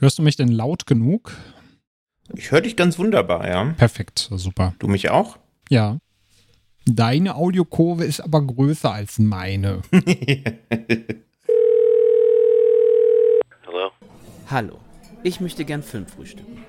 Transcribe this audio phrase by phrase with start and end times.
[0.00, 1.36] Hörst du mich denn laut genug?
[2.34, 3.74] Ich höre dich ganz wunderbar, ja.
[3.76, 4.74] Perfekt, super.
[4.78, 5.38] Du mich auch?
[5.68, 5.98] Ja.
[6.86, 9.82] Deine Audiokurve ist aber größer als meine.
[13.66, 13.90] Hallo?
[14.48, 14.78] Hallo,
[15.22, 16.64] ich möchte gern Film frühstücken.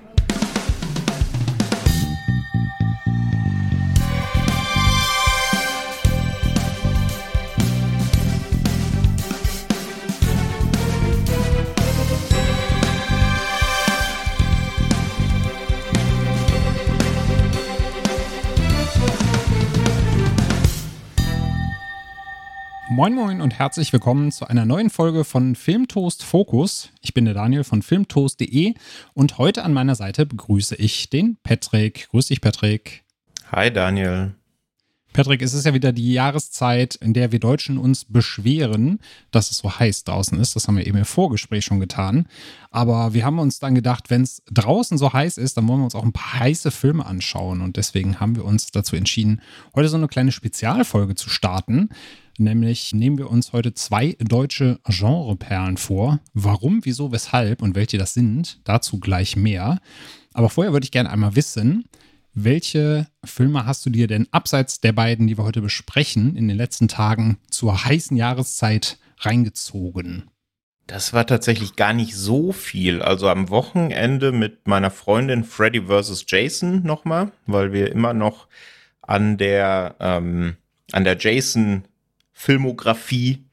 [22.94, 26.90] Moin Moin und herzlich willkommen zu einer neuen Folge von Filmtoast Focus.
[27.00, 28.74] Ich bin der Daniel von filmtoast.de
[29.14, 32.10] und heute an meiner Seite begrüße ich den Patrick.
[32.10, 33.02] Grüß dich, Patrick.
[33.50, 34.34] Hi, Daniel.
[35.14, 38.98] Patrick, es ist ja wieder die Jahreszeit, in der wir Deutschen uns beschweren,
[39.30, 40.54] dass es so heiß draußen ist.
[40.54, 42.26] Das haben wir eben im Vorgespräch schon getan.
[42.70, 45.84] Aber wir haben uns dann gedacht, wenn es draußen so heiß ist, dann wollen wir
[45.84, 47.62] uns auch ein paar heiße Filme anschauen.
[47.62, 49.40] Und deswegen haben wir uns dazu entschieden,
[49.74, 51.88] heute so eine kleine Spezialfolge zu starten.
[52.38, 56.20] Nämlich nehmen wir uns heute zwei deutsche Genreperlen vor.
[56.32, 59.80] Warum, wieso, weshalb und welche das sind, dazu gleich mehr.
[60.32, 61.84] Aber vorher würde ich gerne einmal wissen,
[62.34, 66.56] welche Filme hast du dir denn abseits der beiden, die wir heute besprechen, in den
[66.56, 70.30] letzten Tagen zur heißen Jahreszeit reingezogen?
[70.86, 73.02] Das war tatsächlich gar nicht so viel.
[73.02, 76.24] Also am Wochenende mit meiner Freundin Freddy vs.
[76.26, 78.48] Jason nochmal, weil wir immer noch
[79.02, 80.56] an der, ähm,
[80.90, 81.84] an der Jason
[82.42, 83.44] Filmografie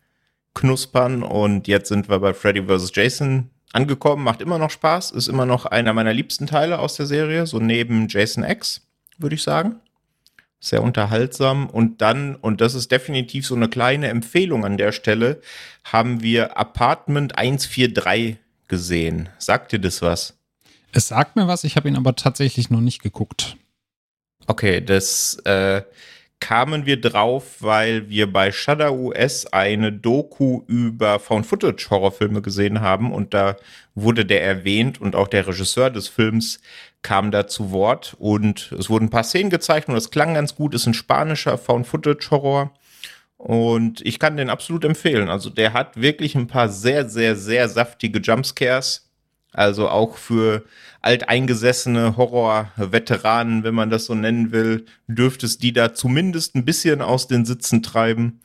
[0.56, 2.92] knuspern und jetzt sind wir bei Freddy vs.
[2.96, 7.06] Jason angekommen, macht immer noch Spaß, ist immer noch einer meiner liebsten Teile aus der
[7.06, 8.82] Serie, so neben Jason X,
[9.20, 9.76] würde ich sagen.
[10.60, 11.70] Sehr unterhaltsam.
[11.70, 15.40] Und dann, und das ist definitiv so eine kleine Empfehlung an der Stelle,
[15.84, 18.38] haben wir Apartment 143
[18.68, 19.30] gesehen.
[19.38, 20.34] Sagt dir das was?
[20.94, 23.56] Es sagt mir was, ich habe ihn aber tatsächlich noch nicht geguckt.
[24.48, 25.84] Okay, das äh,
[26.40, 33.34] kamen wir drauf, weil wir bei Shudder US eine Doku über Found-Footage-Horrorfilme gesehen haben und
[33.34, 33.58] da
[33.96, 36.60] wurde der erwähnt und auch der Regisseur des Films
[37.02, 40.56] kam da zu Wort und es wurden ein paar Szenen gezeigt und es klang ganz
[40.56, 42.72] gut, ist ein spanischer Found-Footage-Horror
[43.38, 45.30] und ich kann den absolut empfehlen.
[45.30, 49.09] Also der hat wirklich ein paar sehr, sehr, sehr saftige Jumpscares
[49.54, 50.64] also auch für
[51.02, 57.02] alteingesessene Horror-Veteranen, wenn man das so nennen will, dürfte es die da zumindest ein bisschen
[57.02, 58.42] aus den Sitzen treiben.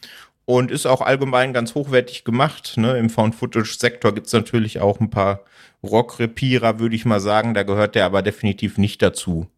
[0.47, 2.75] Und ist auch allgemein ganz hochwertig gemacht.
[2.77, 2.99] Ne?
[2.99, 5.41] Im Found-Footage-Sektor gibt es natürlich auch ein paar
[5.83, 7.55] Rock-Repierer, würde ich mal sagen.
[7.55, 9.49] Da gehört der aber definitiv nicht dazu.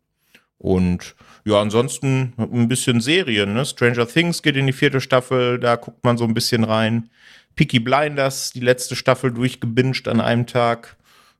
[0.58, 3.54] Und ja, ansonsten ein bisschen Serien.
[3.54, 3.64] Ne?
[3.64, 7.10] Stranger Things geht in die vierte Staffel, da guckt man so ein bisschen rein.
[7.56, 10.96] Peaky Blinders, die letzte Staffel durchgebinged an einem Tag.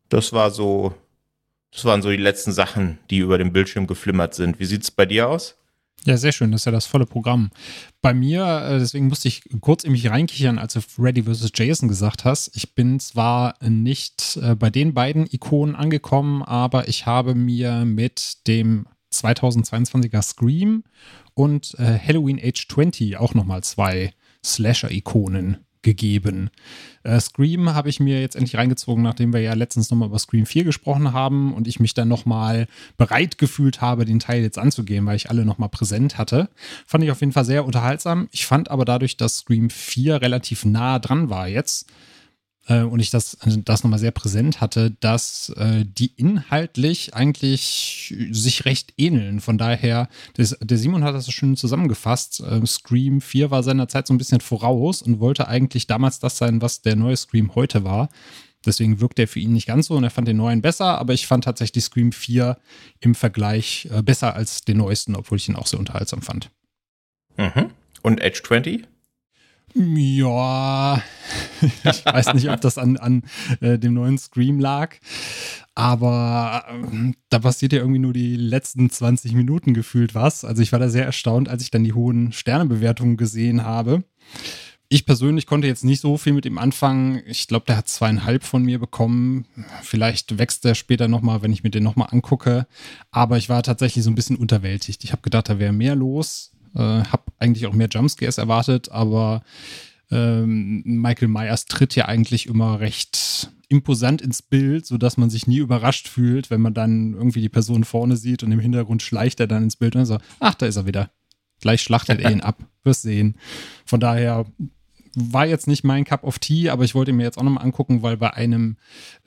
[0.08, 0.94] Das war so,
[1.72, 4.58] das waren so die letzten Sachen, die über dem Bildschirm geflimmert sind.
[4.60, 5.56] Wie sieht es bei dir aus?
[6.04, 6.52] Ja, sehr schön.
[6.52, 7.50] Das ist ja das volle Programm.
[8.00, 11.50] Bei mir, äh, deswegen musste ich kurz in mich reinkichern, als du Freddy vs.
[11.54, 12.54] Jason gesagt hast.
[12.54, 18.46] Ich bin zwar nicht äh, bei den beiden Ikonen angekommen, aber ich habe mir mit
[18.46, 20.84] dem 2022er Scream
[21.34, 24.12] und äh, Halloween Age 20 auch nochmal zwei
[24.44, 26.50] Slasher-Ikonen gegeben.
[27.04, 30.44] Äh, Scream habe ich mir jetzt endlich reingezogen, nachdem wir ja letztens nochmal über Scream
[30.44, 32.66] 4 gesprochen haben und ich mich dann nochmal
[32.96, 36.48] bereit gefühlt habe, den Teil jetzt anzugehen, weil ich alle nochmal präsent hatte.
[36.86, 38.28] Fand ich auf jeden Fall sehr unterhaltsam.
[38.32, 41.86] Ich fand aber dadurch, dass Scream 4 relativ nah dran war jetzt,
[42.66, 48.64] äh, und ich das, das nochmal sehr präsent hatte, dass äh, die inhaltlich eigentlich sich
[48.64, 49.40] recht ähneln.
[49.40, 52.40] Von daher, das, der Simon hat das so schön zusammengefasst.
[52.40, 56.38] Äh, Scream 4 war seiner Zeit so ein bisschen voraus und wollte eigentlich damals das
[56.38, 58.08] sein, was der neue Scream heute war.
[58.64, 61.14] Deswegen wirkt er für ihn nicht ganz so und er fand den neuen besser, aber
[61.14, 62.58] ich fand tatsächlich Scream 4
[63.00, 66.50] im Vergleich äh, besser als den neuesten, obwohl ich ihn auch sehr unterhaltsam fand.
[67.36, 67.70] Mhm.
[68.02, 68.82] Und Edge 20?
[69.78, 71.02] Ja,
[71.60, 73.24] ich weiß nicht, ob das an, an
[73.60, 74.94] äh, dem neuen Scream lag,
[75.74, 80.46] aber äh, da passiert ja irgendwie nur die letzten 20 Minuten gefühlt was.
[80.46, 84.02] Also ich war da sehr erstaunt, als ich dann die hohen Sternebewertungen gesehen habe.
[84.88, 87.20] Ich persönlich konnte jetzt nicht so viel mit ihm anfangen.
[87.26, 89.44] Ich glaube, der hat zweieinhalb von mir bekommen.
[89.82, 92.66] Vielleicht wächst der später nochmal, wenn ich mir den nochmal angucke.
[93.10, 95.04] Aber ich war tatsächlich so ein bisschen unterwältigt.
[95.04, 96.55] Ich habe gedacht, da wäre mehr los.
[96.76, 99.42] Äh, hab eigentlich auch mehr Jumpscares erwartet, aber
[100.10, 105.58] ähm, Michael Myers tritt ja eigentlich immer recht imposant ins Bild, sodass man sich nie
[105.58, 109.46] überrascht fühlt, wenn man dann irgendwie die Person vorne sieht und im Hintergrund schleicht er
[109.46, 111.10] dann ins Bild und so, ach, da ist er wieder.
[111.60, 112.62] Gleich schlachtet er ihn ab.
[112.84, 113.36] Wirst sehen.
[113.84, 114.44] Von daher
[115.16, 118.02] war jetzt nicht mein Cup of Tea, aber ich wollte mir jetzt auch nochmal angucken,
[118.02, 118.76] weil bei einem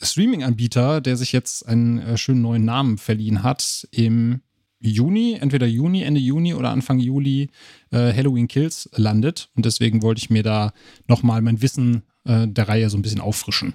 [0.02, 4.42] Streaming-Anbieter, der sich jetzt einen äh, schönen neuen Namen verliehen hat, im
[4.80, 7.50] Juni, entweder Juni, Ende Juni oder Anfang Juli
[7.92, 9.50] äh, Halloween Kills landet.
[9.56, 10.74] Und deswegen wollte ich mir da
[11.08, 13.74] nochmal mein Wissen äh, der Reihe so ein bisschen auffrischen.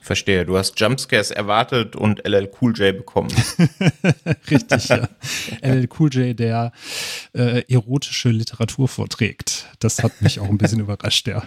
[0.00, 3.28] Verstehe, du hast Jumpscares erwartet und LL Cool J bekommen.
[4.50, 5.08] Richtig, ja.
[5.60, 6.72] LL Cool J, der
[7.34, 9.66] äh, erotische Literatur vorträgt.
[9.80, 11.42] Das hat mich auch ein bisschen überrascht, ja.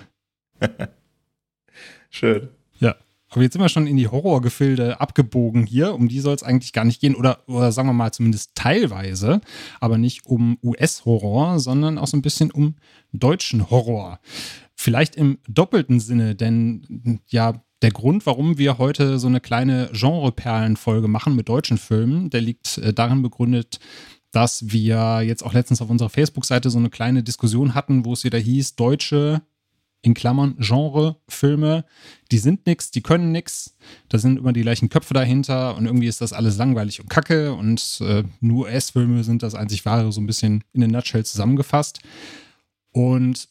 [2.10, 2.50] Schön.
[3.32, 5.94] Aber jetzt sind wir schon in die Horrorgefilde abgebogen hier.
[5.94, 7.16] Um die soll es eigentlich gar nicht gehen.
[7.16, 9.42] Oder, oder sagen wir mal zumindest teilweise.
[9.80, 12.76] Aber nicht um US-Horror, sondern auch so ein bisschen um
[13.14, 14.20] deutschen Horror.
[14.76, 21.08] Vielleicht im doppelten Sinne, denn ja, der Grund, warum wir heute so eine kleine Genreperlenfolge
[21.08, 23.80] machen mit deutschen Filmen, der liegt äh, darin begründet,
[24.32, 28.24] dass wir jetzt auch letztens auf unserer Facebook-Seite so eine kleine Diskussion hatten, wo es
[28.24, 29.42] wieder hieß, deutsche
[30.02, 31.86] in Klammern Genre-Filme,
[32.32, 33.76] die sind nix, die können nix,
[34.10, 37.54] da sind immer die gleichen Köpfe dahinter und irgendwie ist das alles langweilig und kacke
[37.54, 42.00] und äh, nur S-Filme sind das einzig wahre, so ein bisschen in den Nutshell zusammengefasst.
[42.92, 43.48] Und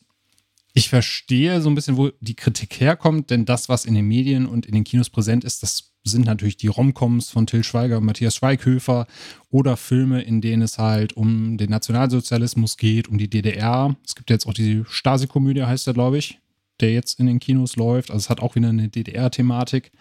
[0.75, 4.47] ich verstehe so ein bisschen, wo die Kritik herkommt, denn das, was in den Medien
[4.47, 8.05] und in den Kinos präsent ist, das sind natürlich die Romcoms von Till Schweiger und
[8.05, 9.07] Matthias Schweighöfer
[9.51, 13.97] oder Filme, in denen es halt um den Nationalsozialismus geht, um die DDR.
[14.05, 16.39] Es gibt jetzt auch die Stasi-Komödie, heißt der, glaube ich,
[16.81, 18.11] der jetzt in den Kinos läuft.
[18.11, 19.93] Also es hat auch wieder eine DDR-Thematik.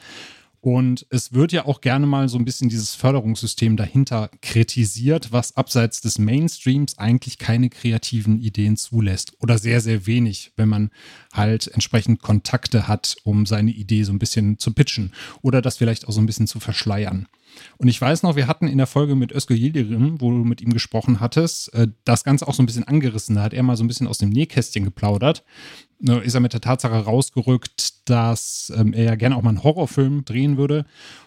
[0.61, 5.56] Und es wird ja auch gerne mal so ein bisschen dieses Förderungssystem dahinter kritisiert, was
[5.56, 9.33] abseits des Mainstreams eigentlich keine kreativen Ideen zulässt.
[9.39, 10.91] Oder sehr, sehr wenig, wenn man
[11.31, 15.13] halt entsprechend Kontakte hat, um seine Idee so ein bisschen zu pitchen.
[15.41, 17.27] Oder das vielleicht auch so ein bisschen zu verschleiern.
[17.77, 20.61] Und ich weiß noch, wir hatten in der Folge mit Özgür Yildirim, wo du mit
[20.61, 23.35] ihm gesprochen hattest, äh, das Ganze auch so ein bisschen angerissen.
[23.35, 25.44] Da hat er mal so ein bisschen aus dem Nähkästchen geplaudert.
[26.00, 30.24] Ist er mit der Tatsache rausgerückt, dass ähm, er ja gerne auch mal einen Horrorfilm
[30.24, 30.86] drehen würde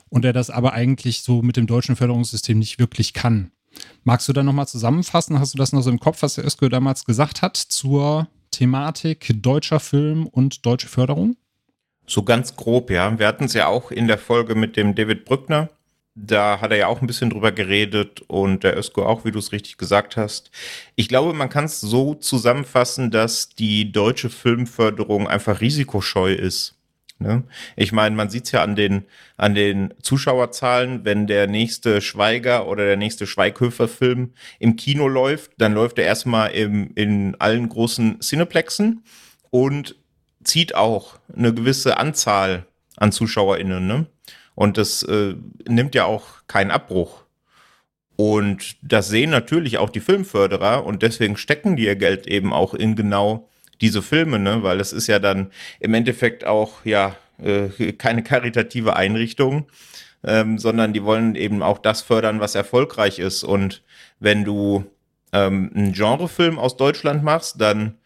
[0.09, 3.53] und er das aber eigentlich so mit dem deutschen Förderungssystem nicht wirklich kann.
[4.05, 5.39] Magst du da nochmal zusammenfassen?
[5.39, 9.31] Hast du das noch so im Kopf, was der Özgür damals gesagt hat zur Thematik
[9.43, 11.37] deutscher Film und deutsche Förderung?
[12.07, 13.19] So ganz grob, ja.
[13.19, 15.71] Wir hatten es ja auch in der Folge mit dem David Brückner
[16.15, 19.39] da hat er ja auch ein bisschen drüber geredet und der Ösko auch, wie du
[19.39, 20.51] es richtig gesagt hast.
[20.95, 26.77] Ich glaube, man kann es so zusammenfassen, dass die deutsche Filmförderung einfach risikoscheu ist.
[27.19, 27.45] Ne?
[27.77, 29.05] Ich meine, man sieht es ja an den,
[29.37, 35.73] an den Zuschauerzahlen, wenn der nächste Schweiger oder der nächste Schweighöfer-Film im Kino läuft, dann
[35.73, 39.03] läuft er erstmal im, in allen großen Cineplexen
[39.51, 39.95] und
[40.45, 42.67] zieht auch eine gewisse Anzahl
[42.97, 43.87] an ZuschauerInnen.
[43.87, 44.07] Ne?
[44.55, 45.35] Und das äh,
[45.67, 47.25] nimmt ja auch keinen Abbruch.
[48.17, 52.75] Und das sehen natürlich auch die Filmförderer und deswegen stecken die ihr Geld eben auch
[52.75, 53.49] in genau
[53.81, 54.63] diese Filme, ne?
[54.63, 55.51] weil es ist ja dann
[55.81, 59.67] im Endeffekt auch ja äh, keine karitative Einrichtung,
[60.25, 63.43] ähm, sondern die wollen eben auch das fördern, was erfolgreich ist.
[63.43, 63.83] Und
[64.21, 64.85] wenn du
[65.33, 67.97] ähm, einen Genrefilm aus Deutschland machst, dann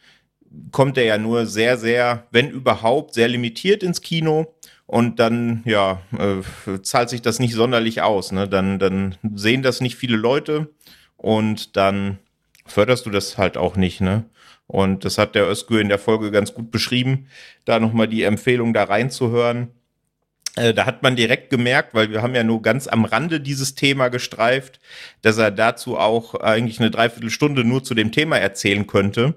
[0.73, 4.55] kommt er ja nur sehr, sehr, wenn überhaupt, sehr limitiert ins Kino
[4.87, 8.33] und dann, ja, äh, zahlt sich das nicht sonderlich aus.
[8.33, 8.49] Ne?
[8.49, 10.71] Dann, dann sehen das nicht viele Leute
[11.17, 12.19] und dann
[12.65, 14.01] förderst du das halt auch nicht.
[14.01, 14.25] Ne?
[14.67, 17.27] Und das hat der Özgür in der Folge ganz gut beschrieben,
[17.65, 19.69] da nochmal die Empfehlung da reinzuhören.
[20.57, 23.75] Äh, da hat man direkt gemerkt, weil wir haben ja nur ganz am Rande dieses
[23.75, 24.81] Thema gestreift,
[25.23, 29.35] dass er dazu auch eigentlich eine Dreiviertelstunde nur zu dem Thema erzählen könnte.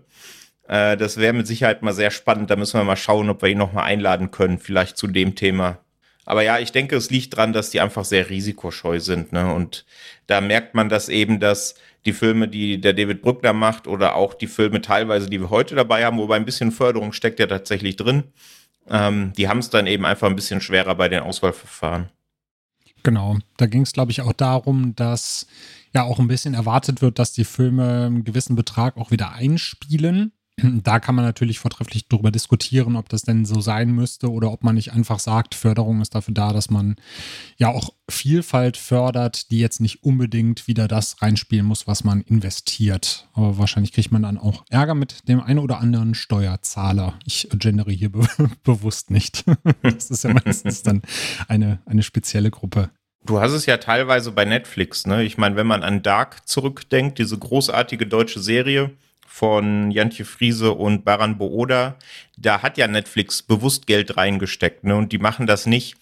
[0.70, 2.50] Äh, das wäre mit Sicherheit mal sehr spannend.
[2.50, 5.80] Da müssen wir mal schauen, ob wir ihn nochmal einladen können, vielleicht zu dem Thema.
[6.26, 9.34] Aber ja, ich denke, es liegt dran, dass die einfach sehr risikoscheu sind.
[9.34, 9.52] Ne?
[9.52, 9.84] Und
[10.28, 11.74] da merkt man das eben, dass
[12.06, 15.74] die Filme, die der David Brückner macht oder auch die Filme teilweise, die wir heute
[15.74, 18.26] dabei haben, wobei ein bisschen Förderung steckt ja tatsächlich drin,
[18.88, 22.10] ähm, die haben es dann eben einfach ein bisschen schwerer bei den Auswahlverfahren.
[23.02, 25.48] Genau, da ging es, glaube ich, auch darum, dass
[25.94, 30.34] ja auch ein bisschen erwartet wird, dass die Filme einen gewissen Betrag auch wieder einspielen.
[30.84, 34.64] Da kann man natürlich vortrefflich darüber diskutieren, ob das denn so sein müsste oder ob
[34.64, 36.96] man nicht einfach sagt, Förderung ist dafür da, dass man
[37.58, 43.28] ja auch Vielfalt fördert, die jetzt nicht unbedingt wieder das reinspielen muss, was man investiert.
[43.34, 47.20] Aber wahrscheinlich kriegt man dann auch Ärger mit dem einen oder anderen Steuerzahler.
[47.26, 48.28] Ich gendere hier be
[48.64, 49.46] bewusst nicht.
[49.82, 51.02] das ist ja meistens dann
[51.48, 52.90] eine, eine spezielle Gruppe.
[53.26, 55.24] Du hast es ja teilweise bei Netflix, ne?
[55.24, 58.92] Ich meine, wenn man an Dark zurückdenkt, diese großartige deutsche Serie,
[59.30, 61.96] von Jantje Friese und Baran Booda,
[62.36, 64.84] da hat ja Netflix bewusst Geld reingesteckt.
[64.84, 64.96] Ne?
[64.96, 65.96] Und die machen das nicht,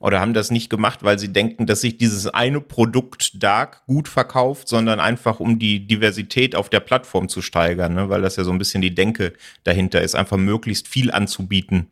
[0.00, 4.08] oder haben das nicht gemacht, weil sie denken, dass sich dieses eine Produkt Dark gut
[4.08, 8.08] verkauft, sondern einfach um die Diversität auf der Plattform zu steigern, ne?
[8.08, 11.90] weil das ja so ein bisschen die Denke dahinter ist, einfach möglichst viel anzubieten.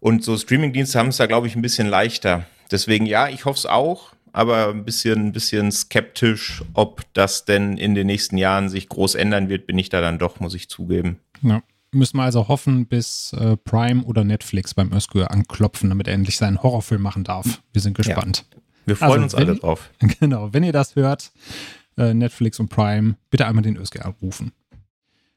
[0.00, 2.46] Und so Streamingdienste haben es da, glaube ich, ein bisschen leichter.
[2.70, 7.76] Deswegen ja, ich hoffe es auch, aber ein bisschen, ein bisschen skeptisch, ob das denn
[7.76, 10.68] in den nächsten Jahren sich groß ändern wird, bin ich da dann doch, muss ich
[10.68, 11.18] zugeben.
[11.42, 16.14] Ja müssen wir also hoffen, bis äh, Prime oder Netflix beim Özgür anklopfen, damit er
[16.14, 17.62] endlich seinen Horrorfilm machen darf.
[17.72, 18.44] Wir sind gespannt.
[18.52, 18.60] Ja.
[18.84, 19.90] Wir freuen also, uns alle drauf.
[20.20, 21.32] Genau, wenn ihr das hört,
[21.96, 24.52] äh, Netflix und Prime, bitte einmal den Özgür anrufen.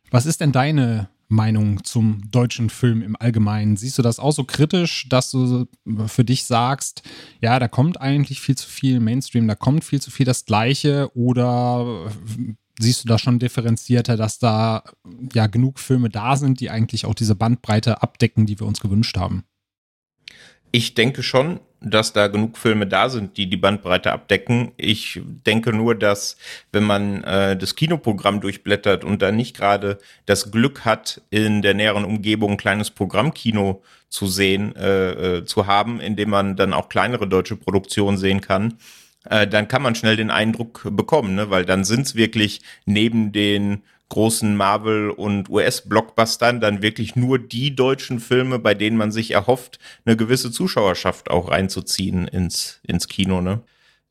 [0.09, 3.77] Was ist denn deine Meinung zum deutschen Film im Allgemeinen?
[3.77, 5.65] Siehst du das auch so kritisch, dass du
[6.07, 7.03] für dich sagst,
[7.41, 11.09] ja, da kommt eigentlich viel zu viel Mainstream, da kommt viel zu viel das Gleiche
[11.15, 12.11] oder
[12.79, 14.83] siehst du da schon differenzierter, dass da
[15.33, 19.17] ja genug Filme da sind, die eigentlich auch diese Bandbreite abdecken, die wir uns gewünscht
[19.17, 19.45] haben?
[20.71, 24.71] Ich denke schon, dass da genug Filme da sind, die die Bandbreite abdecken.
[24.77, 26.37] Ich denke nur, dass
[26.71, 29.97] wenn man äh, das Kinoprogramm durchblättert und da nicht gerade
[30.27, 35.65] das Glück hat, in der näheren Umgebung ein kleines Programmkino zu sehen, äh, äh, zu
[35.65, 38.77] haben, in dem man dann auch kleinere deutsche Produktionen sehen kann,
[39.25, 41.49] äh, dann kann man schnell den Eindruck bekommen, ne?
[41.49, 47.75] weil dann sind es wirklich neben den großen Marvel- und US-Blockbustern dann wirklich nur die
[47.75, 53.41] deutschen Filme, bei denen man sich erhofft, eine gewisse Zuschauerschaft auch reinzuziehen ins, ins Kino.
[53.41, 53.61] Ne?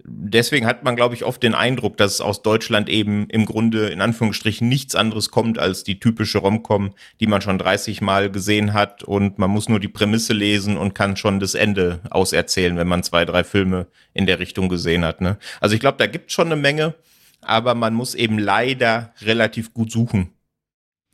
[0.05, 4.01] deswegen hat man, glaube ich, oft den Eindruck, dass aus Deutschland eben im Grunde in
[4.01, 9.03] Anführungsstrichen nichts anderes kommt als die typische Romcom, die man schon 30 Mal gesehen hat
[9.03, 13.03] und man muss nur die Prämisse lesen und kann schon das Ende auserzählen, wenn man
[13.03, 15.21] zwei, drei Filme in der Richtung gesehen hat.
[15.21, 15.39] Ne?
[15.61, 16.95] Also ich glaube, da gibt es schon eine Menge,
[17.41, 20.31] aber man muss eben leider relativ gut suchen.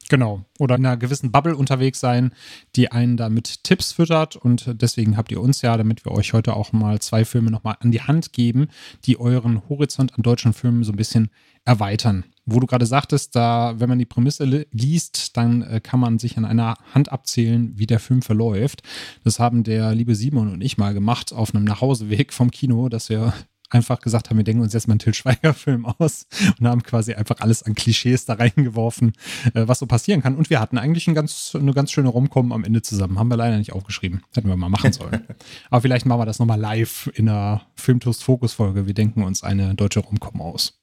[0.09, 0.45] Genau.
[0.59, 2.33] Oder in einer gewissen Bubble unterwegs sein,
[2.76, 4.37] die einen da mit Tipps füttert.
[4.37, 7.76] Und deswegen habt ihr uns ja, damit wir euch heute auch mal zwei Filme nochmal
[7.80, 8.68] an die Hand geben,
[9.04, 11.30] die euren Horizont an deutschen Filmen so ein bisschen
[11.64, 12.25] erweitern.
[12.45, 16.38] Wo du gerade sagtest, da, wenn man die Prämisse liest, dann äh, kann man sich
[16.38, 18.83] an einer Hand abzählen, wie der Film verläuft.
[19.25, 23.09] Das haben der liebe Simon und ich mal gemacht auf einem Nachhauseweg vom Kino, dass
[23.09, 23.35] wir
[23.70, 26.26] einfach gesagt haben, wir denken uns jetzt mal einen Till Schweiger-Film aus
[26.58, 29.12] und haben quasi einfach alles an Klischees da reingeworfen,
[29.54, 30.37] äh, was so passieren kann.
[30.37, 33.18] Und wir hatten eigentlich ein ganz, eine ganz schöne Romcom am Ende zusammen.
[33.18, 34.23] Haben wir leider nicht aufgeschrieben.
[34.35, 35.23] Hätten wir mal machen sollen.
[35.70, 38.87] Aber vielleicht machen wir das nochmal live in einer Filmtoast-Fokus-Folge.
[38.87, 40.80] Wir denken uns eine deutsche Romcom aus.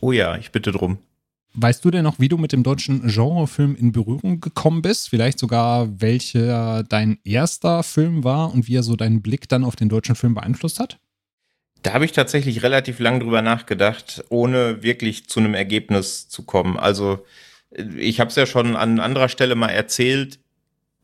[0.00, 0.98] Oh ja, ich bitte drum.
[1.58, 5.08] Weißt du denn noch, wie du mit dem deutschen Genrefilm in Berührung gekommen bist?
[5.08, 9.74] Vielleicht sogar, welcher dein erster Film war und wie er so deinen Blick dann auf
[9.74, 10.98] den deutschen Film beeinflusst hat?
[11.86, 16.76] Da habe ich tatsächlich relativ lang drüber nachgedacht, ohne wirklich zu einem Ergebnis zu kommen.
[16.76, 17.24] Also
[17.96, 20.40] ich habe es ja schon an anderer Stelle mal erzählt.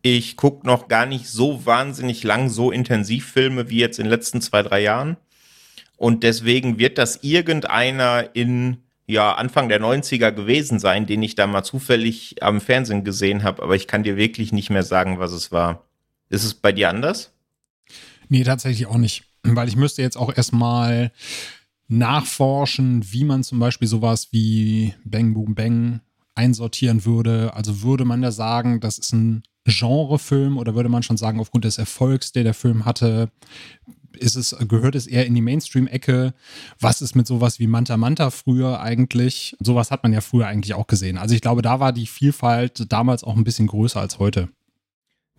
[0.03, 4.11] Ich gucke noch gar nicht so wahnsinnig lang so intensiv Filme wie jetzt in den
[4.11, 5.19] letzten zwei, drei Jahren.
[5.99, 11.47] Und deswegen wird das irgendeiner in ja, Anfang der 90er gewesen sein, den ich da
[11.47, 15.31] mal zufällig am Fernsehen gesehen habe, aber ich kann dir wirklich nicht mehr sagen, was
[15.31, 15.85] es war.
[16.29, 17.33] Ist es bei dir anders?
[18.29, 21.13] Nee, tatsächlich auch nicht weil ich müsste jetzt auch erstmal
[21.89, 26.01] nachforschen, wie man zum Beispiel sowas wie Bang Boom Bang
[26.35, 27.55] einsortieren würde.
[27.55, 31.65] Also würde man da sagen, das ist ein Genrefilm oder würde man schon sagen, aufgrund
[31.65, 33.31] des Erfolgs, der der Film hatte,
[34.19, 36.35] ist es, gehört es eher in die Mainstream-Ecke?
[36.81, 39.57] Was ist mit sowas wie Manta Manta früher eigentlich?
[39.61, 41.19] Sowas hat man ja früher eigentlich auch gesehen.
[41.19, 44.49] Also ich glaube, da war die Vielfalt damals auch ein bisschen größer als heute.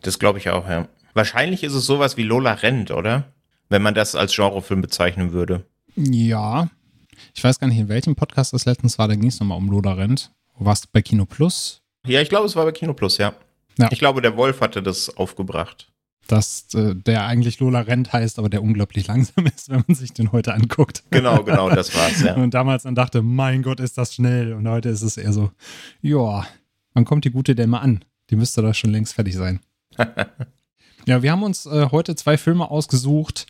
[0.01, 0.87] Das glaube ich auch, ja.
[1.13, 3.32] Wahrscheinlich ist es sowas wie Lola Rent, oder?
[3.73, 5.65] Wenn man das als Genrefilm bezeichnen würde.
[5.95, 6.69] Ja.
[7.33, 9.67] Ich weiß gar nicht, in welchem Podcast das letztens war, da ging es nochmal um
[9.67, 10.31] Lola Rent.
[10.59, 11.81] Warst du bei Kino Plus?
[12.05, 13.33] Ja, ich glaube, es war bei Kino Plus, ja.
[13.79, 13.89] ja.
[13.91, 15.91] Ich glaube, der Wolf hatte das aufgebracht.
[16.27, 20.13] Dass äh, der eigentlich Lola Rent heißt, aber der unglaublich langsam ist, wenn man sich
[20.13, 21.03] den heute anguckt.
[21.09, 22.35] Genau, genau, das war's, ja.
[22.35, 24.53] Und damals dann dachte, mein Gott, ist das schnell.
[24.53, 25.49] Und heute ist es eher so,
[26.03, 26.45] ja,
[26.93, 28.05] wann kommt die gute denn mal an?
[28.29, 29.61] Die müsste da schon längst fertig sein.
[31.05, 33.47] Ja, wir haben uns äh, heute zwei Filme ausgesucht,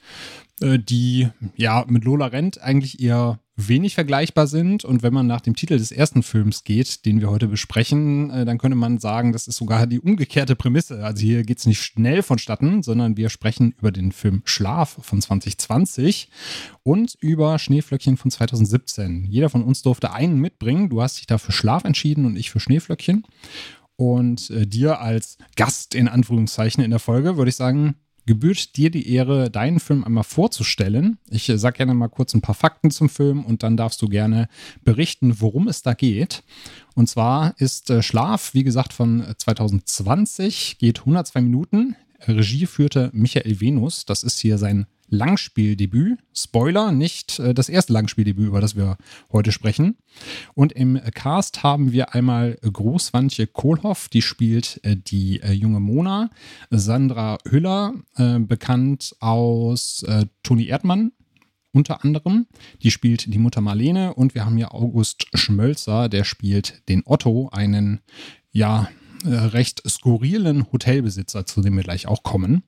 [0.62, 4.84] äh, die ja mit Lola Rent eigentlich eher wenig vergleichbar sind.
[4.84, 8.46] Und wenn man nach dem Titel des ersten Films geht, den wir heute besprechen, äh,
[8.46, 11.06] dann könnte man sagen, das ist sogar die umgekehrte Prämisse.
[11.06, 15.22] Also hier geht es nicht schnell vonstatten, sondern wir sprechen über den Film Schlaf von
[15.22, 16.30] 2020
[16.82, 19.26] und über Schneeflöckchen von 2017.
[19.26, 20.90] Jeder von uns durfte einen mitbringen.
[20.90, 23.26] Du hast dich da für Schlaf entschieden und ich für Schneeflöckchen.
[23.96, 27.96] Und äh, dir als Gast in Anführungszeichen in der Folge würde ich sagen,
[28.26, 31.18] gebührt dir die Ehre, deinen Film einmal vorzustellen.
[31.30, 34.08] Ich äh, sage gerne mal kurz ein paar Fakten zum Film und dann darfst du
[34.08, 34.48] gerne
[34.84, 36.44] berichten, worum es da geht.
[36.96, 41.96] Und zwar ist äh, Schlaf, wie gesagt, von 2020, äh, geht 102 Minuten.
[42.28, 44.06] Regie führte Michael Venus.
[44.06, 46.20] Das ist hier sein Langspieldebüt.
[46.34, 48.98] Spoiler, nicht äh, das erste Langspieldebüt, über das wir
[49.32, 49.96] heute sprechen.
[50.56, 56.32] Und im Cast haben wir einmal Großwantje Kohlhoff, die spielt äh, die äh, junge Mona.
[56.72, 60.04] Sandra Hüller, bekannt aus
[60.42, 61.12] Toni Erdmann,
[61.72, 62.48] unter anderem.
[62.82, 67.50] Die spielt die Mutter Marlene und wir haben hier August Schmölzer, der spielt den Otto,
[67.52, 68.00] einen,
[68.52, 68.90] ja,
[69.26, 72.64] recht skurrilen Hotelbesitzer, zu dem wir gleich auch kommen.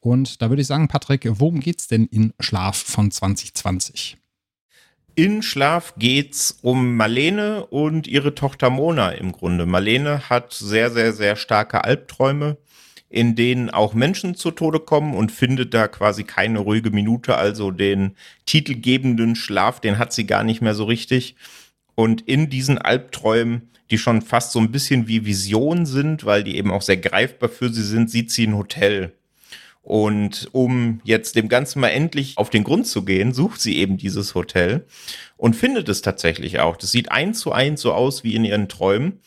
[0.00, 4.16] Und da würde ich sagen, Patrick, worum geht es denn in Schlaf von 2020?
[5.14, 9.66] In Schlaf geht's um Marlene und ihre Tochter Mona im Grunde.
[9.66, 12.56] Marlene hat sehr, sehr, sehr starke Albträume,
[13.10, 17.36] in denen auch Menschen zu Tode kommen und findet da quasi keine ruhige Minute.
[17.36, 18.16] Also den
[18.46, 21.36] titelgebenden Schlaf, den hat sie gar nicht mehr so richtig.
[21.94, 26.56] Und in diesen Albträumen, die schon fast so ein bisschen wie Vision sind, weil die
[26.56, 29.12] eben auch sehr greifbar für sie sind, sieht sie ein Hotel
[29.90, 33.96] und um jetzt dem Ganzen mal endlich auf den Grund zu gehen, sucht sie eben
[33.96, 34.86] dieses Hotel
[35.36, 36.76] und findet es tatsächlich auch.
[36.76, 39.18] Das sieht eins zu eins so aus wie in ihren Träumen.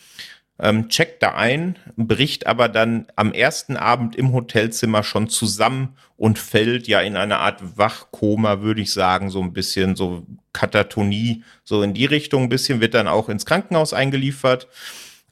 [0.58, 6.39] Ähm, checkt da ein, bricht aber dann am ersten Abend im Hotelzimmer schon zusammen und
[6.39, 11.84] fällt ja in eine Art Wachkoma, würde ich sagen, so ein bisschen so Katatonie, so
[11.84, 14.70] in die Richtung ein bisschen, wird dann auch ins Krankenhaus eingeliefert.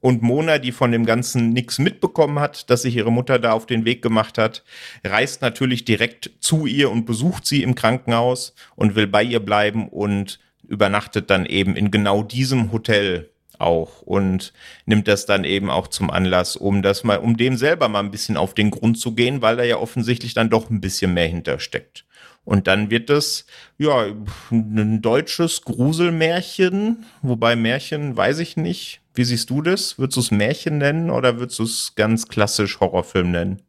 [0.02, 3.68] Und Mona, die von dem Ganzen nichts mitbekommen hat, dass sich ihre Mutter da auf
[3.68, 4.64] den Weg gemacht hat,
[5.04, 9.88] reist natürlich direkt zu ihr und besucht sie im Krankenhaus und will bei ihr bleiben
[9.88, 13.30] und übernachtet dann eben in genau diesem Hotel
[13.60, 14.54] auch und
[14.86, 18.12] nimmt das dann eben auch zum Anlass, um das mal, um dem selber mal ein
[18.12, 21.28] bisschen auf den Grund zu gehen, weil da ja offensichtlich dann doch ein bisschen mehr
[21.28, 22.06] hintersteckt.
[22.44, 23.46] Und dann wird es,
[23.78, 24.08] ja,
[24.50, 29.01] ein deutsches Gruselmärchen, wobei Märchen weiß ich nicht.
[29.14, 29.98] Wie siehst du das?
[29.98, 33.62] Würdest du es Märchen nennen oder würdest du es ganz klassisch Horrorfilm nennen?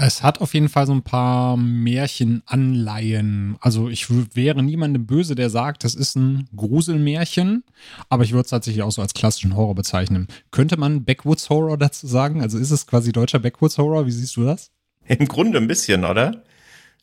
[0.00, 3.56] Es hat auf jeden Fall so ein paar Märchenanleihen.
[3.60, 7.64] Also ich wäre niemandem böse, der sagt, das ist ein Gruselmärchen,
[8.08, 10.28] aber ich würde es tatsächlich auch so als klassischen Horror bezeichnen.
[10.52, 12.42] Könnte man Backwoods Horror dazu sagen?
[12.42, 14.06] Also ist es quasi deutscher Backwoods Horror?
[14.06, 14.70] Wie siehst du das?
[15.04, 16.44] Im Grunde ein bisschen, oder?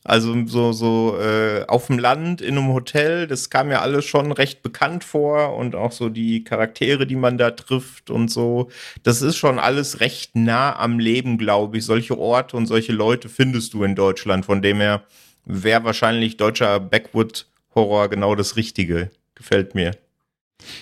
[0.06, 4.30] Also so, so äh, auf dem Land, in einem Hotel, das kam ja alles schon
[4.30, 8.70] recht bekannt vor und auch so die Charaktere, die man da trifft und so.
[9.02, 11.84] Das ist schon alles recht nah am Leben, glaube ich.
[11.84, 14.46] Solche Orte und solche Leute findest du in Deutschland.
[14.46, 15.02] Von dem her
[15.44, 19.10] wäre wahrscheinlich deutscher Backwood-Horror genau das Richtige.
[19.34, 19.90] Gefällt mir.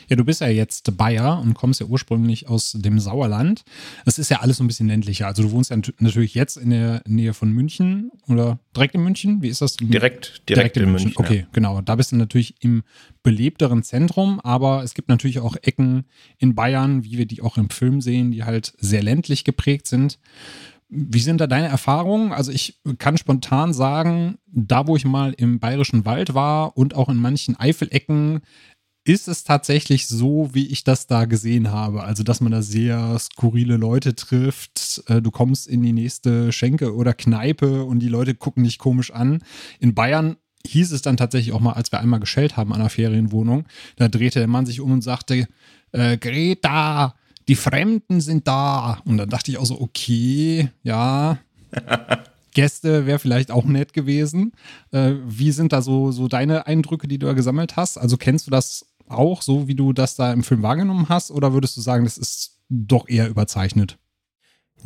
[0.09, 3.65] Ja, du bist ja jetzt Bayer und kommst ja ursprünglich aus dem Sauerland.
[4.05, 5.27] Es ist ja alles so ein bisschen ländlicher.
[5.27, 9.43] Also du wohnst ja natürlich jetzt in der Nähe von München oder direkt in München.
[9.43, 9.77] Wie ist das?
[9.77, 11.13] Direkt, direkt, direkt in, in, München.
[11.17, 11.47] Okay, ja.
[11.53, 11.81] genau.
[11.81, 12.83] Da bist du natürlich im
[13.23, 16.05] belebteren Zentrum, aber es gibt natürlich auch Ecken
[16.39, 20.19] in Bayern, wie wir die auch im Film sehen, die halt sehr ländlich geprägt sind.
[20.89, 22.33] Wie sind da deine Erfahrungen?
[22.33, 27.09] Also ich kann spontan sagen, da wo ich mal im Bayerischen Wald war und auch
[27.09, 28.43] in manchen Eifelecken,
[29.05, 32.03] ist es tatsächlich so, wie ich das da gesehen habe.
[32.03, 35.05] Also, dass man da sehr skurrile Leute trifft.
[35.09, 39.13] Äh, du kommst in die nächste Schenke oder Kneipe und die Leute gucken dich komisch
[39.13, 39.43] an.
[39.79, 40.37] In Bayern
[40.67, 44.09] hieß es dann tatsächlich auch mal, als wir einmal geschellt haben an der Ferienwohnung, da
[44.09, 45.47] drehte der Mann sich um und sagte,
[45.93, 47.15] äh, Greta,
[47.47, 49.03] die Fremden sind da.
[49.05, 51.39] Und dann dachte ich auch so, okay, ja.
[52.55, 54.53] Gäste wäre vielleicht auch nett gewesen.
[54.93, 57.99] Äh, wie sind da so, so deine Eindrücke, die du da gesammelt hast?
[57.99, 61.31] Also kennst du das auch so, wie du das da im Film wahrgenommen hast?
[61.31, 63.99] Oder würdest du sagen, das ist doch eher überzeichnet?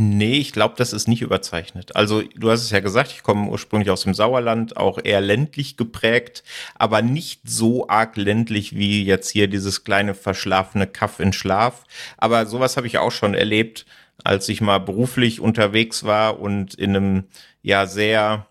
[0.00, 1.96] Nee, ich glaube, das ist nicht überzeichnet.
[1.96, 5.76] Also, du hast es ja gesagt, ich komme ursprünglich aus dem Sauerland, auch eher ländlich
[5.76, 6.44] geprägt,
[6.76, 11.82] aber nicht so arg ländlich wie jetzt hier dieses kleine verschlafene Kaff in Schlaf.
[12.16, 13.86] Aber sowas habe ich auch schon erlebt,
[14.22, 17.24] als ich mal beruflich unterwegs war und in einem
[17.62, 18.46] ja sehr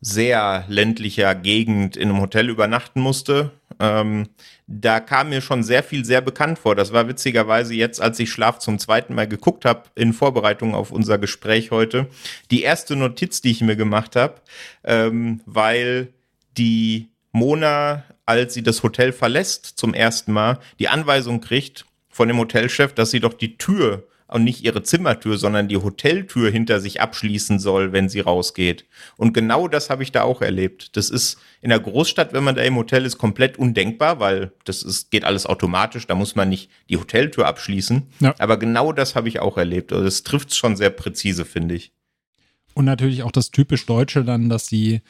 [0.00, 3.52] sehr ländlicher Gegend in einem Hotel übernachten musste.
[3.78, 4.28] Ähm,
[4.66, 6.74] da kam mir schon sehr viel sehr bekannt vor.
[6.74, 10.90] Das war witzigerweise jetzt, als ich Schlaf zum zweiten Mal geguckt habe, in Vorbereitung auf
[10.90, 12.08] unser Gespräch heute,
[12.50, 14.40] die erste Notiz, die ich mir gemacht habe,
[14.84, 16.12] ähm, weil
[16.56, 22.38] die Mona, als sie das Hotel verlässt zum ersten Mal, die Anweisung kriegt von dem
[22.38, 27.00] Hotelchef, dass sie doch die Tür und nicht ihre Zimmertür, sondern die Hoteltür hinter sich
[27.00, 28.86] abschließen soll, wenn sie rausgeht.
[29.16, 30.96] Und genau das habe ich da auch erlebt.
[30.96, 34.82] Das ist in der Großstadt, wenn man da im Hotel ist, komplett undenkbar, weil das
[34.82, 36.06] ist, geht alles automatisch.
[36.06, 38.06] Da muss man nicht die Hoteltür abschließen.
[38.20, 38.34] Ja.
[38.38, 39.92] Aber genau das habe ich auch erlebt.
[39.92, 41.92] Also das trifft es schon sehr präzise, finde ich.
[42.74, 45.02] Und natürlich auch das typisch Deutsche dann, dass sie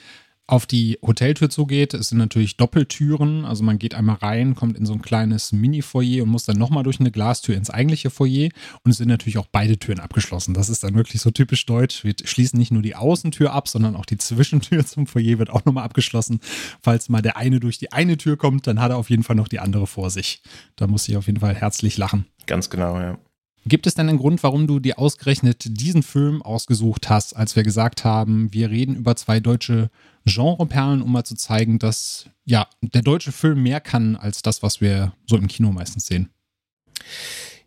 [0.50, 1.94] auf die Hoteltür zugeht.
[1.94, 3.44] Es sind natürlich Doppeltüren.
[3.44, 6.82] Also man geht einmal rein, kommt in so ein kleines Mini-Foyer und muss dann nochmal
[6.82, 8.50] durch eine Glastür ins eigentliche Foyer.
[8.84, 10.54] Und es sind natürlich auch beide Türen abgeschlossen.
[10.54, 12.04] Das ist dann wirklich so typisch deutsch.
[12.04, 15.64] Wir schließen nicht nur die Außentür ab, sondern auch die Zwischentür zum Foyer wird auch
[15.64, 16.40] nochmal abgeschlossen.
[16.82, 19.36] Falls mal der eine durch die eine Tür kommt, dann hat er auf jeden Fall
[19.36, 20.42] noch die andere vor sich.
[20.76, 22.26] Da muss ich auf jeden Fall herzlich lachen.
[22.46, 23.18] Ganz genau, ja.
[23.66, 27.62] Gibt es denn einen Grund, warum du dir ausgerechnet diesen Film ausgesucht hast, als wir
[27.62, 29.90] gesagt haben, wir reden über zwei deutsche
[30.24, 34.80] Genreperlen, um mal zu zeigen, dass ja der deutsche Film mehr kann als das, was
[34.80, 36.30] wir so im Kino meistens sehen?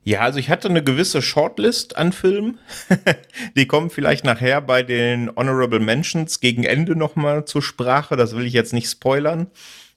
[0.06, 2.60] Ja, also ich hatte eine gewisse Shortlist an Filmen.
[3.56, 8.18] Die kommen vielleicht nachher bei den Honorable Mentions gegen Ende nochmal zur Sprache.
[8.18, 9.48] Das will ich jetzt nicht spoilern.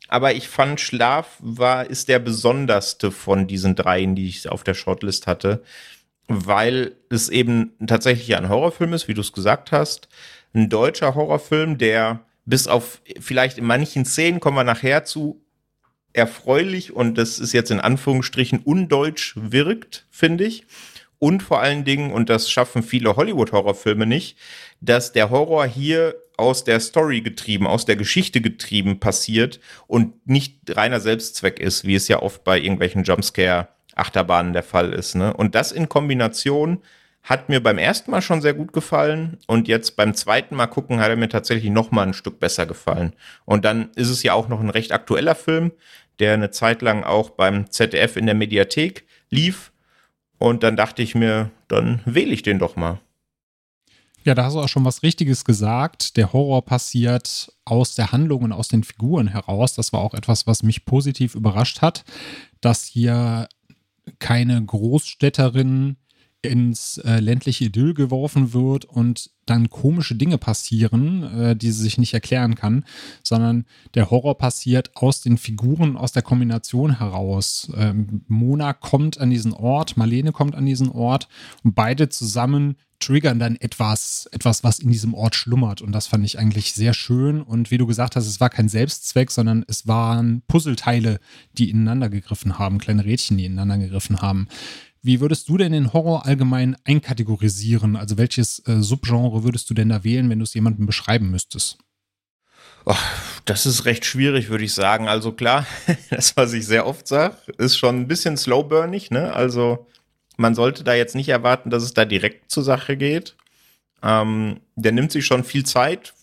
[0.09, 4.75] Aber ich fand Schlaf war, ist der besonderste von diesen dreien, die ich auf der
[4.75, 5.63] Shortlist hatte,
[6.29, 10.09] weil es eben tatsächlich ein Horrorfilm ist, wie du es gesagt hast.
[10.55, 15.43] Ein deutscher Horrorfilm, der bis auf vielleicht in manchen Szenen kommen wir nachher zu,
[16.17, 20.65] erfreulich und das ist jetzt in Anführungsstrichen undeutsch wirkt, finde ich.
[21.19, 24.37] Und vor allen Dingen, und das schaffen viele Hollywood-Horrorfilme nicht,
[24.81, 30.59] dass der Horror hier aus der Story getrieben, aus der Geschichte getrieben passiert und nicht
[30.69, 35.15] reiner Selbstzweck ist, wie es ja oft bei irgendwelchen Jumpscare-Achterbahnen der Fall ist.
[35.15, 35.33] Ne?
[35.33, 36.83] Und das in Kombination
[37.23, 41.01] hat mir beim ersten Mal schon sehr gut gefallen und jetzt beim zweiten Mal gucken
[41.01, 43.15] hat er mir tatsächlich noch mal ein Stück besser gefallen.
[43.45, 45.73] Und dann ist es ja auch noch ein recht aktueller Film,
[46.21, 49.73] der eine Zeit lang auch beim ZDF in der Mediathek lief.
[50.39, 53.01] Und dann dachte ich mir, dann wähle ich den doch mal.
[54.27, 56.17] Ja, da hast du auch schon was Richtiges gesagt.
[56.17, 59.75] Der Horror passiert aus der Handlung und aus den Figuren heraus.
[59.75, 62.05] Das war auch etwas, was mich positiv überrascht hat,
[62.61, 63.49] dass hier
[64.19, 65.97] keine Großstädterin
[66.43, 71.99] ins äh, ländliche Idyll geworfen wird und dann komische Dinge passieren, äh, die sie sich
[71.99, 72.85] nicht erklären kann,
[73.23, 77.71] sondern der Horror passiert aus den Figuren, aus der Kombination heraus.
[77.77, 81.29] Ähm, Mona kommt an diesen Ort, Marlene kommt an diesen Ort
[81.63, 85.83] und beide zusammen triggern dann etwas, etwas, was in diesem Ort schlummert.
[85.83, 87.43] Und das fand ich eigentlich sehr schön.
[87.43, 91.21] Und wie du gesagt hast, es war kein Selbstzweck, sondern es waren Puzzleteile,
[91.57, 94.49] die ineinander gegriffen haben, kleine Rädchen, die ineinander gegriffen haben.
[95.03, 97.95] Wie würdest du denn den Horror allgemein einkategorisieren?
[97.97, 101.79] Also welches äh, Subgenre würdest du denn da wählen, wenn du es jemandem beschreiben müsstest?
[102.85, 102.95] Oh,
[103.45, 105.09] das ist recht schwierig, würde ich sagen.
[105.09, 105.67] Also klar,
[106.11, 109.11] das, was ich sehr oft sage, ist schon ein bisschen slowburnig.
[109.11, 109.33] Ne?
[109.33, 109.87] Also
[110.37, 113.37] man sollte da jetzt nicht erwarten, dass es da direkt zur Sache geht.
[114.03, 116.15] Ähm, der nimmt sich schon viel Zeit.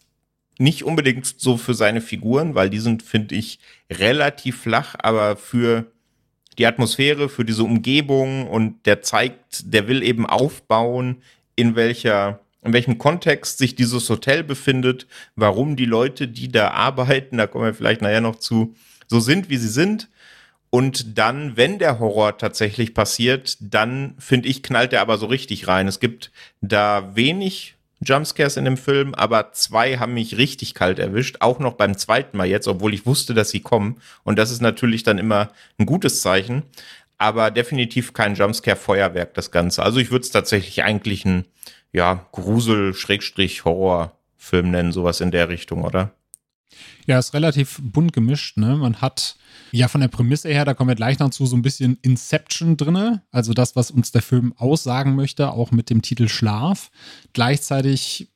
[0.60, 5.88] Nicht unbedingt so für seine Figuren, weil die sind, finde ich, relativ flach, aber für
[6.60, 11.23] die Atmosphäre, für diese Umgebung und der zeigt, der will eben aufbauen,
[11.56, 17.38] in welcher in welchem Kontext sich dieses Hotel befindet, warum die Leute, die da arbeiten,
[17.38, 18.73] da kommen wir vielleicht nachher noch zu,
[19.08, 20.10] so sind, wie sie sind.
[20.73, 25.67] Und dann, wenn der Horror tatsächlich passiert, dann finde ich, knallt er aber so richtig
[25.67, 25.88] rein.
[25.88, 26.31] Es gibt
[26.62, 31.73] da wenig Jumpscares in dem Film, aber zwei haben mich richtig kalt erwischt, auch noch
[31.73, 34.01] beim zweiten Mal jetzt, obwohl ich wusste, dass sie kommen.
[34.23, 36.63] Und das ist natürlich dann immer ein gutes Zeichen,
[37.19, 39.83] aber definitiv kein Jumpscare-Feuerwerk, das Ganze.
[39.83, 41.45] Also ich würde es tatsächlich eigentlich ein,
[41.91, 46.15] ja, Grusel-Horror-Film nennen, sowas in der Richtung, oder?
[47.05, 48.57] Ja, ist relativ bunt gemischt.
[48.57, 48.75] Ne?
[48.77, 49.36] Man hat
[49.71, 52.77] ja von der Prämisse her, da kommen wir gleich noch zu, so ein bisschen Inception
[52.77, 53.23] drinne.
[53.31, 56.91] Also das, was uns der Film aussagen möchte, auch mit dem Titel Schlaf.
[57.33, 58.29] Gleichzeitig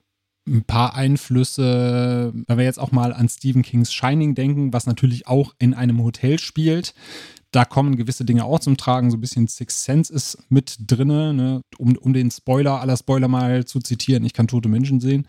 [0.47, 5.27] ein paar Einflüsse, wenn wir jetzt auch mal an Stephen Kings Shining denken, was natürlich
[5.27, 6.93] auch in einem Hotel spielt.
[7.51, 9.09] Da kommen gewisse Dinge auch zum Tragen.
[9.09, 11.61] So ein bisschen Sixth Sense ist mit drinne, ne?
[11.77, 14.25] um, um den Spoiler aller Spoiler mal zu zitieren.
[14.25, 15.27] Ich kann tote Menschen sehen.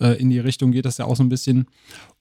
[0.00, 1.66] Äh, in die Richtung geht das ja auch so ein bisschen.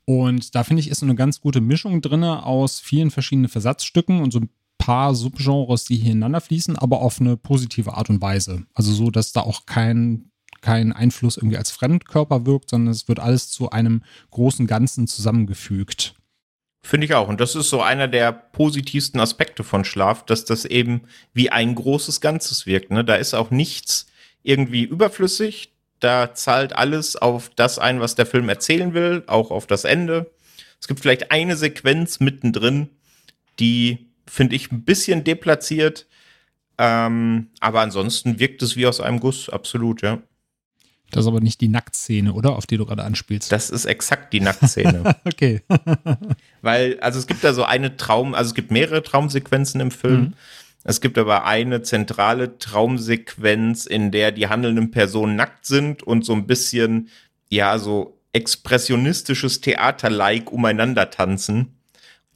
[0.06, 4.32] Und da finde ich, ist eine ganz gute Mischung drin aus vielen verschiedenen Versatzstücken und
[4.32, 8.66] so ein paar Subgenres, die hier ineinander fließen, aber auf eine positive Art und Weise.
[8.74, 10.30] Also so, dass da auch kein,
[10.62, 16.16] kein Einfluss irgendwie als Fremdkörper wirkt, sondern es wird alles zu einem großen Ganzen zusammengefügt.
[16.86, 17.30] Finde ich auch.
[17.30, 21.76] Und das ist so einer der positivsten Aspekte von Schlaf, dass das eben wie ein
[21.76, 22.92] großes Ganzes wirkt.
[22.92, 23.06] Ne?
[23.06, 24.08] Da ist auch nichts
[24.44, 25.73] irgendwie überflüssig
[26.04, 30.32] da zahlt alles auf das ein, was der Film erzählen will, auch auf das Ende.
[30.80, 32.90] Es gibt vielleicht eine Sequenz mittendrin,
[33.60, 36.08] die finde ich ein bisschen deplatziert.
[36.78, 40.22] Ähm, aber ansonsten wirkt es wie aus einem Guss, absolut, ja.
[41.12, 42.56] Das ist aber nicht die Nacktszene, oder?
[42.56, 43.52] Auf die du gerade anspielst.
[43.52, 45.16] Das ist exakt die Nacktszene.
[45.26, 45.62] okay.
[46.62, 50.22] Weil, also es gibt da so eine Traum, also es gibt mehrere Traumsequenzen im Film.
[50.22, 50.34] Mhm.
[50.84, 56.34] Es gibt aber eine zentrale Traumsequenz, in der die handelnden Personen nackt sind und so
[56.34, 57.10] ein bisschen,
[57.50, 61.78] ja, so expressionistisches Theater-like umeinander tanzen.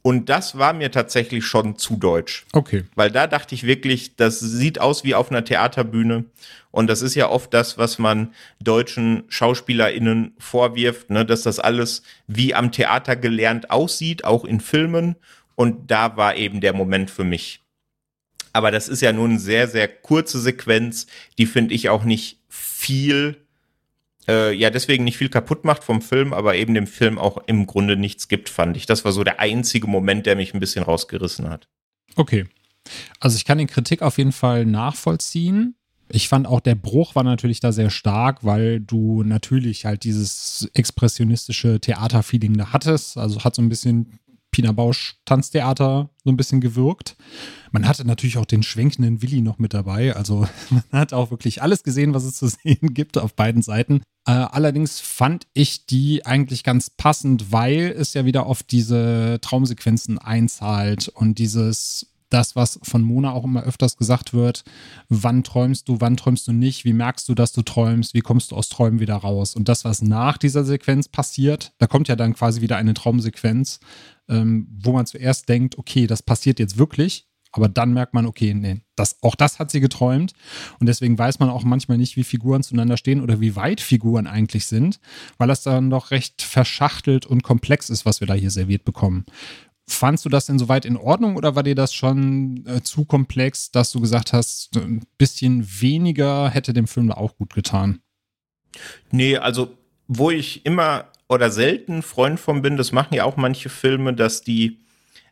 [0.00, 2.46] Und das war mir tatsächlich schon zu deutsch.
[2.52, 2.84] Okay.
[2.94, 6.24] Weil da dachte ich wirklich, das sieht aus wie auf einer Theaterbühne.
[6.70, 12.02] Und das ist ja oft das, was man deutschen SchauspielerInnen vorwirft, ne, dass das alles
[12.26, 15.16] wie am Theater gelernt aussieht, auch in Filmen.
[15.56, 17.60] Und da war eben der Moment für mich.
[18.52, 21.06] Aber das ist ja nun eine sehr, sehr kurze Sequenz,
[21.38, 23.36] die finde ich auch nicht viel
[24.28, 27.66] äh, ja deswegen nicht viel kaputt macht vom Film, aber eben dem Film auch im
[27.66, 28.86] Grunde nichts gibt, fand ich.
[28.86, 31.66] Das war so der einzige Moment, der mich ein bisschen rausgerissen hat.
[32.14, 32.46] Okay.
[33.20, 35.74] Also ich kann den Kritik auf jeden Fall nachvollziehen.
[36.10, 40.70] Ich fand auch der Bruch war natürlich da sehr stark, weil du natürlich halt dieses
[40.72, 43.18] expressionistische Theaterfeeling da hattest.
[43.18, 44.18] Also hat so ein bisschen
[44.58, 47.16] Pina Bausch Tanztheater so ein bisschen gewirkt.
[47.70, 50.16] Man hatte natürlich auch den schwenkenden Willi noch mit dabei.
[50.16, 54.02] Also man hat auch wirklich alles gesehen, was es zu sehen gibt auf beiden Seiten.
[54.26, 60.18] Äh, allerdings fand ich die eigentlich ganz passend, weil es ja wieder auf diese Traumsequenzen
[60.18, 64.64] einzahlt und dieses das, was von Mona auch immer öfters gesagt wird,
[65.08, 68.50] wann träumst du, wann träumst du nicht, wie merkst du, dass du träumst, wie kommst
[68.50, 69.54] du aus Träumen wieder raus.
[69.54, 73.80] Und das, was nach dieser Sequenz passiert, da kommt ja dann quasi wieder eine Traumsequenz,
[74.28, 78.52] ähm, wo man zuerst denkt, okay, das passiert jetzt wirklich, aber dann merkt man, okay,
[78.54, 80.32] nee, das, auch das hat sie geträumt.
[80.80, 84.26] Und deswegen weiß man auch manchmal nicht, wie Figuren zueinander stehen oder wie weit Figuren
[84.26, 85.00] eigentlich sind,
[85.38, 89.24] weil das dann doch recht verschachtelt und komplex ist, was wir da hier serviert bekommen.
[89.88, 93.70] Fandst du das denn soweit in Ordnung oder war dir das schon äh, zu komplex,
[93.70, 98.00] dass du gesagt hast, ein bisschen weniger hätte dem Film auch gut getan?
[99.10, 103.68] Nee, also wo ich immer oder selten Freund von bin, das machen ja auch manche
[103.68, 104.80] Filme, dass die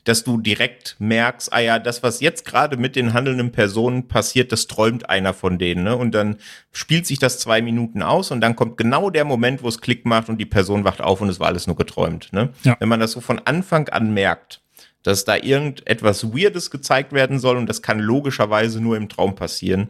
[0.06, 4.52] dass du direkt merkst, ah ja, das, was jetzt gerade mit den handelnden Personen passiert,
[4.52, 5.82] das träumt einer von denen.
[5.82, 5.96] Ne?
[5.96, 6.36] Und dann
[6.70, 10.06] spielt sich das zwei Minuten aus und dann kommt genau der Moment, wo es Klick
[10.06, 12.32] macht und die Person wacht auf und es war alles nur geträumt.
[12.32, 12.50] Ne?
[12.62, 12.76] Ja.
[12.78, 14.60] Wenn man das so von Anfang an merkt,
[15.02, 19.88] dass da irgendetwas Weirdes gezeigt werden soll und das kann logischerweise nur im Traum passieren,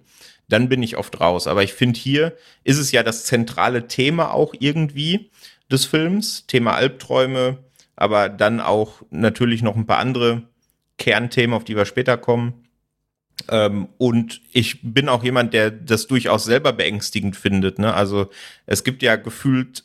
[0.48, 1.46] dann bin ich oft raus.
[1.46, 2.33] Aber ich finde, hier
[2.64, 5.31] ist es ja das zentrale Thema auch irgendwie
[5.70, 7.59] des Films, Thema Albträume,
[7.96, 10.42] aber dann auch natürlich noch ein paar andere
[10.98, 12.66] Kernthemen, auf die wir später kommen.
[13.48, 17.78] Ähm, und ich bin auch jemand, der das durchaus selber beängstigend findet.
[17.78, 17.92] Ne?
[17.92, 18.30] Also
[18.66, 19.85] es gibt ja gefühlt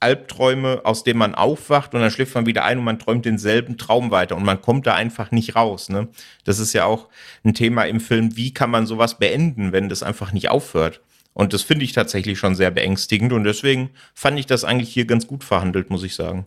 [0.00, 3.78] Albträume, aus denen man aufwacht und dann schläft man wieder ein und man träumt denselben
[3.78, 5.88] Traum weiter und man kommt da einfach nicht raus.
[5.88, 6.08] Ne?
[6.44, 7.08] Das ist ja auch
[7.42, 11.00] ein Thema im Film, wie kann man sowas beenden, wenn das einfach nicht aufhört.
[11.32, 15.06] Und das finde ich tatsächlich schon sehr beängstigend und deswegen fand ich das eigentlich hier
[15.06, 16.46] ganz gut verhandelt, muss ich sagen.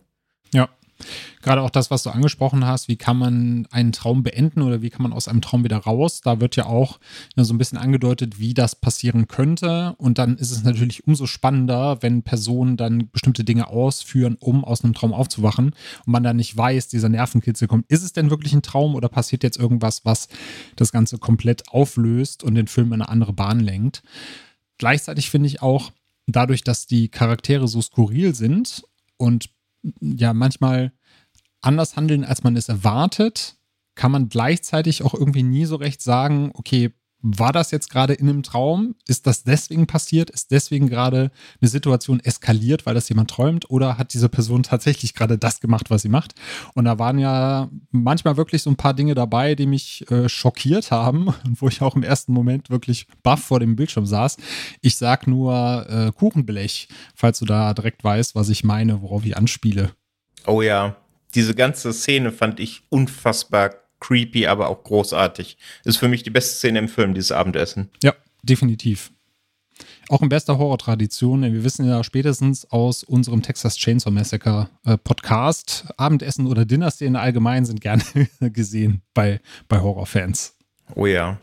[0.54, 0.68] Ja,
[1.42, 4.90] Gerade auch das, was du angesprochen hast, wie kann man einen Traum beenden oder wie
[4.90, 6.20] kann man aus einem Traum wieder raus?
[6.20, 6.98] Da wird ja auch
[7.36, 9.94] ja, so ein bisschen angedeutet, wie das passieren könnte.
[9.98, 14.82] Und dann ist es natürlich umso spannender, wenn Personen dann bestimmte Dinge ausführen, um aus
[14.82, 17.86] einem Traum aufzuwachen und man dann nicht weiß, dieser Nervenkitzel kommt.
[17.88, 20.28] Ist es denn wirklich ein Traum oder passiert jetzt irgendwas, was
[20.76, 24.02] das Ganze komplett auflöst und den Film in eine andere Bahn lenkt?
[24.78, 25.92] Gleichzeitig finde ich auch,
[26.28, 28.84] dadurch, dass die Charaktere so skurril sind
[29.16, 29.50] und
[30.00, 30.92] ja manchmal
[31.60, 33.56] anders handeln, als man es erwartet,
[33.94, 38.28] kann man gleichzeitig auch irgendwie nie so recht sagen, okay, war das jetzt gerade in
[38.28, 38.94] einem Traum?
[39.06, 40.30] Ist das deswegen passiert?
[40.30, 43.70] Ist deswegen gerade eine Situation eskaliert, weil das jemand träumt?
[43.70, 46.34] Oder hat diese Person tatsächlich gerade das gemacht, was sie macht?
[46.74, 50.90] Und da waren ja manchmal wirklich so ein paar Dinge dabei, die mich äh, schockiert
[50.90, 54.36] haben und wo ich auch im ersten Moment wirklich baff vor dem Bildschirm saß.
[54.80, 59.36] Ich sag nur äh, Kuchenblech, falls du da direkt weißt, was ich meine, worauf ich
[59.36, 59.90] anspiele.
[60.46, 60.96] Oh ja,
[61.34, 65.56] diese ganze Szene fand ich unfassbar creepy, aber auch großartig.
[65.84, 67.90] Ist für mich die beste Szene im Film, dieses Abendessen.
[68.02, 69.10] Ja, definitiv.
[70.08, 71.42] Auch in bester Horror-Tradition.
[71.42, 77.64] Wir wissen ja spätestens aus unserem Texas Chainsaw Massacre äh, Podcast, Abendessen oder Dinnerszenen allgemein
[77.64, 78.02] sind gerne
[78.40, 80.56] gesehen bei, bei Horrorfans.
[80.94, 81.38] Oh ja.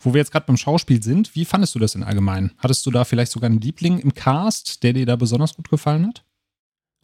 [0.00, 2.52] Wo wir jetzt gerade beim Schauspiel sind, wie fandest du das in allgemein?
[2.58, 6.06] Hattest du da vielleicht sogar einen Liebling im Cast, der dir da besonders gut gefallen
[6.06, 6.24] hat?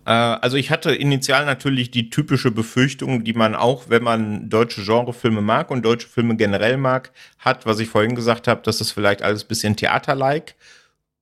[0.06, 4.84] Äh, also ich hatte initial natürlich die typische Befürchtung, die man auch, wenn man deutsche
[4.84, 8.92] Genrefilme mag und deutsche Filme generell mag, hat, was ich vorhin gesagt habe, dass es
[8.92, 10.54] vielleicht alles bisschen theaterlike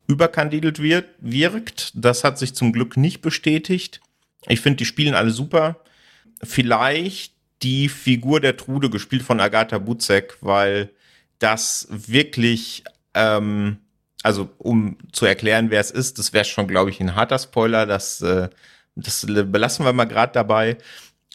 [0.07, 1.93] überkandidelt wird, wirkt.
[1.95, 4.03] Das hat sich zum Glück nicht bestätigt.
[4.49, 5.81] Ich finde, die spielen alle super.
[6.43, 10.91] Vielleicht die Figur der Trude, gespielt von Agatha Butzek, weil
[11.39, 13.79] das wirklich, ähm,
[14.23, 17.87] also um zu erklären, wer es ist, das wäre schon, glaube ich, ein harter Spoiler,
[17.87, 18.51] dass äh,
[18.97, 20.79] das belassen wir mal gerade dabei.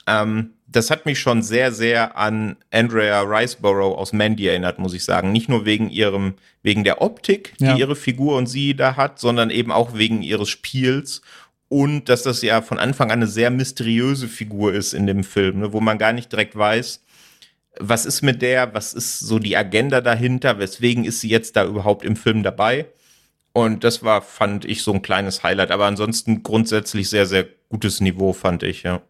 [0.08, 5.04] Ähm, das hat mich schon sehr, sehr an Andrea Riceborough aus Mandy erinnert, muss ich
[5.04, 5.32] sagen.
[5.32, 7.76] Nicht nur wegen ihrem, wegen der Optik, die ja.
[7.76, 11.22] ihre Figur und sie da hat, sondern eben auch wegen ihres Spiels
[11.69, 15.60] und dass das ja von Anfang an eine sehr mysteriöse Figur ist in dem Film,
[15.60, 17.04] ne, wo man gar nicht direkt weiß,
[17.80, 21.65] was ist mit der, was ist so die Agenda dahinter, weswegen ist sie jetzt da
[21.65, 22.88] überhaupt im Film dabei.
[23.53, 25.71] Und das war, fand ich, so ein kleines Highlight.
[25.71, 29.01] Aber ansonsten grundsätzlich sehr, sehr gutes Niveau, fand ich, ja.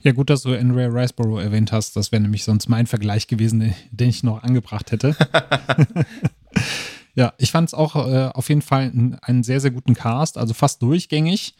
[0.00, 1.96] Ja, gut, dass du Andrea Riceborough erwähnt hast.
[1.96, 5.16] Das wäre nämlich sonst mein Vergleich gewesen, den ich noch angebracht hätte.
[7.14, 8.92] ja, ich fand es auch äh, auf jeden Fall
[9.22, 11.54] einen sehr, sehr guten Cast, also fast durchgängig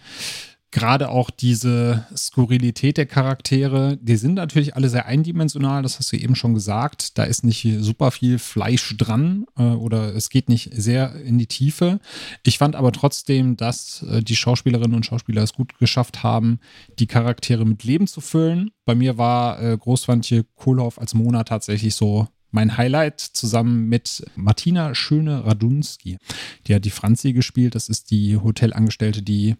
[0.74, 6.16] gerade auch diese Skurrilität der Charaktere, die sind natürlich alle sehr eindimensional, das hast du
[6.16, 7.16] eben schon gesagt.
[7.16, 11.46] Da ist nicht super viel Fleisch dran äh, oder es geht nicht sehr in die
[11.46, 12.00] Tiefe.
[12.42, 16.58] Ich fand aber trotzdem, dass äh, die Schauspielerinnen und Schauspieler es gut geschafft haben,
[16.98, 18.72] die Charaktere mit Leben zu füllen.
[18.84, 24.92] Bei mir war äh, Großwandje Kohlhoff als Mona tatsächlich so mein Highlight zusammen mit Martina
[24.92, 26.18] Schöne-Radunski.
[26.66, 27.76] Die hat die Franzi gespielt.
[27.76, 29.54] Das ist die Hotelangestellte, die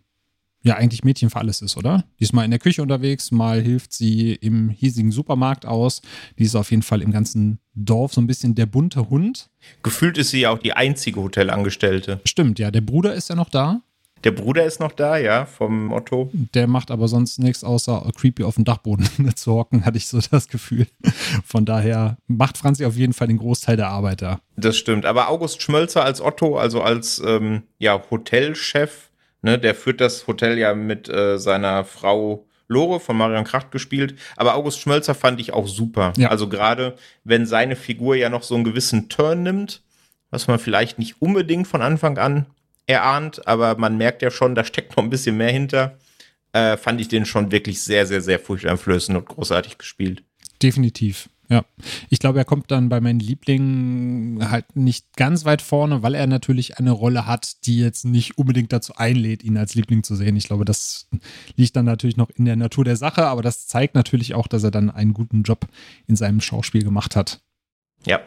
[0.64, 2.05] ja eigentlich Mädchen für alles ist, oder?
[2.18, 6.03] Die ist mal in der Küche unterwegs, mal hilft sie im hiesigen Supermarkt aus.
[6.38, 9.50] Die ist auf jeden Fall im ganzen Dorf so ein bisschen der bunte Hund.
[9.83, 12.20] Gefühlt ist sie ja auch die einzige Hotelangestellte.
[12.24, 12.70] Stimmt, ja.
[12.70, 13.83] Der Bruder ist ja noch da.
[14.24, 16.31] Der Bruder ist noch da, ja, vom Otto.
[16.55, 20.18] Der macht aber sonst nichts außer creepy auf dem Dachboden zu hocken, hatte ich so
[20.31, 20.87] das Gefühl.
[21.44, 24.40] Von daher macht Franzi auf jeden Fall den Großteil der Arbeit da.
[24.57, 25.05] Das stimmt.
[25.05, 29.11] Aber August Schmölzer als Otto, also als ähm, ja, Hotelchef,
[29.44, 34.14] Ne, der führt das Hotel ja mit äh, seiner Frau Lore von Marion Kracht gespielt.
[34.37, 36.14] Aber August Schmölzer fand ich auch super.
[36.16, 36.30] Ja.
[36.30, 39.83] Also gerade wenn seine Figur ja noch so einen gewissen Turn nimmt,
[40.30, 42.46] was man vielleicht nicht unbedingt von Anfang an
[42.87, 45.98] erahnt, aber man merkt ja schon, da steckt noch ein bisschen mehr hinter.
[46.52, 50.22] Äh, fand ich den schon wirklich sehr, sehr, sehr furchteinflößend und großartig gespielt.
[50.62, 51.28] Definitiv.
[51.50, 51.64] Ja,
[52.09, 56.26] ich glaube, er kommt dann bei meinen Lieblingen halt nicht ganz weit vorne, weil er
[56.26, 60.37] natürlich eine Rolle hat, die jetzt nicht unbedingt dazu einlädt, ihn als Liebling zu sehen.
[60.37, 61.09] Ich glaube, das
[61.57, 64.64] liegt dann natürlich noch in der Natur der Sache, aber das zeigt natürlich auch, dass
[64.64, 65.68] er dann einen guten Job
[66.07, 67.42] in seinem Schauspiel gemacht hat.
[68.07, 68.20] Ja.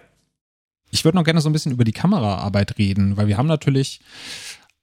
[0.91, 3.99] Ich würde noch gerne so ein bisschen über die Kameraarbeit reden, weil wir haben natürlich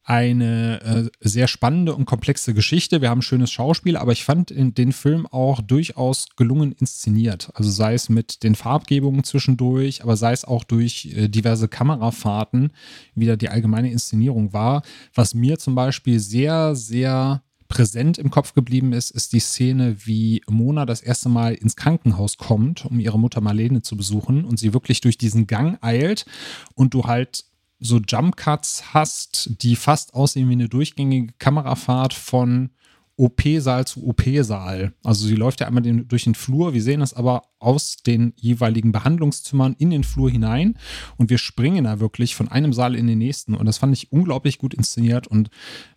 [0.04, 3.00] eine äh, sehr spannende und komplexe Geschichte.
[3.00, 7.50] Wir haben schönes Schauspiel, aber ich fand den Film auch durchaus gelungen inszeniert.
[7.54, 12.72] Also sei es mit den Farbgebungen zwischendurch, aber sei es auch durch äh, diverse Kamerafahrten,
[13.14, 14.82] wie da die allgemeine Inszenierung war.
[15.14, 20.42] Was mir zum Beispiel sehr, sehr präsent im Kopf geblieben ist, ist die Szene, wie
[20.48, 24.74] Mona das erste Mal ins Krankenhaus kommt, um ihre Mutter Marlene zu besuchen und sie
[24.74, 26.26] wirklich durch diesen Gang eilt
[26.74, 27.46] und du halt
[27.84, 32.70] so Jump Cuts hast, die fast aussehen wie eine durchgängige Kamerafahrt von
[33.16, 34.92] OP-Saal zu OP-Saal.
[35.04, 38.32] Also sie läuft ja einmal den, durch den Flur, wir sehen das aber aus den
[38.36, 40.78] jeweiligen Behandlungszimmern in den Flur hinein.
[41.16, 43.54] Und wir springen da wirklich von einem Saal in den nächsten.
[43.54, 45.28] Und das fand ich unglaublich gut inszeniert.
[45.28, 45.50] Und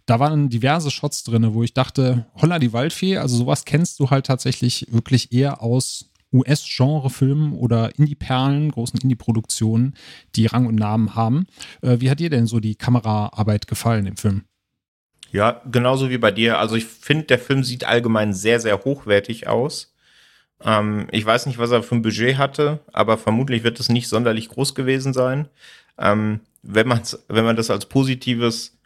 [0.05, 4.09] da waren diverse Shots drin, wo ich dachte, holla die Waldfee, also sowas kennst du
[4.09, 9.95] halt tatsächlich wirklich eher aus US-Genre-Filmen oder Indie-Perlen, großen Indie-Produktionen,
[10.35, 11.47] die Rang und Namen haben.
[11.81, 14.43] Äh, wie hat dir denn so die Kameraarbeit gefallen im Film?
[15.31, 16.59] Ja, genauso wie bei dir.
[16.59, 19.93] Also ich finde, der Film sieht allgemein sehr, sehr hochwertig aus.
[20.63, 24.07] Ähm, ich weiß nicht, was er für ein Budget hatte, aber vermutlich wird es nicht
[24.07, 25.47] sonderlich groß gewesen sein.
[25.97, 28.76] Ähm, wenn, man's, wenn man das als positives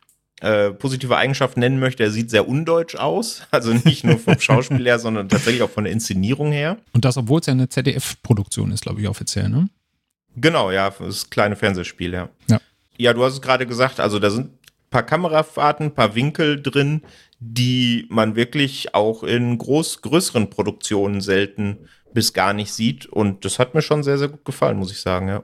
[0.41, 3.43] äh, positive Eigenschaft nennen möchte, er sieht sehr undeutsch aus.
[3.51, 6.77] Also nicht nur vom Schauspiel her, sondern tatsächlich auch von der Inszenierung her.
[6.93, 9.69] Und das, obwohl es ja eine ZDF-Produktion ist, glaube ich, offiziell, ne?
[10.35, 12.29] Genau, ja, das kleines Fernsehspiel, ja.
[12.49, 12.59] Ja,
[12.97, 16.61] ja du hast es gerade gesagt, also da sind ein paar Kamerafahrten, ein paar Winkel
[16.61, 17.01] drin,
[17.39, 23.05] die man wirklich auch in groß, größeren Produktionen selten bis gar nicht sieht.
[23.05, 25.43] Und das hat mir schon sehr, sehr gut gefallen, muss ich sagen, ja.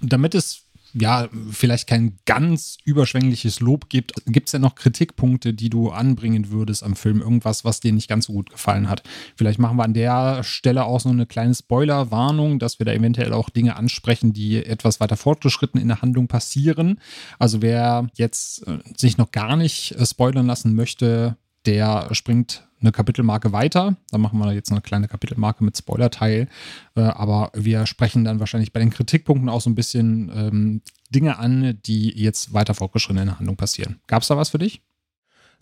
[0.00, 0.61] Damit es
[0.94, 6.50] ja, vielleicht kein ganz überschwängliches Lob gibt, gibt es ja noch Kritikpunkte, die du anbringen
[6.50, 7.20] würdest am Film?
[7.20, 9.02] Irgendwas, was dir nicht ganz so gut gefallen hat?
[9.36, 13.32] Vielleicht machen wir an der Stelle auch so eine kleine Spoiler-Warnung, dass wir da eventuell
[13.32, 17.00] auch Dinge ansprechen, die etwas weiter fortgeschritten in der Handlung passieren.
[17.38, 22.92] Also wer jetzt äh, sich noch gar nicht äh, spoilern lassen möchte, der springt eine
[22.92, 23.96] Kapitelmarke weiter.
[24.10, 26.48] Da machen wir jetzt eine kleine Kapitelmarke mit Spoilerteil.
[26.96, 31.38] Äh, aber wir sprechen dann wahrscheinlich bei den Kritikpunkten auch so ein bisschen ähm, Dinge
[31.38, 34.00] an, die jetzt weiter fortgeschritten in der Handlung passieren.
[34.06, 34.82] Gab es da was für dich?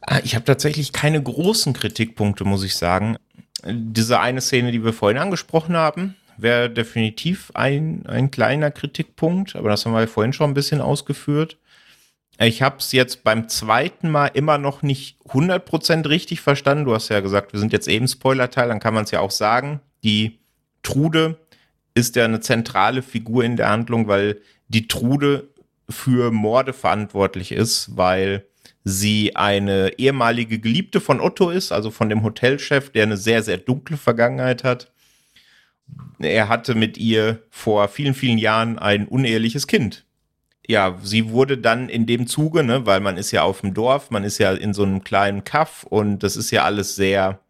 [0.00, 3.16] Ah, ich habe tatsächlich keine großen Kritikpunkte, muss ich sagen.
[3.66, 9.68] Diese eine Szene, die wir vorhin angesprochen haben, wäre definitiv ein, ein kleiner Kritikpunkt, aber
[9.68, 11.58] das haben wir vorhin schon ein bisschen ausgeführt.
[12.42, 16.86] Ich habe es jetzt beim zweiten Mal immer noch nicht 100% richtig verstanden.
[16.86, 19.30] Du hast ja gesagt, wir sind jetzt eben Spoilerteil, dann kann man es ja auch
[19.30, 19.80] sagen.
[20.04, 20.38] Die
[20.82, 21.38] Trude
[21.92, 25.50] ist ja eine zentrale Figur in der Handlung, weil die Trude
[25.90, 28.46] für Morde verantwortlich ist, weil
[28.84, 33.58] sie eine ehemalige Geliebte von Otto ist, also von dem Hotelchef, der eine sehr, sehr
[33.58, 34.90] dunkle Vergangenheit hat.
[36.18, 40.06] Er hatte mit ihr vor vielen, vielen Jahren ein uneheliches Kind.
[40.70, 44.12] Ja, sie wurde dann in dem Zuge, ne, weil man ist ja auf dem Dorf,
[44.12, 47.40] man ist ja in so einem kleinen Kaff und das ist ja alles sehr,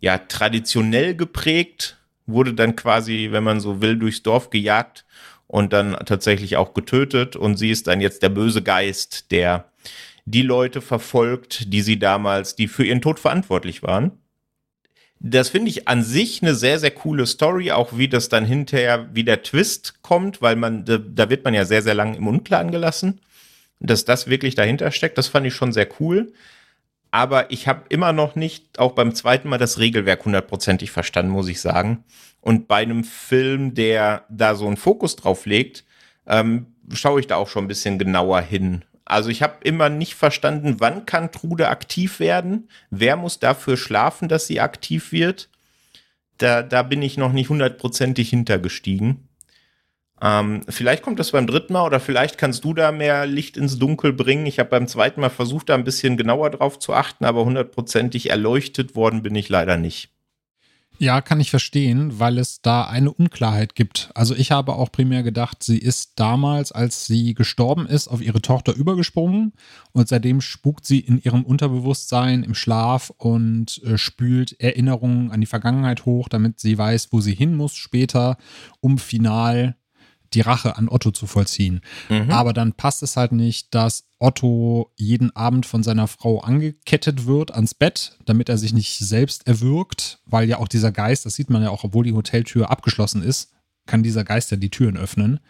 [0.00, 1.96] ja, traditionell geprägt,
[2.26, 5.06] wurde dann quasi, wenn man so will, durchs Dorf gejagt
[5.46, 9.72] und dann tatsächlich auch getötet und sie ist dann jetzt der böse Geist, der
[10.26, 14.21] die Leute verfolgt, die sie damals, die für ihren Tod verantwortlich waren.
[15.24, 19.08] Das finde ich an sich eine sehr, sehr coole Story, auch wie das dann hinterher,
[19.12, 22.72] wie der Twist kommt, weil man, da, wird man ja sehr, sehr lang im Unklaren
[22.72, 23.20] gelassen.
[23.78, 26.32] Dass das wirklich dahinter steckt, das fand ich schon sehr cool.
[27.12, 31.46] Aber ich habe immer noch nicht, auch beim zweiten Mal, das Regelwerk hundertprozentig verstanden, muss
[31.46, 32.02] ich sagen.
[32.40, 35.84] Und bei einem Film, der da so einen Fokus drauf legt,
[36.26, 38.84] ähm, schaue ich da auch schon ein bisschen genauer hin.
[39.12, 42.68] Also ich habe immer nicht verstanden, wann kann Trude aktiv werden?
[42.90, 45.50] Wer muss dafür schlafen, dass sie aktiv wird?
[46.38, 49.28] Da, da bin ich noch nicht hundertprozentig hintergestiegen.
[50.22, 53.78] Ähm, vielleicht kommt das beim dritten Mal oder vielleicht kannst du da mehr Licht ins
[53.78, 54.46] Dunkel bringen.
[54.46, 58.30] Ich habe beim zweiten Mal versucht, da ein bisschen genauer drauf zu achten, aber hundertprozentig
[58.30, 60.11] erleuchtet worden bin ich leider nicht.
[60.98, 64.10] Ja, kann ich verstehen, weil es da eine Unklarheit gibt.
[64.14, 68.40] Also ich habe auch primär gedacht, sie ist damals, als sie gestorben ist, auf ihre
[68.40, 69.52] Tochter übergesprungen
[69.92, 75.46] und seitdem spukt sie in ihrem Unterbewusstsein im Schlaf und äh, spült Erinnerungen an die
[75.46, 78.36] Vergangenheit hoch, damit sie weiß, wo sie hin muss später,
[78.80, 79.76] um final
[80.34, 81.80] die Rache an Otto zu vollziehen.
[82.08, 82.30] Mhm.
[82.30, 87.52] Aber dann passt es halt nicht, dass Otto jeden Abend von seiner Frau angekettet wird
[87.52, 91.50] ans Bett, damit er sich nicht selbst erwürgt, weil ja auch dieser Geist, das sieht
[91.50, 93.52] man ja auch, obwohl die Hoteltür abgeschlossen ist,
[93.86, 95.40] kann dieser Geist ja die Türen öffnen.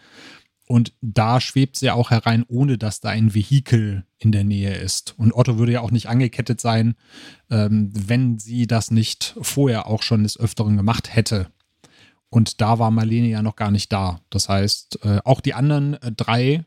[0.66, 5.14] Und da schwebt sie auch herein, ohne dass da ein Vehikel in der Nähe ist.
[5.18, 6.94] Und Otto würde ja auch nicht angekettet sein,
[7.50, 11.48] ähm, wenn sie das nicht vorher auch schon des Öfteren gemacht hätte.
[12.30, 14.20] Und da war Marlene ja noch gar nicht da.
[14.30, 16.64] Das heißt, äh, auch die anderen äh, drei,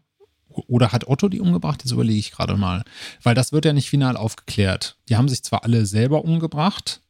[0.67, 1.83] oder hat Otto die umgebracht?
[1.83, 2.83] Das überlege ich gerade mal.
[3.23, 4.97] Weil das wird ja nicht final aufgeklärt.
[5.09, 7.01] Die haben sich zwar alle selber umgebracht,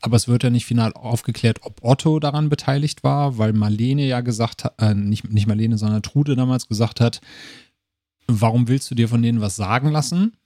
[0.00, 4.20] aber es wird ja nicht final aufgeklärt, ob Otto daran beteiligt war, weil Marlene ja
[4.20, 7.20] gesagt hat, äh, nicht, nicht Marlene, sondern Trude damals gesagt hat,
[8.26, 10.36] warum willst du dir von denen was sagen lassen?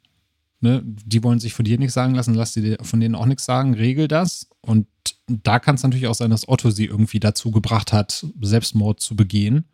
[0.61, 3.44] Ne, die wollen sich von dir nichts sagen lassen, lass dir von denen auch nichts
[3.44, 4.48] sagen, regel das.
[4.62, 4.86] Und
[5.26, 9.16] da kann es natürlich auch sein, dass Otto sie irgendwie dazu gebracht hat, Selbstmord zu
[9.16, 9.66] begehen.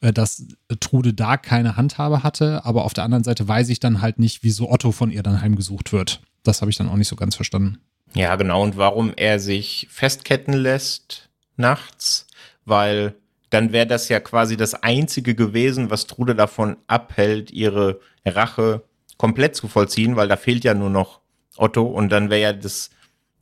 [0.00, 0.46] Äh, dass
[0.80, 4.42] Trude da keine Handhabe hatte, aber auf der anderen Seite weiß ich dann halt nicht,
[4.42, 6.20] wieso Otto von ihr dann heimgesucht wird.
[6.42, 7.78] Das habe ich dann auch nicht so ganz verstanden.
[8.14, 8.62] Ja, genau.
[8.62, 12.26] Und warum er sich festketten lässt nachts,
[12.64, 13.14] weil
[13.50, 18.82] dann wäre das ja quasi das Einzige gewesen, was Trude davon abhält, ihre Rache
[19.16, 21.20] komplett zu vollziehen, weil da fehlt ja nur noch
[21.56, 22.90] Otto und dann wäre ja das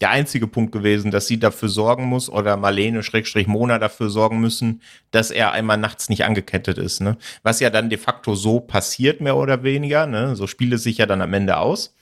[0.03, 4.41] der einzige Punkt gewesen, dass sie dafür sorgen muss oder Marlene Schrägstrich Mona dafür sorgen
[4.41, 7.01] müssen, dass er einmal nachts nicht angekettet ist.
[7.01, 7.17] Ne?
[7.45, 10.09] Was ja dann de facto so passiert, mehr oder weniger.
[10.09, 10.35] Ne?
[10.35, 11.95] So spielt es sich ja dann am Ende aus.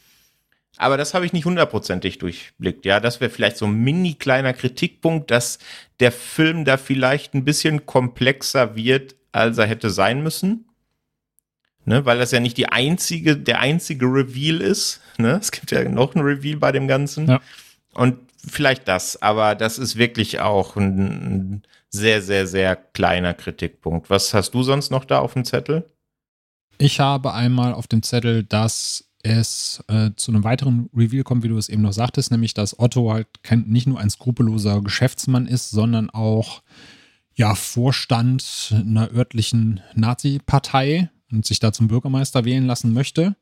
[0.79, 2.87] Aber das habe ich nicht hundertprozentig durchblickt.
[2.87, 5.59] Ja, das wäre vielleicht so ein mini kleiner Kritikpunkt, dass
[5.99, 10.70] der Film da vielleicht ein bisschen komplexer wird, als er hätte sein müssen
[11.91, 15.01] ne, weil das ja nicht die einzige, der einzige Reveal ist.
[15.19, 15.39] Ne?
[15.41, 17.29] Es gibt ja noch ein Reveal bei dem Ganzen.
[17.29, 17.41] Ja.
[17.95, 18.17] Und
[18.47, 24.09] vielleicht das, aber das ist wirklich auch ein sehr, sehr, sehr kleiner Kritikpunkt.
[24.09, 25.85] Was hast du sonst noch da auf dem Zettel?
[26.79, 31.49] Ich habe einmal auf dem Zettel, dass es äh, zu einem weiteren Reveal kommt, wie
[31.49, 33.27] du es eben noch sagtest, nämlich dass Otto halt
[33.67, 36.63] nicht nur ein skrupelloser Geschäftsmann ist, sondern auch
[37.35, 43.37] ja, Vorstand einer örtlichen Nazi-Partei und sich da zum Bürgermeister wählen lassen möchte.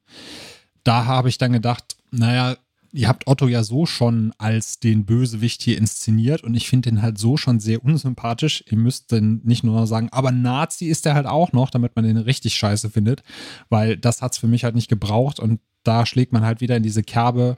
[0.84, 2.56] Da habe ich dann gedacht, naja,
[2.92, 7.02] ihr habt Otto ja so schon als den Bösewicht hier inszeniert und ich finde den
[7.02, 8.64] halt so schon sehr unsympathisch.
[8.70, 12.04] Ihr müsst dann nicht nur sagen, aber Nazi ist er halt auch noch, damit man
[12.04, 13.22] den richtig scheiße findet,
[13.68, 16.76] weil das hat es für mich halt nicht gebraucht und da schlägt man halt wieder
[16.76, 17.56] in diese Kerbe,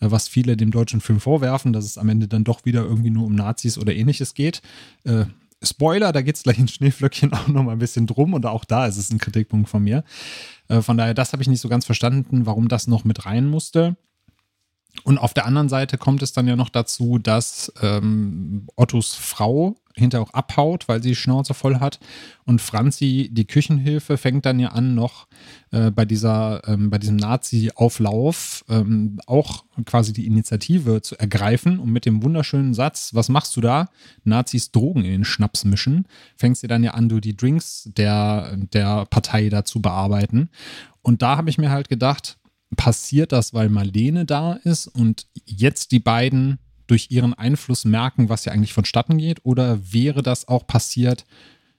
[0.00, 3.10] äh, was viele dem deutschen Film vorwerfen, dass es am Ende dann doch wieder irgendwie
[3.10, 4.60] nur um Nazis oder ähnliches geht.
[5.62, 8.64] Spoiler, da geht es gleich in Schneeflöckchen auch noch mal ein bisschen drum und auch
[8.64, 10.04] da ist es ein Kritikpunkt von mir.
[10.68, 13.46] Äh, von daher, das habe ich nicht so ganz verstanden, warum das noch mit rein
[13.46, 13.96] musste.
[15.04, 19.76] Und auf der anderen Seite kommt es dann ja noch dazu, dass ähm, Ottos Frau
[19.94, 22.00] hinterher auch abhaut, weil sie die Schnauze voll hat.
[22.44, 25.26] Und Franzi, die Küchenhilfe, fängt dann ja an, noch
[25.70, 31.90] äh, bei, dieser, ähm, bei diesem Nazi-Auflauf ähm, auch quasi die Initiative zu ergreifen und
[31.90, 33.88] mit dem wunderschönen Satz, was machst du da?
[34.24, 38.56] Nazis Drogen in den Schnaps mischen, fängst du dann ja an, du die Drinks der,
[38.56, 40.50] der Partei da zu bearbeiten.
[41.02, 42.38] Und da habe ich mir halt gedacht,
[42.76, 48.44] passiert das, weil Marlene da ist und jetzt die beiden durch ihren Einfluss merken, was
[48.44, 49.44] hier eigentlich vonstatten geht?
[49.44, 51.24] Oder wäre das auch passiert,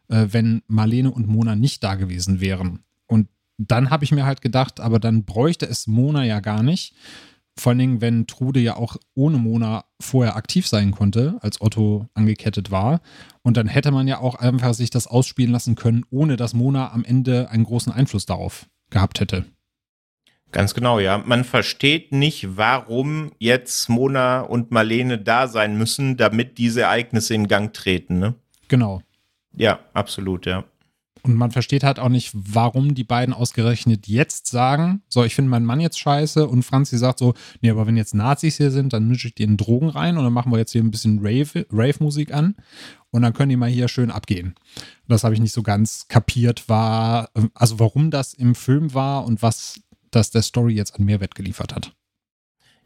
[0.07, 2.83] äh, wenn Marlene und Mona nicht da gewesen wären?
[3.07, 3.27] Und
[3.57, 6.95] dann habe ich mir halt gedacht, aber dann bräuchte es Mona ja gar nicht.
[7.57, 12.07] Vor allen Dingen, wenn Trude ja auch ohne Mona vorher aktiv sein konnte, als Otto
[12.13, 13.01] angekettet war.
[13.43, 16.91] Und dann hätte man ja auch einfach sich das ausspielen lassen können, ohne dass Mona
[16.93, 19.45] am Ende einen großen Einfluss darauf gehabt hätte.
[20.51, 21.17] Ganz genau, ja.
[21.17, 27.47] Man versteht nicht, warum jetzt Mona und Marlene da sein müssen, damit diese Ereignisse in
[27.47, 28.35] Gang treten, ne?
[28.67, 29.01] Genau.
[29.55, 30.65] Ja, absolut, ja.
[31.23, 35.51] Und man versteht halt auch nicht, warum die beiden ausgerechnet jetzt sagen, so, ich finde
[35.51, 38.93] meinen Mann jetzt scheiße und Franzi sagt so, nee, aber wenn jetzt Nazis hier sind,
[38.93, 42.31] dann mische ich in Drogen rein und dann machen wir jetzt hier ein bisschen Rave-Musik
[42.31, 42.55] Rave an
[43.11, 44.55] und dann können die mal hier schön abgehen.
[45.07, 49.43] Das habe ich nicht so ganz kapiert, war, also warum das im Film war und
[49.43, 49.79] was
[50.11, 51.93] das der Story jetzt an Mehrwert geliefert hat.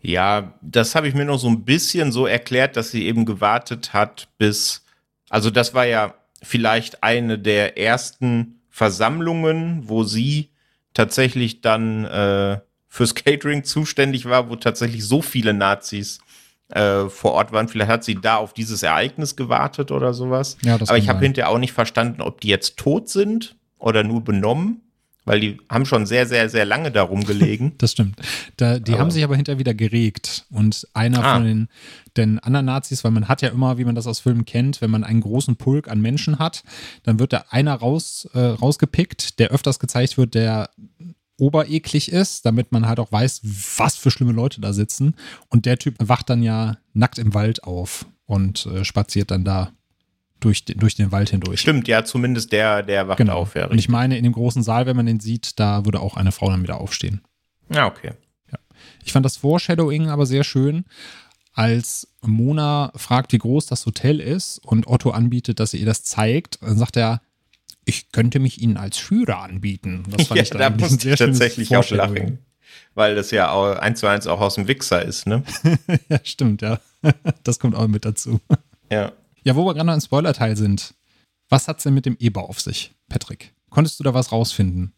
[0.02, 3.94] Ja, das habe ich mir noch so ein bisschen so erklärt, dass sie eben gewartet
[3.94, 4.86] hat, bis,
[5.30, 6.14] also das war ja
[6.44, 10.50] vielleicht eine der ersten Versammlungen, wo sie
[10.94, 16.20] tatsächlich dann äh, fürs Catering zuständig war, wo tatsächlich so viele Nazis
[16.70, 17.68] äh, vor Ort waren.
[17.68, 20.58] Vielleicht hat sie da auf dieses Ereignis gewartet oder sowas.
[20.64, 24.24] Ja, Aber ich habe hinterher auch nicht verstanden, ob die jetzt tot sind oder nur
[24.24, 24.82] benommen
[25.26, 27.74] weil die haben schon sehr, sehr, sehr lange darum gelegen.
[27.80, 28.16] das stimmt.
[28.58, 29.02] Da, die aber.
[29.02, 30.46] haben sich aber hinterher wieder geregt.
[30.52, 31.36] Und einer ah.
[31.36, 31.68] von den,
[32.16, 34.92] den anderen Nazis, weil man hat ja immer, wie man das aus Filmen kennt, wenn
[34.92, 36.64] man einen großen Pulk an Menschen hat,
[37.04, 40.70] dann wird da einer raus, äh, rausgepickt, der öfters gezeigt wird, der
[41.38, 43.42] obereklig ist, damit man halt auch weiß,
[43.78, 45.16] was für schlimme Leute da sitzen.
[45.50, 49.72] Und der Typ wacht dann ja nackt im Wald auf und äh, spaziert dann da
[50.40, 51.62] durch, den, durch den Wald hindurch.
[51.62, 53.38] Stimmt, ja, zumindest der, der wacht genau.
[53.38, 53.56] auf.
[53.56, 56.18] Ja, und ich meine, in dem großen Saal, wenn man den sieht, da würde auch
[56.18, 57.22] eine Frau dann wieder aufstehen.
[57.70, 58.12] Ja, okay.
[58.52, 58.60] Ja.
[59.04, 60.86] Ich fand das Foreshadowing aber sehr schön,
[61.54, 66.04] als Mona fragt, wie groß das Hotel ist und Otto anbietet, dass er ihr das
[66.04, 66.62] zeigt.
[66.62, 67.22] Dann sagt er,
[67.86, 70.04] ich könnte mich Ihnen als Führer anbieten.
[70.10, 72.40] Das fand ja, ich da musste ich tatsächlich auch lachen.
[72.94, 75.44] Weil das ja auch eins zu eins auch aus dem Wichser ist, ne?
[76.10, 76.80] ja, stimmt, ja.
[77.44, 78.42] Das kommt auch mit dazu.
[78.92, 79.12] Ja.
[79.46, 80.96] Ja, wo wir gerade noch im Spoiler-Teil sind.
[81.50, 83.54] Was hat es denn mit dem Eber auf sich, Patrick?
[83.70, 84.92] Konntest du da was rausfinden?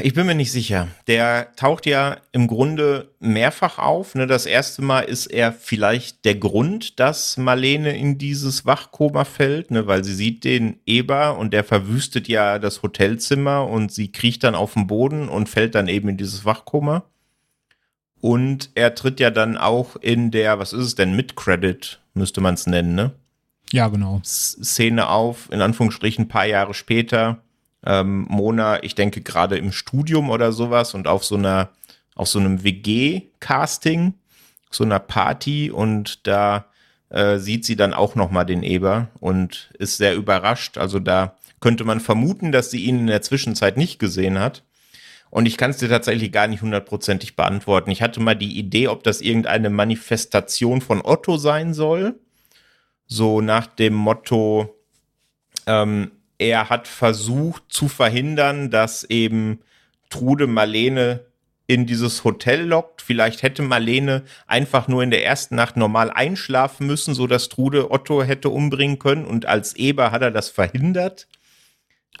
[0.00, 0.86] Ich bin mir nicht sicher.
[1.08, 4.14] Der taucht ja im Grunde mehrfach auf.
[4.14, 4.28] Ne?
[4.28, 9.88] Das erste Mal ist er vielleicht der Grund, dass Marlene in dieses Wachkoma fällt, ne?
[9.88, 14.54] weil sie sieht den Eber und der verwüstet ja das Hotelzimmer und sie kriecht dann
[14.54, 17.02] auf den Boden und fällt dann eben in dieses Wachkoma.
[18.20, 22.54] Und er tritt ja dann auch in der, was ist es denn, Mid-Credit, müsste man
[22.54, 23.12] es nennen, ne?
[23.72, 24.20] Ja, genau.
[24.24, 27.42] Szene auf, in Anführungsstrichen, ein paar Jahre später.
[27.84, 31.70] Ähm, Mona, ich denke gerade im Studium oder sowas und auf so einer,
[32.14, 34.14] auf so einem WG-Casting,
[34.70, 36.66] so einer Party und da
[37.10, 40.78] äh, sieht sie dann auch nochmal den Eber und ist sehr überrascht.
[40.78, 44.62] Also da könnte man vermuten, dass sie ihn in der Zwischenzeit nicht gesehen hat.
[45.30, 47.90] Und ich kann es dir tatsächlich gar nicht hundertprozentig beantworten.
[47.90, 52.18] Ich hatte mal die Idee, ob das irgendeine Manifestation von Otto sein soll.
[53.06, 54.76] So nach dem Motto,
[55.66, 59.60] ähm, er hat versucht zu verhindern, dass eben
[60.08, 61.20] Trude Marlene
[61.68, 63.00] in dieses Hotel lockt.
[63.00, 67.92] Vielleicht hätte Marlene einfach nur in der ersten Nacht normal einschlafen müssen, so dass Trude
[67.92, 71.28] Otto hätte umbringen können und als Eber hat er das verhindert.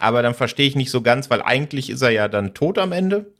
[0.00, 2.92] Aber dann verstehe ich nicht so ganz, weil eigentlich ist er ja dann tot am
[2.92, 3.32] Ende.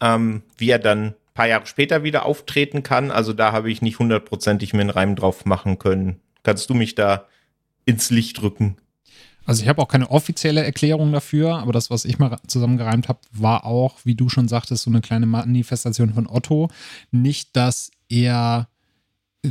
[0.00, 3.10] Ähm, wie er dann ein paar Jahre später wieder auftreten kann.
[3.10, 6.20] Also da habe ich nicht hundertprozentig mir einen Reim drauf machen können.
[6.42, 7.26] Kannst du mich da
[7.84, 8.76] ins Licht drücken?
[9.44, 13.20] Also ich habe auch keine offizielle Erklärung dafür, aber das, was ich mal zusammengereimt habe,
[13.32, 16.70] war auch, wie du schon sagtest, so eine kleine Manifestation von Otto.
[17.10, 18.68] Nicht, dass er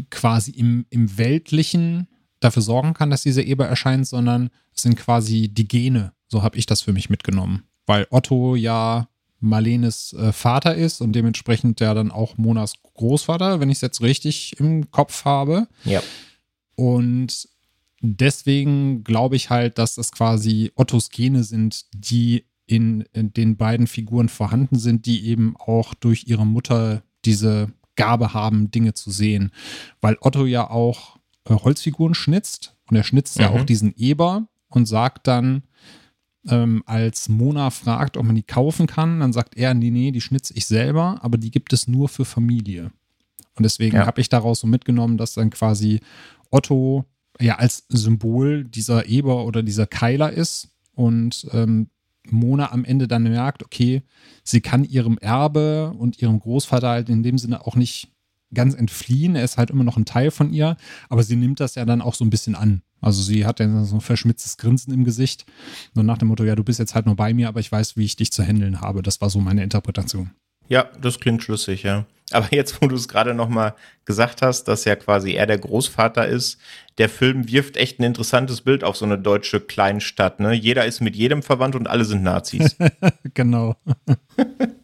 [0.10, 2.08] quasi im, im Weltlichen
[2.40, 6.58] dafür sorgen kann, dass diese Eber erscheint, sondern es sind quasi die Gene, so habe
[6.58, 7.64] ich das für mich mitgenommen.
[7.86, 9.10] Weil Otto ja
[9.40, 14.02] Marlenes äh, Vater ist und dementsprechend ja dann auch Monas Großvater, wenn ich es jetzt
[14.02, 15.68] richtig im Kopf habe.
[15.86, 16.02] Ja.
[16.76, 17.48] Und
[18.02, 23.88] deswegen glaube ich halt, dass das quasi Ottos Gene sind, die in, in, den beiden
[23.88, 29.52] Figuren vorhanden sind, die eben auch durch ihre Mutter diese Gabe haben, Dinge zu sehen.
[30.02, 31.19] Weil Otto ja auch
[31.50, 33.44] äh, Holzfiguren schnitzt und er schnitzt mhm.
[33.44, 35.64] ja auch diesen Eber und sagt dann,
[36.48, 40.22] ähm, als Mona fragt, ob man die kaufen kann, dann sagt er, nee, nee, die
[40.22, 42.92] schnitze ich selber, aber die gibt es nur für Familie.
[43.56, 44.06] Und deswegen ja.
[44.06, 46.00] habe ich daraus so mitgenommen, dass dann quasi
[46.50, 47.06] Otto
[47.40, 51.90] ja als Symbol dieser Eber oder dieser Keiler ist und ähm,
[52.32, 54.04] Mona am Ende dann merkt, okay,
[54.44, 58.12] sie kann ihrem Erbe und ihrem Großvater halt in dem Sinne auch nicht
[58.54, 59.36] ganz entfliehen.
[59.36, 60.78] Er ist halt immer noch ein Teil von ihr,
[61.10, 62.82] aber sie nimmt das ja dann auch so ein bisschen an.
[63.02, 65.46] Also sie hat dann so ein verschmitztes Grinsen im Gesicht.
[65.96, 67.98] Und nach dem Motto, ja, du bist jetzt halt nur bei mir, aber ich weiß,
[67.98, 69.02] wie ich dich zu handeln habe.
[69.02, 70.32] Das war so meine Interpretation.
[70.68, 72.06] Ja, das klingt schlüssig, ja.
[72.32, 73.76] Aber jetzt, wo du es gerade noch mal
[74.06, 76.60] gesagt hast, dass ja quasi er der Großvater ist,
[76.98, 80.40] der Film wirft echt ein interessantes Bild auf so eine deutsche Kleinstadt.
[80.40, 80.54] Ne?
[80.54, 82.76] Jeder ist mit jedem verwandt und alle sind Nazis.
[83.34, 83.76] genau.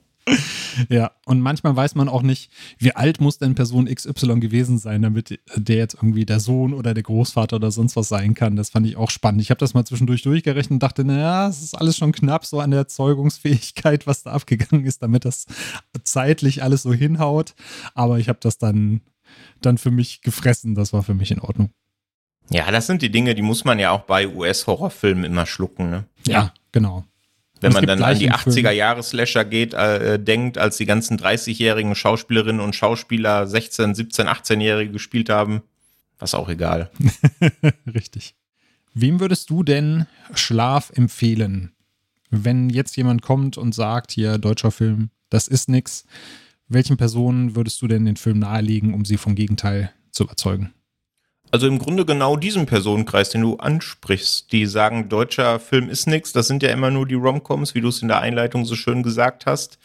[0.89, 5.01] ja, und manchmal weiß man auch nicht, wie alt muss denn Person XY gewesen sein,
[5.01, 8.55] damit der jetzt irgendwie der Sohn oder der Großvater oder sonst was sein kann.
[8.55, 9.41] Das fand ich auch spannend.
[9.41, 12.59] Ich habe das mal zwischendurch durchgerechnet und dachte, naja, es ist alles schon knapp so
[12.59, 15.45] an der Zeugungsfähigkeit, was da abgegangen ist, damit das
[16.03, 17.53] zeitlich alles so hinhaut.
[17.93, 19.01] Aber ich habe das dann,
[19.61, 20.75] dann für mich gefressen.
[20.75, 21.69] Das war für mich in Ordnung.
[22.49, 25.89] Ja, das sind die Dinge, die muss man ja auch bei US-Horrorfilmen immer schlucken.
[25.89, 26.05] Ne?
[26.27, 27.05] Ja, genau.
[27.65, 32.75] Wenn man dann an die 80er-Jahre-Slasher geht, äh, denkt, als die ganzen 30-jährigen Schauspielerinnen und
[32.75, 35.61] Schauspieler 16, 17, 18-Jährige gespielt haben,
[36.19, 36.89] was auch egal.
[37.93, 38.35] Richtig.
[38.93, 41.73] Wem würdest du denn Schlaf empfehlen?
[42.29, 46.05] Wenn jetzt jemand kommt und sagt, hier, deutscher Film, das ist nix,
[46.67, 50.73] welchen Personen würdest du denn den Film nahelegen, um sie vom Gegenteil zu überzeugen?
[51.51, 56.33] Also im Grunde genau diesen Personenkreis, den du ansprichst, die sagen, deutscher Film ist nichts.
[56.33, 59.03] Das sind ja immer nur die Romcoms, wie du es in der Einleitung so schön
[59.03, 59.77] gesagt hast.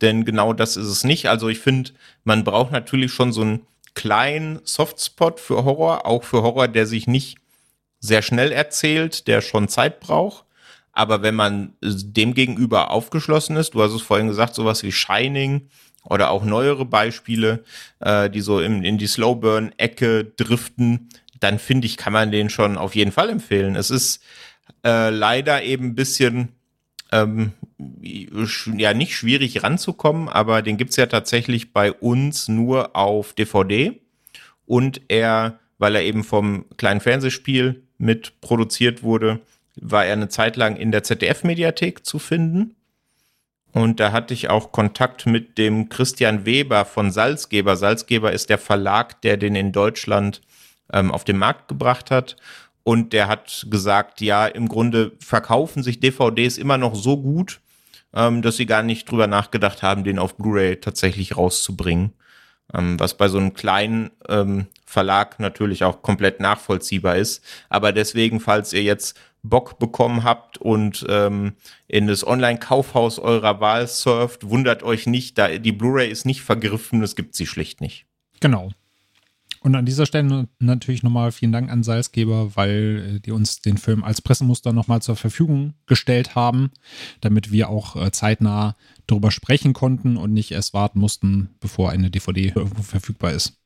[0.00, 1.28] Denn genau das ist es nicht.
[1.28, 1.92] Also ich finde,
[2.24, 7.06] man braucht natürlich schon so einen kleinen Softspot für Horror, auch für Horror, der sich
[7.06, 7.38] nicht
[8.00, 10.44] sehr schnell erzählt, der schon Zeit braucht.
[10.92, 15.68] Aber wenn man dem gegenüber aufgeschlossen ist, du hast es vorhin gesagt, sowas wie Shining
[16.04, 17.64] oder auch neuere Beispiele,
[18.00, 21.08] äh, die so in, in die Slowburn-Ecke driften,
[21.40, 23.76] dann finde ich, kann man den schon auf jeden Fall empfehlen.
[23.76, 24.22] Es ist
[24.84, 26.50] äh, leider eben ein bisschen
[27.12, 27.52] ähm,
[28.00, 34.00] ja nicht schwierig ranzukommen, aber den gibt's ja tatsächlich bei uns nur auf DVD
[34.66, 39.40] und er, weil er eben vom kleinen Fernsehspiel mit produziert wurde,
[39.76, 42.76] war er eine Zeit lang in der ZDF-Mediathek zu finden.
[43.74, 47.74] Und da hatte ich auch Kontakt mit dem Christian Weber von Salzgeber.
[47.74, 50.42] Salzgeber ist der Verlag, der den in Deutschland
[50.92, 52.36] ähm, auf den Markt gebracht hat.
[52.84, 57.60] Und der hat gesagt, ja, im Grunde verkaufen sich DVDs immer noch so gut,
[58.14, 62.12] ähm, dass sie gar nicht drüber nachgedacht haben, den auf Blu-ray tatsächlich rauszubringen.
[62.72, 67.44] Ähm, was bei so einem kleinen ähm, Verlag natürlich auch komplett nachvollziehbar ist.
[67.68, 71.52] Aber deswegen, falls ihr jetzt Bock bekommen habt und ähm,
[71.86, 77.02] in das Online-Kaufhaus eurer Wahl surft, wundert euch nicht, da die Blu-ray ist nicht vergriffen,
[77.02, 78.06] es gibt sie schlicht nicht.
[78.40, 78.70] Genau.
[79.60, 83.78] Und an dieser Stelle natürlich nochmal vielen Dank an Salzgeber, weil äh, die uns den
[83.78, 86.70] Film als Pressemuster nochmal zur Verfügung gestellt haben,
[87.22, 88.76] damit wir auch äh, zeitnah
[89.06, 93.58] darüber sprechen konnten und nicht erst warten mussten, bevor eine DVD irgendwo verfügbar ist.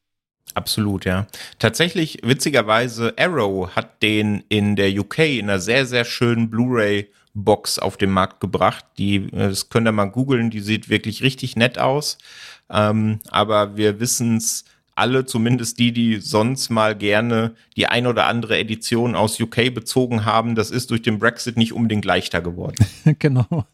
[0.55, 1.27] Absolut, ja.
[1.59, 7.97] Tatsächlich, witzigerweise, Arrow hat den in der UK in einer sehr, sehr schönen Blu-ray-Box auf
[7.97, 8.85] den Markt gebracht.
[8.99, 12.19] Die, äh, das könnt ihr mal googeln, die sieht wirklich richtig nett aus.
[12.71, 14.65] Ähm, aber wir wissen es
[14.99, 20.25] alle, zumindest die, die sonst mal gerne die ein oder andere Edition aus UK bezogen
[20.25, 22.77] haben, das ist durch den Brexit nicht unbedingt leichter geworden.
[23.19, 23.67] genau.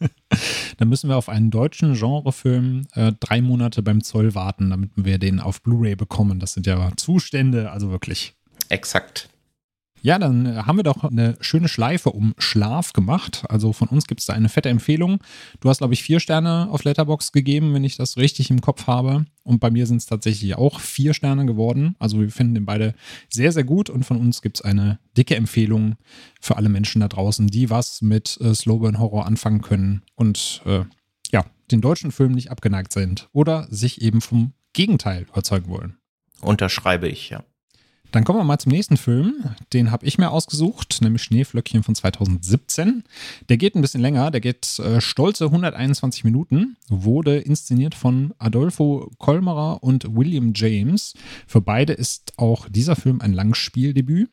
[0.79, 5.19] Dann müssen wir auf einen deutschen Genrefilm äh, drei Monate beim Zoll warten, damit wir
[5.19, 6.39] den auf Blu-ray bekommen.
[6.39, 8.35] Das sind ja Zustände, also wirklich.
[8.69, 9.29] Exakt.
[10.05, 13.45] Ja, dann äh, haben wir doch eine schöne Schleife um Schlaf gemacht.
[13.49, 15.21] Also von uns gibt es da eine fette Empfehlung.
[15.61, 18.87] Du hast, glaube ich, vier Sterne auf Letterbox gegeben, wenn ich das richtig im Kopf
[18.87, 19.25] habe.
[19.45, 21.97] Und bei mir sind es tatsächlich auch vier Sterne geworden.
[21.99, 22.95] Also wir finden den beide
[23.31, 23.89] sehr, sehr gut.
[23.89, 25.97] Und von uns gibt es eine dicke Empfehlung
[26.39, 30.85] für alle Menschen da draußen, die was mit äh, Slowburn Horror anfangen können und äh,
[31.33, 35.97] ja, den deutschen Film nicht abgeneigt sind oder sich eben vom Gegenteil überzeugen wollen.
[36.43, 37.43] Unterschreibe ich, ja.
[38.15, 39.43] Dann kommen wir mal zum nächsten Film.
[39.73, 43.03] Den habe ich mir ausgesucht, nämlich Schneeflöckchen von 2017.
[43.49, 49.11] Der geht ein bisschen länger, der geht äh, stolze 121 Minuten, wurde inszeniert von Adolfo
[49.19, 51.15] Kolmerer und William James.
[51.49, 54.31] Für beide ist auch dieser Film ein Langspieldebüt.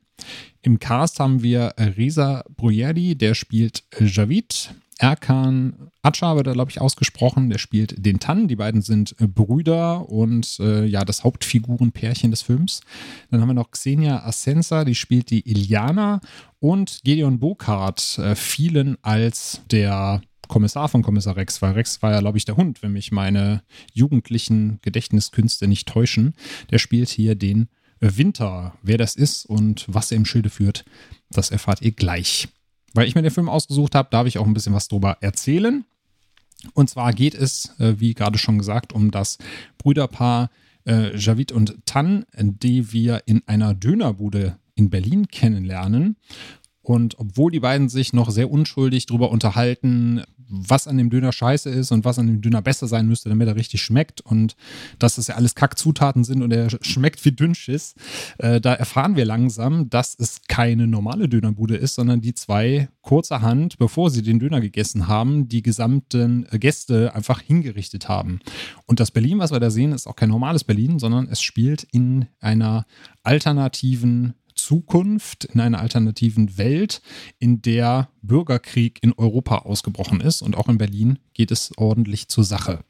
[0.61, 4.75] Im Cast haben wir Reza Bruyerdi, der spielt Javid.
[5.01, 7.49] Erkan Acha wird er, glaube ich, ausgesprochen.
[7.49, 8.47] Der spielt den Tan.
[8.47, 12.81] Die beiden sind äh, Brüder und äh, ja, das Hauptfigurenpärchen des Films.
[13.31, 16.21] Dann haben wir noch Xenia Ascensa, die spielt die Iliana.
[16.59, 22.19] Und Gideon Burkhardt äh, fielen als der Kommissar von Kommissar Rex, weil Rex war ja,
[22.19, 26.35] glaube ich, der Hund, wenn mich meine jugendlichen Gedächtniskünste nicht täuschen.
[26.69, 28.75] Der spielt hier den Winter.
[28.83, 30.85] Wer das ist und was er im Schilde führt,
[31.31, 32.49] das erfahrt ihr gleich.
[32.93, 35.85] Weil ich mir den Film ausgesucht habe, darf ich auch ein bisschen was drüber erzählen.
[36.73, 39.37] Und zwar geht es, äh, wie gerade schon gesagt, um das
[39.77, 40.49] Brüderpaar
[40.85, 46.17] äh, Javid und Tan, die wir in einer Dönerbude in Berlin kennenlernen.
[46.82, 51.69] Und obwohl die beiden sich noch sehr unschuldig darüber unterhalten, was an dem Döner scheiße
[51.69, 54.55] ist und was an dem Döner besser sein müsste, damit er richtig schmeckt und
[54.99, 57.95] dass das ja alles Kackzutaten sind und er schmeckt wie Dünnschiss,
[58.38, 63.77] äh, da erfahren wir langsam, dass es keine normale Dönerbude ist, sondern die zwei kurzerhand,
[63.77, 68.39] bevor sie den Döner gegessen haben, die gesamten Gäste einfach hingerichtet haben.
[68.86, 71.84] Und das Berlin, was wir da sehen, ist auch kein normales Berlin, sondern es spielt
[71.91, 72.86] in einer
[73.23, 74.34] alternativen
[74.64, 77.01] Zukunft, in einer alternativen Welt,
[77.39, 80.41] in der Bürgerkrieg in Europa ausgebrochen ist.
[80.41, 82.84] Und auch in Berlin geht es ordentlich zur Sache.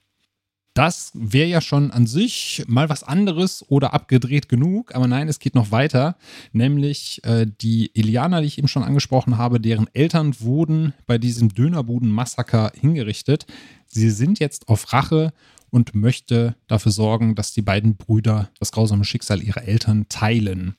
[0.73, 5.39] Das wäre ja schon an sich mal was anderes oder abgedreht genug, aber nein, es
[5.39, 6.15] geht noch weiter,
[6.53, 11.53] nämlich äh, die Eliana, die ich eben schon angesprochen habe, deren Eltern wurden bei diesem
[11.53, 13.45] Dönerbuden-Massaker hingerichtet.
[13.85, 15.33] Sie sind jetzt auf Rache
[15.71, 20.75] und möchte dafür sorgen, dass die beiden Brüder das grausame Schicksal ihrer Eltern teilen.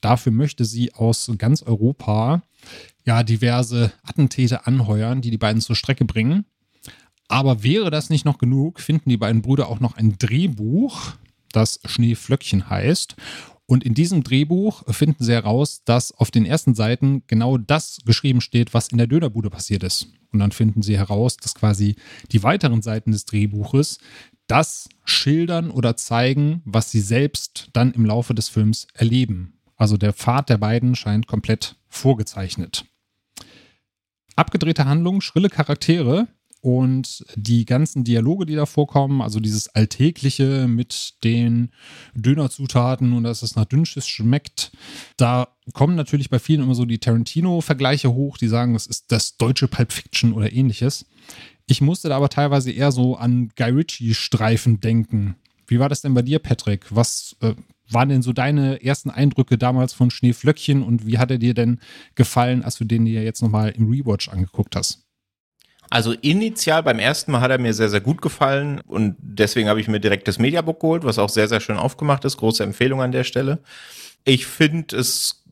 [0.00, 2.42] Dafür möchte sie aus ganz Europa
[3.04, 6.44] ja diverse Attentäter anheuern, die die beiden zur Strecke bringen.
[7.26, 11.14] Aber wäre das nicht noch genug, finden die beiden Brüder auch noch ein Drehbuch,
[11.52, 13.16] das Schneeflöckchen heißt.
[13.66, 18.42] Und in diesem Drehbuch finden sie heraus, dass auf den ersten Seiten genau das geschrieben
[18.42, 20.08] steht, was in der Dönerbude passiert ist.
[20.32, 21.96] Und dann finden sie heraus, dass quasi
[22.32, 23.98] die weiteren Seiten des Drehbuches
[24.46, 29.58] das schildern oder zeigen, was sie selbst dann im Laufe des Films erleben.
[29.76, 32.84] Also der Pfad der beiden scheint komplett vorgezeichnet.
[34.36, 36.28] Abgedrehte Handlung, schrille Charaktere
[36.64, 41.70] und die ganzen Dialoge, die da vorkommen, also dieses Alltägliche mit den
[42.14, 44.72] Dönerzutaten und dass es nach Dünnschiss schmeckt,
[45.18, 49.36] da kommen natürlich bei vielen immer so die Tarantino-Vergleiche hoch, die sagen, es ist das
[49.36, 51.04] deutsche Pulp Fiction oder ähnliches.
[51.66, 55.36] Ich musste da aber teilweise eher so an Guy Ritchie-Streifen denken.
[55.66, 56.86] Wie war das denn bei dir, Patrick?
[56.90, 57.54] Was äh,
[57.88, 61.80] waren denn so deine ersten Eindrücke damals von Schneeflöckchen und wie hat er dir denn
[62.14, 65.00] gefallen, als du den dir jetzt nochmal im Rewatch angeguckt hast?
[65.90, 69.80] Also initial beim ersten Mal hat er mir sehr, sehr gut gefallen und deswegen habe
[69.80, 72.36] ich mir direkt das Mediabook geholt, was auch sehr, sehr schön aufgemacht ist.
[72.38, 73.60] Große Empfehlung an der Stelle.
[74.24, 75.43] Ich finde es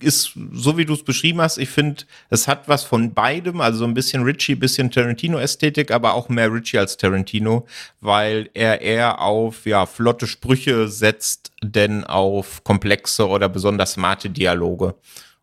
[0.00, 1.58] ist so wie du es beschrieben hast.
[1.58, 6.14] Ich finde, es hat was von beidem, also so ein bisschen Ritchie, bisschen Tarantino-Ästhetik, aber
[6.14, 7.66] auch mehr Ritchie als Tarantino,
[8.00, 14.94] weil er eher auf ja flotte Sprüche setzt, denn auf komplexe oder besonders smarte Dialoge.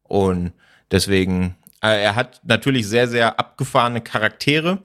[0.03, 0.53] Und
[0.91, 4.83] deswegen, äh, er hat natürlich sehr, sehr abgefahrene Charaktere.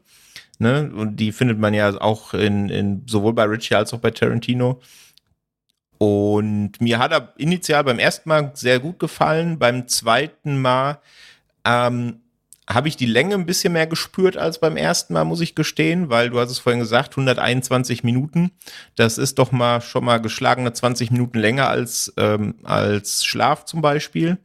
[0.59, 0.91] Ne?
[0.95, 4.81] Und die findet man ja auch in, in sowohl bei Ritchie als auch bei Tarantino.
[6.03, 9.59] Und mir hat er initial beim ersten Mal sehr gut gefallen.
[9.59, 10.99] Beim zweiten Mal
[11.67, 12.23] ähm,
[12.67, 16.09] habe ich die Länge ein bisschen mehr gespürt als beim ersten Mal, muss ich gestehen,
[16.09, 18.51] weil du hast es vorhin gesagt, 121 Minuten.
[18.97, 23.83] Das ist doch mal schon mal geschlagene 20 Minuten länger als, ähm, als Schlaf zum
[23.83, 24.39] Beispiel.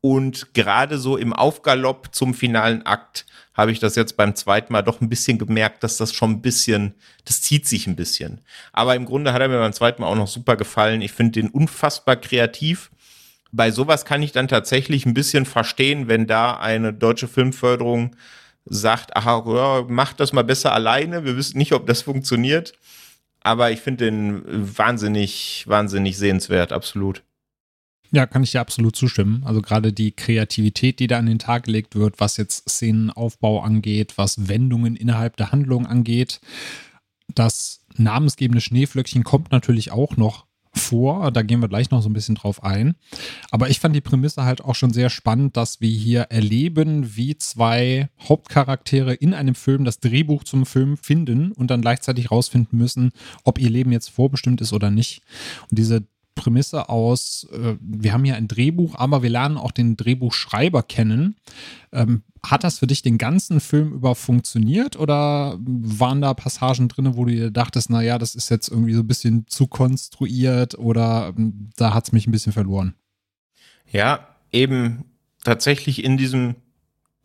[0.00, 3.26] Und gerade so im Aufgalopp zum finalen Akt
[3.56, 6.42] habe ich das jetzt beim zweiten Mal doch ein bisschen gemerkt, dass das schon ein
[6.42, 6.94] bisschen,
[7.24, 8.42] das zieht sich ein bisschen.
[8.72, 11.00] Aber im Grunde hat er mir beim zweiten Mal auch noch super gefallen.
[11.00, 12.90] Ich finde den unfassbar kreativ.
[13.52, 18.14] Bei sowas kann ich dann tatsächlich ein bisschen verstehen, wenn da eine deutsche Filmförderung
[18.66, 21.24] sagt, ach, ja, mach das mal besser alleine.
[21.24, 22.74] Wir wissen nicht, ob das funktioniert.
[23.40, 24.42] Aber ich finde den
[24.76, 27.22] wahnsinnig, wahnsinnig sehenswert, absolut.
[28.12, 29.42] Ja, kann ich dir absolut zustimmen.
[29.44, 34.14] Also gerade die Kreativität, die da an den Tag gelegt wird, was jetzt Szenenaufbau angeht,
[34.16, 36.40] was Wendungen innerhalb der Handlung angeht.
[37.34, 40.46] Das namensgebende Schneeflöckchen kommt natürlich auch noch
[40.78, 41.30] vor.
[41.32, 42.94] Da gehen wir gleich noch so ein bisschen drauf ein.
[43.50, 47.36] Aber ich fand die Prämisse halt auch schon sehr spannend, dass wir hier erleben, wie
[47.36, 53.12] zwei Hauptcharaktere in einem Film das Drehbuch zum Film finden und dann gleichzeitig rausfinden müssen,
[53.44, 55.22] ob ihr Leben jetzt vorbestimmt ist oder nicht.
[55.70, 56.06] Und diese
[56.36, 61.34] Prämisse aus, äh, wir haben hier ein Drehbuch, aber wir lernen auch den Drehbuchschreiber kennen.
[61.92, 67.16] Ähm, hat das für dich den ganzen Film über funktioniert oder waren da Passagen drin,
[67.16, 71.34] wo du dir dachtest, naja, das ist jetzt irgendwie so ein bisschen zu konstruiert oder
[71.36, 72.94] ähm, da hat es mich ein bisschen verloren?
[73.90, 75.04] Ja, eben
[75.42, 76.54] tatsächlich in diesem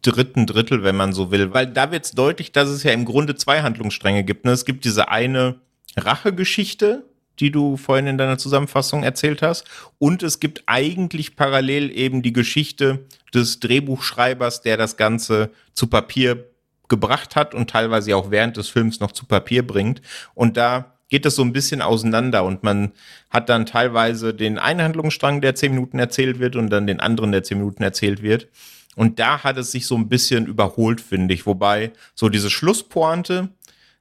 [0.01, 3.05] dritten Drittel, wenn man so will, weil da wird es deutlich, dass es ja im
[3.05, 4.45] Grunde zwei Handlungsstränge gibt.
[4.45, 4.51] Ne?
[4.51, 5.59] Es gibt diese eine
[5.95, 7.05] Rachegeschichte,
[7.41, 9.65] die du vorhin in deiner Zusammenfassung erzählt hast.
[9.97, 16.45] Und es gibt eigentlich parallel eben die Geschichte des Drehbuchschreibers, der das Ganze zu Papier
[16.87, 20.01] gebracht hat und teilweise auch während des Films noch zu Papier bringt.
[20.35, 22.91] Und da geht es so ein bisschen auseinander und man
[23.29, 27.31] hat dann teilweise den einen Handlungsstrang, der zehn Minuten erzählt wird und dann den anderen,
[27.31, 28.47] der zehn Minuten erzählt wird.
[28.95, 31.45] Und da hat es sich so ein bisschen überholt, finde ich.
[31.45, 33.49] Wobei so diese Schlusspointe,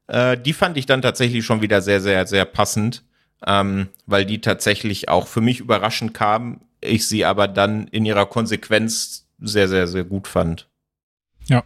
[0.08, 3.04] äh, die fand ich dann tatsächlich schon wieder sehr, sehr, sehr passend,
[3.46, 6.60] ähm, weil die tatsächlich auch für mich überraschend kam.
[6.80, 10.68] Ich sie aber dann in ihrer Konsequenz sehr, sehr, sehr gut fand.
[11.46, 11.64] Ja,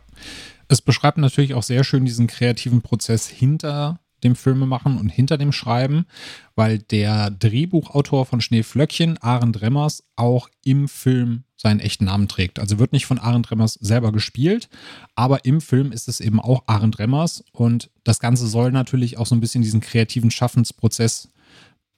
[0.69, 5.53] es beschreibt natürlich auch sehr schön diesen kreativen Prozess hinter dem Filmemachen und hinter dem
[5.53, 6.07] Schreiben,
[6.55, 12.59] weil der Drehbuchautor von Schneeflöckchen, Arend Remmers, auch im Film seinen echten Namen trägt.
[12.59, 14.69] Also wird nicht von Arend Remmers selber gespielt,
[15.15, 19.27] aber im Film ist es eben auch Arend Remmers und das Ganze soll natürlich auch
[19.27, 21.29] so ein bisschen diesen kreativen Schaffensprozess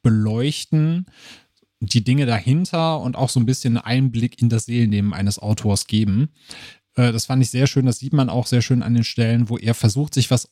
[0.06, 1.06] beleuchten,
[1.80, 6.28] die Dinge dahinter und auch so ein bisschen Einblick in das Seelenleben eines Autors geben.
[6.94, 7.86] Äh, das fand ich sehr schön.
[7.86, 10.48] Das sieht man auch sehr schön an den Stellen, wo er versucht, sich was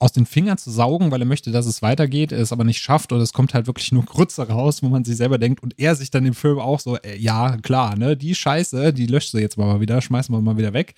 [0.00, 2.80] aus den Fingern zu saugen, weil er möchte, dass es weitergeht, er es aber nicht
[2.80, 5.78] schafft oder es kommt halt wirklich nur Grütze raus, wo man sich selber denkt und
[5.78, 9.30] er sich dann im Film auch so, äh, ja, klar, ne, die Scheiße, die löscht
[9.30, 10.94] sie jetzt mal wieder, schmeißen wir mal wieder weg.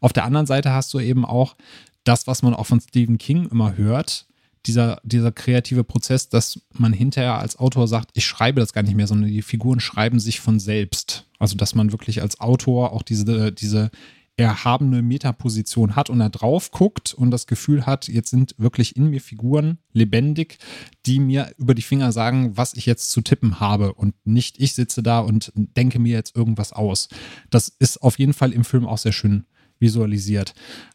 [0.00, 1.54] Auf der anderen Seite hast du eben auch
[2.02, 4.26] das, was man auch von Stephen King immer hört,
[4.66, 8.96] dieser, dieser kreative Prozess, dass man hinterher als Autor sagt, ich schreibe das gar nicht
[8.96, 11.26] mehr, sondern die Figuren schreiben sich von selbst.
[11.38, 13.90] Also, dass man wirklich als Autor auch diese, diese
[14.36, 19.08] erhabene Metaposition hat und da drauf guckt und das Gefühl hat, jetzt sind wirklich in
[19.08, 20.58] mir Figuren lebendig,
[21.06, 24.74] die mir über die Finger sagen, was ich jetzt zu tippen habe und nicht ich
[24.74, 27.08] sitze da und denke mir jetzt irgendwas aus.
[27.48, 29.46] Das ist auf jeden Fall im Film auch sehr schön
[29.78, 30.54] visualisiert.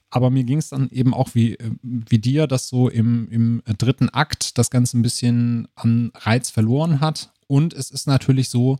[0.09, 4.09] Aber mir ging es dann eben auch wie, wie dir, dass so im, im dritten
[4.09, 7.31] Akt das Ganze ein bisschen an Reiz verloren hat.
[7.47, 8.77] Und es ist natürlich so,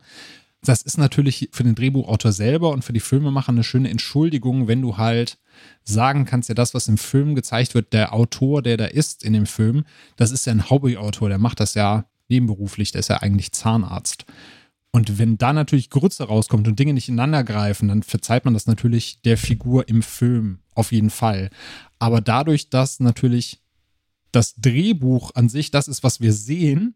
[0.63, 4.81] das ist natürlich für den Drehbuchautor selber und für die Filmemacher eine schöne Entschuldigung, wenn
[4.81, 5.39] du halt
[5.83, 9.33] sagen kannst, ja, das, was im Film gezeigt wird, der Autor, der da ist in
[9.33, 9.85] dem Film,
[10.17, 14.25] das ist ja ein Hobbyautor, der macht das ja nebenberuflich, der ist ja eigentlich Zahnarzt.
[14.93, 18.67] Und wenn da natürlich Grütze rauskommt und Dinge nicht ineinander greifen, dann verzeiht man das
[18.67, 21.49] natürlich der Figur im Film auf jeden Fall.
[21.97, 23.61] Aber dadurch, dass natürlich
[24.31, 26.95] das Drehbuch an sich das ist, was wir sehen,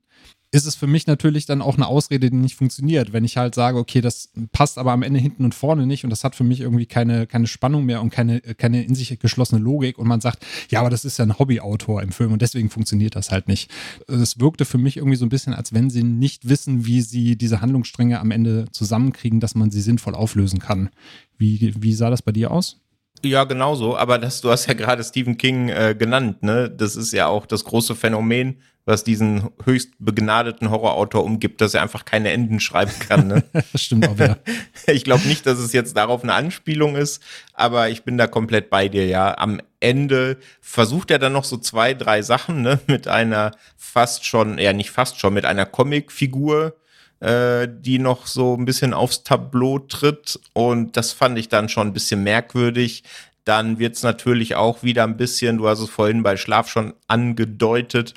[0.56, 3.12] ist es für mich natürlich dann auch eine Ausrede, die nicht funktioniert.
[3.12, 6.10] Wenn ich halt sage, okay, das passt aber am Ende hinten und vorne nicht und
[6.10, 9.62] das hat für mich irgendwie keine, keine Spannung mehr und keine, keine in sich geschlossene
[9.62, 12.70] Logik und man sagt, ja, aber das ist ja ein Hobbyautor im Film und deswegen
[12.70, 13.70] funktioniert das halt nicht.
[14.08, 17.36] Es wirkte für mich irgendwie so ein bisschen, als wenn sie nicht wissen, wie sie
[17.36, 20.90] diese Handlungsstränge am Ende zusammenkriegen, dass man sie sinnvoll auflösen kann.
[21.38, 22.80] Wie, wie sah das bei dir aus?
[23.24, 23.98] Ja, genauso.
[23.98, 26.70] Aber das, du hast ja gerade Stephen King äh, genannt, ne?
[26.70, 31.82] Das ist ja auch das große Phänomen, was diesen höchst begnadeten Horrorautor umgibt, dass er
[31.82, 33.28] einfach keine Enden schreiben kann.
[33.28, 33.44] Ne?
[33.72, 34.38] das stimmt auch wieder.
[34.88, 37.22] Ich glaube nicht, dass es jetzt darauf eine Anspielung ist,
[37.54, 39.36] aber ich bin da komplett bei dir, ja.
[39.38, 44.60] Am Ende versucht er dann noch so zwei, drei Sachen, ne, mit einer fast schon,
[44.60, 46.76] ja nicht fast schon, mit einer Comicfigur,
[47.20, 50.40] äh, die noch so ein bisschen aufs Tableau tritt.
[50.54, 53.04] Und das fand ich dann schon ein bisschen merkwürdig.
[53.44, 58.14] Dann wird's natürlich auch wieder ein bisschen, du hast es vorhin bei Schlaf schon angedeutet,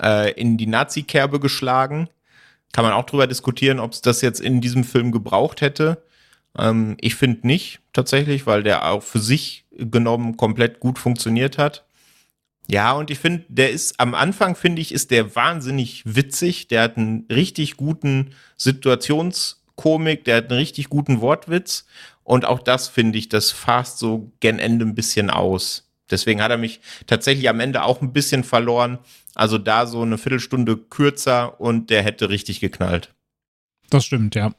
[0.00, 2.08] äh, in die Nazi-Kerbe geschlagen.
[2.72, 6.02] Kann man auch drüber diskutieren, ob es das jetzt in diesem Film gebraucht hätte.
[6.58, 11.84] Ähm, ich finde nicht tatsächlich, weil der auch für sich genommen komplett gut funktioniert hat.
[12.68, 16.66] Ja, und ich finde, der ist am Anfang, finde ich, ist der wahnsinnig witzig.
[16.68, 21.86] Der hat einen richtig guten Situationskomik, der hat einen richtig guten Wortwitz.
[22.24, 25.85] Und auch das finde ich, das fasst so gen Ende ein bisschen aus.
[26.10, 28.98] Deswegen hat er mich tatsächlich am Ende auch ein bisschen verloren.
[29.34, 33.12] Also da so eine Viertelstunde kürzer und der hätte richtig geknallt.
[33.90, 34.52] Das stimmt, ja.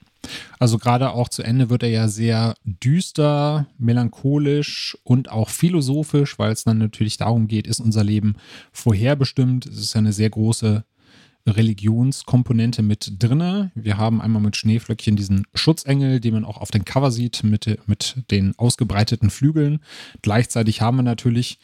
[0.59, 6.51] Also gerade auch zu Ende wird er ja sehr düster, melancholisch und auch philosophisch, weil
[6.51, 8.35] es dann natürlich darum geht, ist unser Leben
[8.71, 9.65] vorherbestimmt.
[9.65, 10.83] Es ist ja eine sehr große
[11.47, 13.71] Religionskomponente mit drinne.
[13.75, 17.77] Wir haben einmal mit Schneeflöckchen diesen Schutzengel, den man auch auf dem Cover sieht, mit,
[17.87, 19.79] mit den ausgebreiteten Flügeln.
[20.21, 21.59] Gleichzeitig haben wir natürlich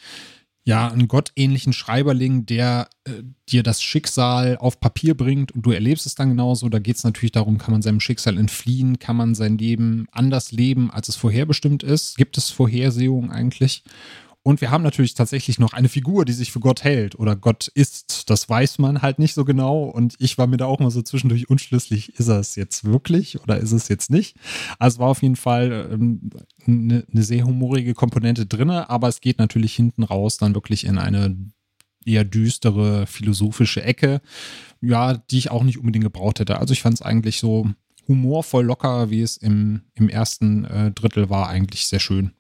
[0.66, 6.06] ja, einen gottähnlichen Schreiberling, der äh, dir das Schicksal auf Papier bringt und du erlebst
[6.06, 6.70] es dann genauso.
[6.70, 10.54] Da geht es natürlich darum, kann man seinem Schicksal entfliehen, kann man sein Leben anders
[10.54, 12.16] leben, als es vorherbestimmt ist.
[12.16, 13.84] Gibt es Vorhersehungen eigentlich?
[14.46, 17.70] Und wir haben natürlich tatsächlich noch eine Figur, die sich für Gott hält oder Gott
[17.70, 18.30] ist.
[18.30, 19.86] Das weiß man halt nicht so genau.
[19.86, 23.42] Und ich war mir da auch mal so zwischendurch unschlüssig, ist er es jetzt wirklich
[23.42, 24.36] oder ist es jetzt nicht?
[24.80, 26.30] Also war auf jeden Fall ähm,
[26.68, 30.98] eine, eine sehr humorige Komponente drin, aber es geht natürlich hinten raus dann wirklich in
[30.98, 31.38] eine
[32.06, 34.22] eher düstere philosophische Ecke,
[34.82, 36.60] ja, die ich auch nicht unbedingt gebraucht hätte.
[36.60, 37.70] Also ich fand es eigentlich so
[38.10, 42.34] humorvoll locker, wie es im, im ersten äh, Drittel war, eigentlich sehr schön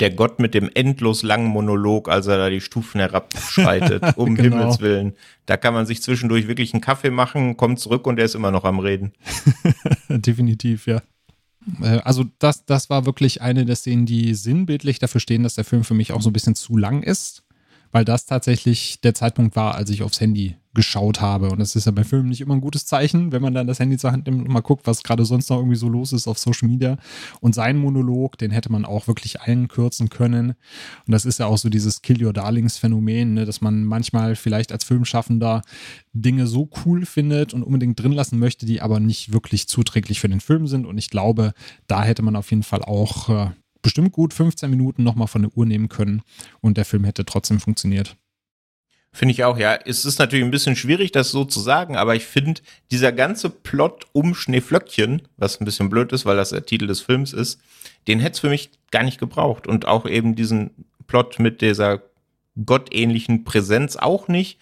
[0.00, 4.58] der Gott mit dem endlos langen Monolog, als er da die Stufen herabschreitet, um genau.
[4.58, 5.14] Himmels Willen.
[5.46, 8.50] Da kann man sich zwischendurch wirklich einen Kaffee machen, kommt zurück und er ist immer
[8.50, 9.12] noch am Reden.
[10.08, 11.02] Definitiv, ja.
[11.82, 15.64] Äh, also das, das war wirklich eine der Szenen, die sinnbildlich dafür stehen, dass der
[15.64, 17.44] Film für mich auch so ein bisschen zu lang ist
[17.92, 21.50] weil das tatsächlich der Zeitpunkt war, als ich aufs Handy geschaut habe.
[21.50, 23.80] Und das ist ja bei Filmen nicht immer ein gutes Zeichen, wenn man dann das
[23.80, 26.28] Handy zur Hand nimmt und mal guckt, was gerade sonst noch irgendwie so los ist
[26.28, 26.98] auf Social Media.
[27.40, 30.50] Und sein Monolog, den hätte man auch wirklich einkürzen können.
[30.50, 34.36] Und das ist ja auch so dieses Kill Your Darlings Phänomen, ne, dass man manchmal
[34.36, 35.62] vielleicht als Filmschaffender
[36.12, 40.28] Dinge so cool findet und unbedingt drin lassen möchte, die aber nicht wirklich zuträglich für
[40.28, 40.86] den Film sind.
[40.86, 41.54] Und ich glaube,
[41.86, 43.50] da hätte man auf jeden Fall auch äh,
[43.82, 46.22] bestimmt gut 15 Minuten nochmal von der Uhr nehmen können
[46.60, 48.16] und der Film hätte trotzdem funktioniert.
[49.10, 49.74] Finde ich auch, ja.
[49.74, 52.60] Es ist natürlich ein bisschen schwierig, das so zu sagen, aber ich finde,
[52.90, 57.00] dieser ganze Plot um Schneeflöckchen, was ein bisschen blöd ist, weil das der Titel des
[57.00, 57.60] Films ist,
[58.06, 59.66] den hätte es für mich gar nicht gebraucht.
[59.66, 60.70] Und auch eben diesen
[61.06, 62.02] Plot mit dieser
[62.64, 64.60] gottähnlichen Präsenz auch nicht.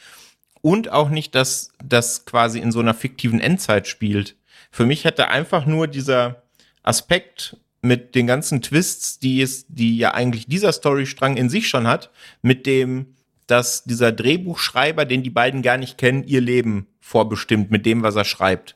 [0.62, 4.36] Und auch nicht, dass das quasi in so einer fiktiven Endzeit spielt.
[4.70, 6.42] Für mich hätte einfach nur dieser
[6.82, 7.56] Aspekt
[7.86, 12.10] mit den ganzen Twists, die es, die ja eigentlich dieser Storystrang in sich schon hat,
[12.42, 13.14] mit dem,
[13.46, 18.16] dass dieser Drehbuchschreiber, den die beiden gar nicht kennen, ihr Leben vorbestimmt mit dem, was
[18.16, 18.74] er schreibt.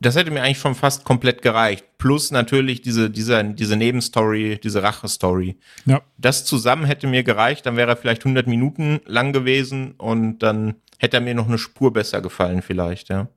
[0.00, 1.84] Das hätte mir eigentlich schon fast komplett gereicht.
[1.96, 5.56] Plus natürlich diese, diese, diese Nebenstory, diese Rache-Story.
[5.84, 6.02] Ja.
[6.18, 10.74] Das zusammen hätte mir gereicht, dann wäre er vielleicht 100 Minuten lang gewesen und dann
[10.98, 13.28] hätte er mir noch eine Spur besser gefallen vielleicht, ja.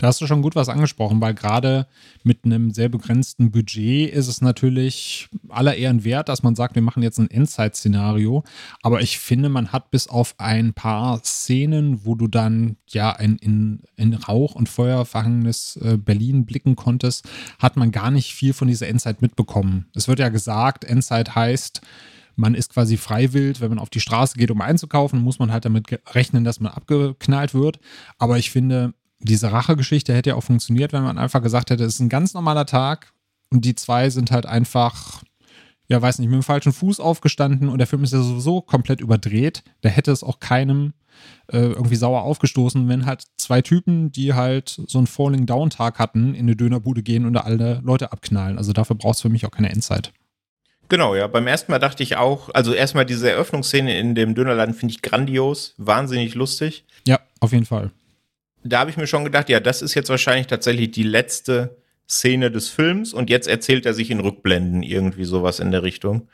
[0.00, 1.86] Da hast du schon gut was angesprochen, weil gerade
[2.22, 6.80] mit einem sehr begrenzten Budget ist es natürlich aller Ehren wert, dass man sagt, wir
[6.80, 8.42] machen jetzt ein Endzeit-Szenario.
[8.80, 13.36] Aber ich finde, man hat bis auf ein paar Szenen, wo du dann ja ein
[13.36, 17.28] in, in Rauch und Feuer verhangenes äh, Berlin blicken konntest,
[17.58, 19.90] hat man gar nicht viel von dieser Endzeit mitbekommen.
[19.94, 21.82] Es wird ja gesagt, Endzeit heißt,
[22.36, 25.66] man ist quasi freiwillig, wenn man auf die Straße geht, um einzukaufen, muss man halt
[25.66, 27.80] damit rechnen, dass man abgeknallt wird.
[28.16, 31.94] Aber ich finde, diese Rachegeschichte hätte ja auch funktioniert, wenn man einfach gesagt hätte, es
[31.94, 33.12] ist ein ganz normaler Tag
[33.50, 35.22] und die zwei sind halt einfach,
[35.88, 39.00] ja, weiß nicht, mit dem falschen Fuß aufgestanden und der Film ist ja sowieso komplett
[39.00, 39.62] überdreht.
[39.82, 40.94] Da hätte es auch keinem
[41.52, 45.98] äh, irgendwie sauer aufgestoßen, wenn halt zwei Typen, die halt so einen Falling Down Tag
[45.98, 48.56] hatten, in eine Dönerbude gehen und da alle Leute abknallen.
[48.56, 50.12] Also dafür braucht es für mich auch keine Endzeit.
[50.88, 51.26] Genau, ja.
[51.26, 55.02] Beim ersten Mal dachte ich auch, also erstmal diese Eröffnungsszene in dem Dönerladen finde ich
[55.02, 56.84] grandios, wahnsinnig lustig.
[57.06, 57.92] Ja, auf jeden Fall
[58.62, 61.76] da habe ich mir schon gedacht, ja, das ist jetzt wahrscheinlich tatsächlich die letzte
[62.08, 66.28] Szene des Films und jetzt erzählt er sich in Rückblenden irgendwie sowas in der Richtung.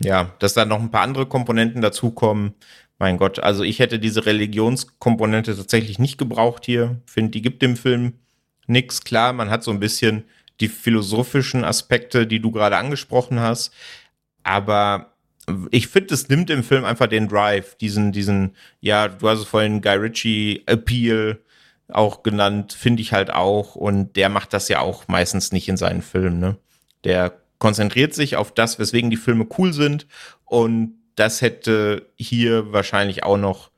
[0.00, 2.54] Ja, dass da noch ein paar andere Komponenten dazukommen.
[2.98, 7.00] Mein Gott, also ich hätte diese Religionskomponente tatsächlich nicht gebraucht hier.
[7.06, 8.14] Finde, die gibt dem Film
[8.66, 9.02] nix.
[9.02, 10.24] Klar, man hat so ein bisschen
[10.60, 13.72] die philosophischen Aspekte, die du gerade angesprochen hast.
[14.42, 15.12] Aber
[15.70, 19.46] ich finde, es nimmt im Film einfach den Drive, diesen, diesen, ja, du hast es
[19.46, 21.40] vorhin Guy Ritchie Appeal
[21.88, 23.74] auch genannt, finde ich halt auch.
[23.74, 26.56] Und der macht das ja auch meistens nicht in seinen Filmen, ne?
[27.04, 30.06] Der konzentriert sich auf das, weswegen die Filme cool sind.
[30.44, 33.70] Und das hätte hier wahrscheinlich auch noch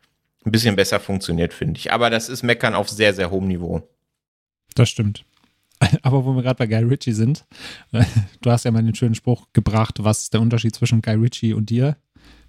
[0.44, 1.92] ein bisschen besser funktioniert, finde ich.
[1.92, 3.88] Aber das ist Meckern auf sehr, sehr hohem Niveau.
[4.74, 5.24] Das stimmt.
[6.02, 7.46] Aber wo wir gerade bei Guy Ritchie sind,
[7.92, 11.54] du hast ja mal den schönen Spruch gebracht, was ist der Unterschied zwischen Guy Ritchie
[11.54, 11.96] und dir?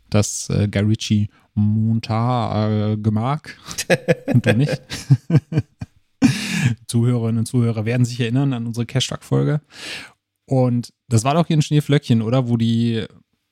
[0.10, 3.58] Dass äh, Guy Ritchie Montage äh, mag
[4.34, 4.82] und du nicht.
[6.88, 9.62] Zuhörerinnen und Zuhörer werden sich erinnern an unsere Cashtag-Folge.
[10.46, 12.50] Und das war doch hier ein Schneeflöckchen, oder?
[12.50, 13.06] Wo die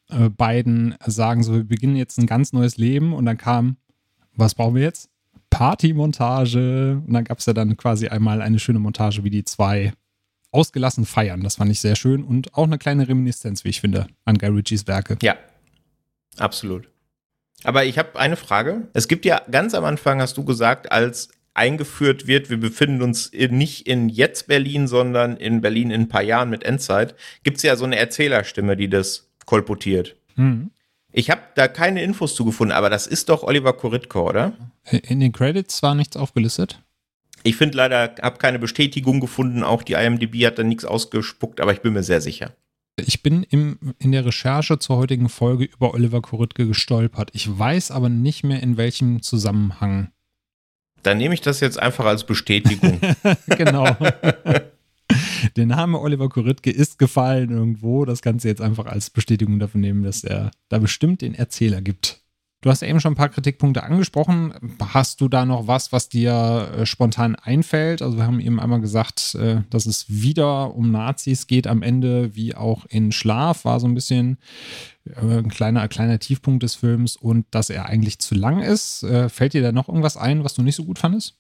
[0.09, 3.77] äh, beiden sagen, so, wir beginnen jetzt ein ganz neues Leben und dann kam,
[4.35, 5.09] was brauchen wir jetzt?
[5.59, 7.01] Partymontage.
[7.05, 9.91] Und dann gab es ja dann quasi einmal eine schöne Montage, wie die zwei
[10.53, 11.43] ausgelassen feiern.
[11.43, 14.47] Das fand ich sehr schön und auch eine kleine Reminiszenz, wie ich finde, an Guy
[14.47, 15.17] Ritchies Werke.
[15.21, 15.35] Ja,
[16.37, 16.87] absolut.
[17.65, 18.87] Aber ich habe eine Frage.
[18.93, 23.27] Es gibt ja ganz am Anfang, hast du gesagt, als eingeführt wird, wir befinden uns
[23.27, 27.57] in, nicht in jetzt Berlin, sondern in Berlin in ein paar Jahren mit Endzeit, gibt
[27.57, 30.15] es ja so eine Erzählerstimme, die das kolportiert.
[30.37, 30.71] Mhm.
[31.11, 34.53] Ich habe da keine Infos zugefunden, aber das ist doch Oliver Koritko, oder?
[34.91, 36.81] In den Credits war nichts aufgelistet.
[37.43, 39.63] Ich finde leider, habe keine Bestätigung gefunden.
[39.63, 42.53] Auch die IMDb hat da nichts ausgespuckt, aber ich bin mir sehr sicher.
[42.99, 47.29] Ich bin im, in der Recherche zur heutigen Folge über Oliver Koritke gestolpert.
[47.33, 50.11] Ich weiß aber nicht mehr, in welchem Zusammenhang.
[51.03, 52.99] Dann nehme ich das jetzt einfach als Bestätigung.
[53.47, 53.95] genau.
[55.55, 58.05] Der Name Oliver Koritke ist gefallen irgendwo.
[58.05, 61.81] Das kannst du jetzt einfach als Bestätigung dafür nehmen, dass er da bestimmt den Erzähler
[61.81, 62.21] gibt.
[62.61, 64.53] Du hast ja eben schon ein paar Kritikpunkte angesprochen.
[64.81, 68.01] Hast du da noch was, was dir äh, spontan einfällt?
[68.01, 72.35] Also wir haben eben einmal gesagt, äh, dass es wieder um Nazis geht am Ende,
[72.35, 74.39] wie auch in Schlaf, war so ein bisschen
[75.05, 79.05] äh, ein kleiner, kleiner Tiefpunkt des Films und dass er eigentlich zu lang ist.
[79.29, 81.38] Fällt dir da noch irgendwas ein, was du nicht so gut fandest?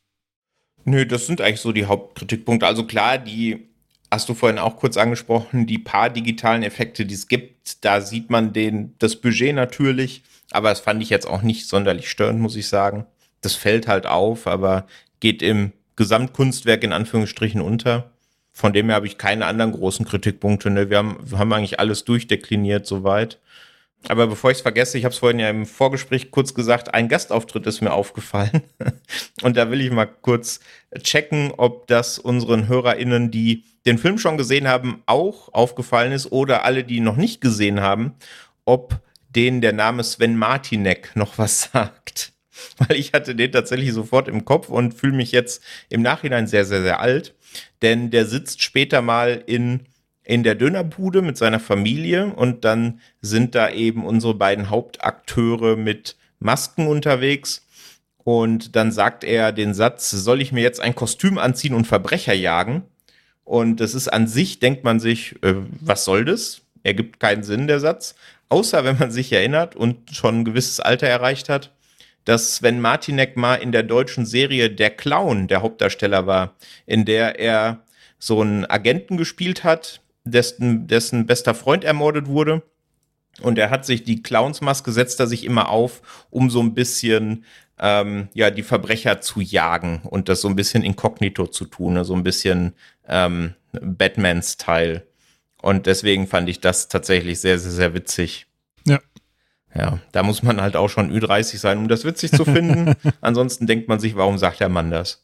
[0.85, 2.65] Nö, das sind eigentlich so die Hauptkritikpunkte.
[2.65, 3.69] Also klar, die
[4.11, 8.29] hast du vorhin auch kurz angesprochen, die paar digitalen Effekte, die es gibt, da sieht
[8.29, 12.55] man den, das Budget natürlich, aber das fand ich jetzt auch nicht sonderlich störend, muss
[12.55, 13.05] ich sagen.
[13.41, 14.87] Das fällt halt auf, aber
[15.19, 18.11] geht im Gesamtkunstwerk in Anführungsstrichen unter.
[18.51, 20.69] Von dem her habe ich keine anderen großen Kritikpunkte.
[20.69, 20.89] Ne?
[20.89, 23.39] Wir, haben, wir haben eigentlich alles durchdekliniert soweit.
[24.07, 27.09] Aber bevor ich es vergesse, ich habe es vorhin ja im Vorgespräch kurz gesagt, ein
[27.09, 28.63] Gastauftritt ist mir aufgefallen.
[29.41, 30.61] Und da will ich mal kurz
[31.03, 36.63] checken, ob das unseren HörerInnen, die den Film schon gesehen haben, auch aufgefallen ist oder
[36.63, 38.15] alle, die ihn noch nicht gesehen haben,
[38.65, 42.31] ob denen der Name Sven Martinek noch was sagt.
[42.77, 46.65] Weil ich hatte den tatsächlich sofort im Kopf und fühle mich jetzt im Nachhinein sehr,
[46.65, 47.35] sehr, sehr alt.
[47.81, 49.85] Denn der sitzt später mal in
[50.23, 56.17] in der Dönerbude mit seiner Familie und dann sind da eben unsere beiden Hauptakteure mit
[56.39, 57.65] Masken unterwegs.
[58.23, 62.33] Und dann sagt er den Satz, soll ich mir jetzt ein Kostüm anziehen und Verbrecher
[62.33, 62.83] jagen?
[63.43, 66.61] Und das ist an sich, denkt man sich, äh, was soll das?
[66.83, 68.13] Ergibt keinen Sinn, der Satz.
[68.49, 71.71] Außer wenn man sich erinnert und schon ein gewisses Alter erreicht hat,
[72.25, 76.53] dass Sven Martinek mal in der deutschen Serie Der Clown der Hauptdarsteller war,
[76.85, 77.79] in der er
[78.19, 80.01] so einen Agenten gespielt hat,
[80.31, 82.63] dessen, dessen bester Freund ermordet wurde.
[83.41, 87.45] Und er hat sich die Clownsmaske setzt er sich immer auf, um so ein bisschen
[87.79, 92.05] ähm, ja die Verbrecher zu jagen und das so ein bisschen inkognito zu tun, ne?
[92.05, 92.73] so ein bisschen
[93.07, 95.03] ähm, Batman-Style.
[95.61, 98.47] Und deswegen fand ich das tatsächlich sehr, sehr, sehr witzig.
[98.85, 98.99] Ja.
[99.75, 102.95] Ja, da muss man halt auch schon Ü30 sein, um das witzig zu finden.
[103.21, 105.23] Ansonsten denkt man sich, warum sagt der Mann das?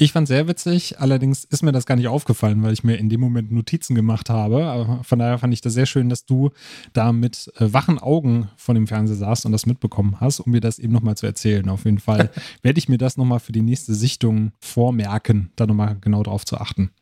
[0.00, 3.08] Ich fand sehr witzig, allerdings ist mir das gar nicht aufgefallen, weil ich mir in
[3.08, 4.64] dem Moment Notizen gemacht habe.
[4.66, 6.50] Aber von daher fand ich das sehr schön, dass du
[6.92, 10.60] da mit äh, wachen Augen vor dem Fernseher saßt und das mitbekommen hast, um mir
[10.60, 11.68] das eben nochmal zu erzählen.
[11.68, 12.30] Auf jeden Fall
[12.62, 16.58] werde ich mir das nochmal für die nächste Sichtung vormerken, da nochmal genau drauf zu
[16.58, 16.92] achten.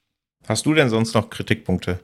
[0.48, 2.00] Hast du denn sonst noch Kritikpunkte?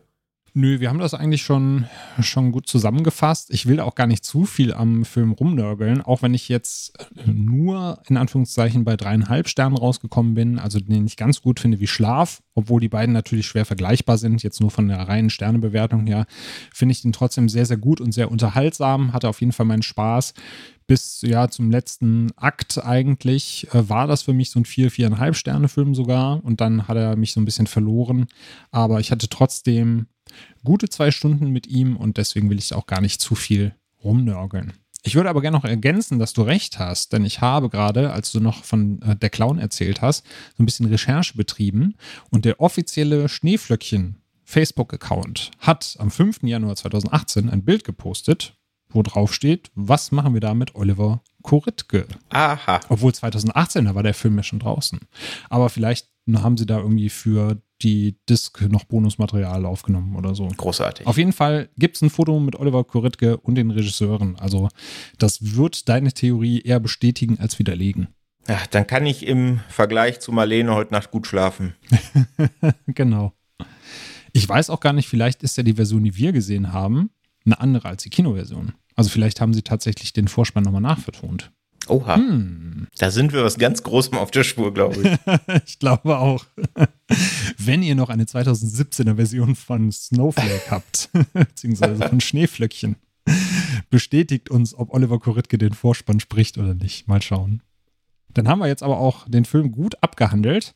[0.54, 1.86] Nö, wir haben das eigentlich schon,
[2.20, 3.48] schon gut zusammengefasst.
[3.54, 6.92] Ich will auch gar nicht zu viel am Film rumnörgeln, auch wenn ich jetzt
[7.24, 11.86] nur in Anführungszeichen bei dreieinhalb Sternen rausgekommen bin, also den ich ganz gut finde wie
[11.86, 16.26] Schlaf, obwohl die beiden natürlich schwer vergleichbar sind, jetzt nur von der reinen Sternebewertung her,
[16.70, 19.82] finde ich den trotzdem sehr, sehr gut und sehr unterhaltsam, hatte auf jeden Fall meinen
[19.82, 20.34] Spaß.
[20.86, 25.34] Bis ja zum letzten Akt eigentlich äh, war das für mich so ein vier, viereinhalb
[25.34, 28.26] Sterne Film sogar und dann hat er mich so ein bisschen verloren,
[28.70, 30.08] aber ich hatte trotzdem
[30.64, 34.72] gute zwei Stunden mit ihm und deswegen will ich auch gar nicht zu viel rumnörgeln.
[35.04, 38.30] Ich würde aber gerne noch ergänzen, dass du recht hast, denn ich habe gerade, als
[38.30, 40.24] du noch von äh, der Clown erzählt hast,
[40.56, 41.96] so ein bisschen Recherche betrieben
[42.30, 46.42] und der offizielle Schneeflöckchen Facebook-Account hat am 5.
[46.42, 48.54] Januar 2018 ein Bild gepostet,
[48.90, 52.06] wo drauf steht, was machen wir da mit Oliver Koritke?
[52.28, 52.80] Aha.
[52.88, 55.00] Obwohl 2018, da war der Film ja schon draußen.
[55.48, 60.48] Aber vielleicht haben sie da irgendwie für die Disc noch Bonusmaterial aufgenommen oder so.
[60.48, 61.06] Großartig.
[61.06, 64.36] Auf jeden Fall gibt es ein Foto mit Oliver Koritke und den Regisseuren.
[64.36, 64.68] Also
[65.18, 68.08] das wird deine Theorie eher bestätigen als widerlegen.
[68.48, 71.74] Ja, dann kann ich im Vergleich zu Marlene heute Nacht gut schlafen.
[72.86, 73.32] genau.
[74.32, 77.10] Ich weiß auch gar nicht, vielleicht ist ja die Version, die wir gesehen haben,
[77.44, 78.72] eine andere als die Kinoversion.
[78.96, 81.52] Also vielleicht haben sie tatsächlich den Vorspann nochmal nachvertont.
[81.88, 82.16] Oha.
[82.16, 82.86] Hm.
[82.98, 85.62] Da sind wir was ganz Großem auf der Spur, glaube ich.
[85.66, 86.44] ich glaube auch.
[87.58, 92.96] Wenn ihr noch eine 2017er Version von Snowflake habt, beziehungsweise von Schneeflöckchen,
[93.90, 97.08] bestätigt uns, ob Oliver Koritke den Vorspann spricht oder nicht.
[97.08, 97.62] Mal schauen.
[98.28, 100.74] Dann haben wir jetzt aber auch den Film gut abgehandelt.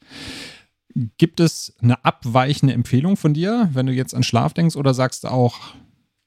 [1.19, 5.25] Gibt es eine abweichende Empfehlung von dir, wenn du jetzt an Schlaf denkst, oder sagst
[5.25, 5.75] du auch,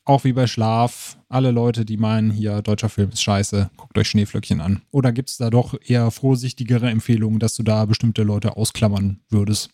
[0.09, 4.07] auch wie bei Schlaf, alle Leute, die meinen, hier, deutscher Film ist scheiße, guckt euch
[4.07, 4.81] Schneeflöckchen an.
[4.89, 9.69] Oder gibt es da doch eher vorsichtigere Empfehlungen, dass du da bestimmte Leute ausklammern würdest?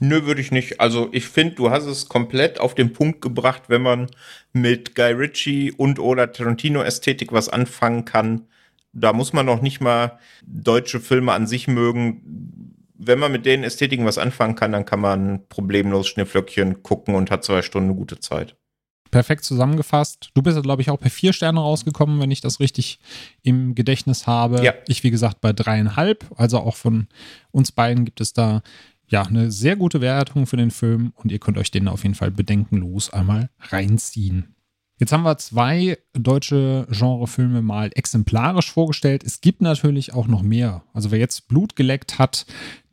[0.00, 0.80] Nö, würde ich nicht.
[0.80, 4.08] Also ich finde, du hast es komplett auf den Punkt gebracht, wenn man
[4.52, 8.48] mit Guy Ritchie und oder Tarantino-Ästhetik was anfangen kann.
[8.92, 12.74] Da muss man noch nicht mal deutsche Filme an sich mögen.
[12.98, 17.30] Wenn man mit den Ästhetiken was anfangen kann, dann kann man problemlos Schneeflöckchen gucken und
[17.30, 18.56] hat zwei Stunden eine gute Zeit
[19.10, 20.30] perfekt zusammengefasst.
[20.34, 22.98] Du bist, glaube ich, auch bei vier Sterne rausgekommen, wenn ich das richtig
[23.42, 24.64] im Gedächtnis habe.
[24.64, 24.74] Ja.
[24.86, 26.26] Ich, wie gesagt, bei dreieinhalb.
[26.36, 27.08] Also auch von
[27.50, 28.62] uns beiden gibt es da
[29.08, 32.14] ja eine sehr gute Wertung für den Film und ihr könnt euch den auf jeden
[32.14, 34.56] Fall bedenkenlos einmal reinziehen.
[34.98, 39.24] Jetzt haben wir zwei deutsche Genrefilme mal exemplarisch vorgestellt.
[39.24, 40.84] Es gibt natürlich auch noch mehr.
[40.94, 42.46] Also wer jetzt Blut geleckt hat,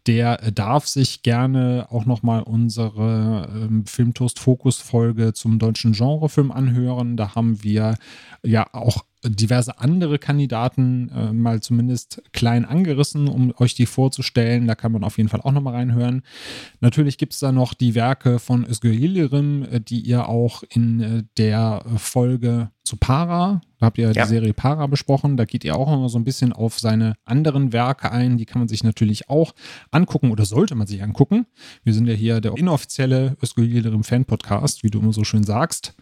[0.07, 7.17] der darf sich gerne auch nochmal unsere ähm, Filmtoast Fokus Folge zum deutschen Genrefilm anhören.
[7.17, 7.97] Da haben wir
[8.43, 14.67] ja auch diverse andere Kandidaten äh, mal zumindest klein angerissen, um euch die vorzustellen.
[14.67, 16.21] Da kann man auf jeden Fall auch nochmal reinhören.
[16.79, 21.01] Natürlich gibt es da noch die Werke von Özgür Yildirim, äh, die ihr auch in
[21.01, 24.23] äh, der Folge zu Para, da habt ihr ja.
[24.23, 27.73] die Serie Para besprochen, da geht ihr auch noch so ein bisschen auf seine anderen
[27.73, 28.37] Werke ein.
[28.37, 29.53] Die kann man sich natürlich auch
[29.91, 31.45] angucken oder sollte man sich angucken.
[31.83, 35.95] Wir sind ja hier der inoffizielle Özgür Yildirim Fan-Podcast, wie du immer so schön sagst.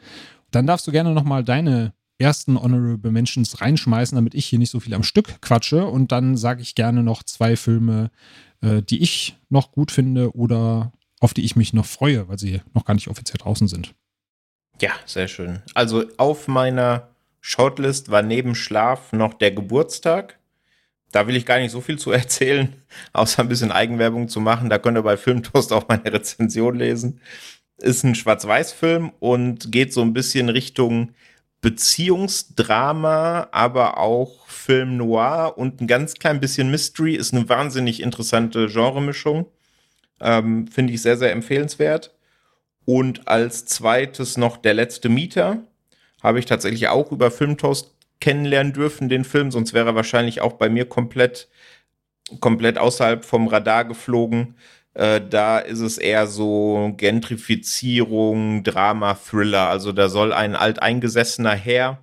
[0.52, 4.80] Dann darfst du gerne nochmal deine ersten Honorable Mentions reinschmeißen, damit ich hier nicht so
[4.80, 5.86] viel am Stück quatsche.
[5.86, 8.12] Und dann sage ich gerne noch zwei Filme,
[8.62, 12.62] äh, die ich noch gut finde oder auf die ich mich noch freue, weil sie
[12.74, 13.94] noch gar nicht offiziell draußen sind.
[14.82, 15.62] Ja, sehr schön.
[15.76, 20.40] Also auf meiner Shortlist war neben Schlaf noch der Geburtstag.
[21.12, 22.74] Da will ich gar nicht so viel zu erzählen,
[23.14, 24.70] außer ein bisschen Eigenwerbung zu machen.
[24.70, 27.22] Da könnt ihr bei Filmtoast auch meine Rezension lesen.
[27.78, 31.14] Ist ein Schwarz-Weiß-Film und geht so ein bisschen Richtung
[31.62, 38.68] Beziehungsdrama, aber auch Film Noir und ein ganz klein bisschen Mystery ist eine wahnsinnig interessante
[38.68, 39.46] Genremischung.
[40.20, 42.16] Ähm, Finde ich sehr, sehr empfehlenswert.
[42.86, 45.64] Und als zweites noch Der letzte Mieter.
[46.24, 50.54] Habe ich tatsächlich auch über Filmtoast kennenlernen dürfen, den Film, sonst wäre er wahrscheinlich auch
[50.54, 51.50] bei mir komplett,
[52.40, 54.56] komplett außerhalb vom Radar geflogen.
[54.94, 59.70] Äh, da ist es eher so Gentrifizierung, Drama, Thriller.
[59.70, 62.00] Also da soll ein alteingesessener Herr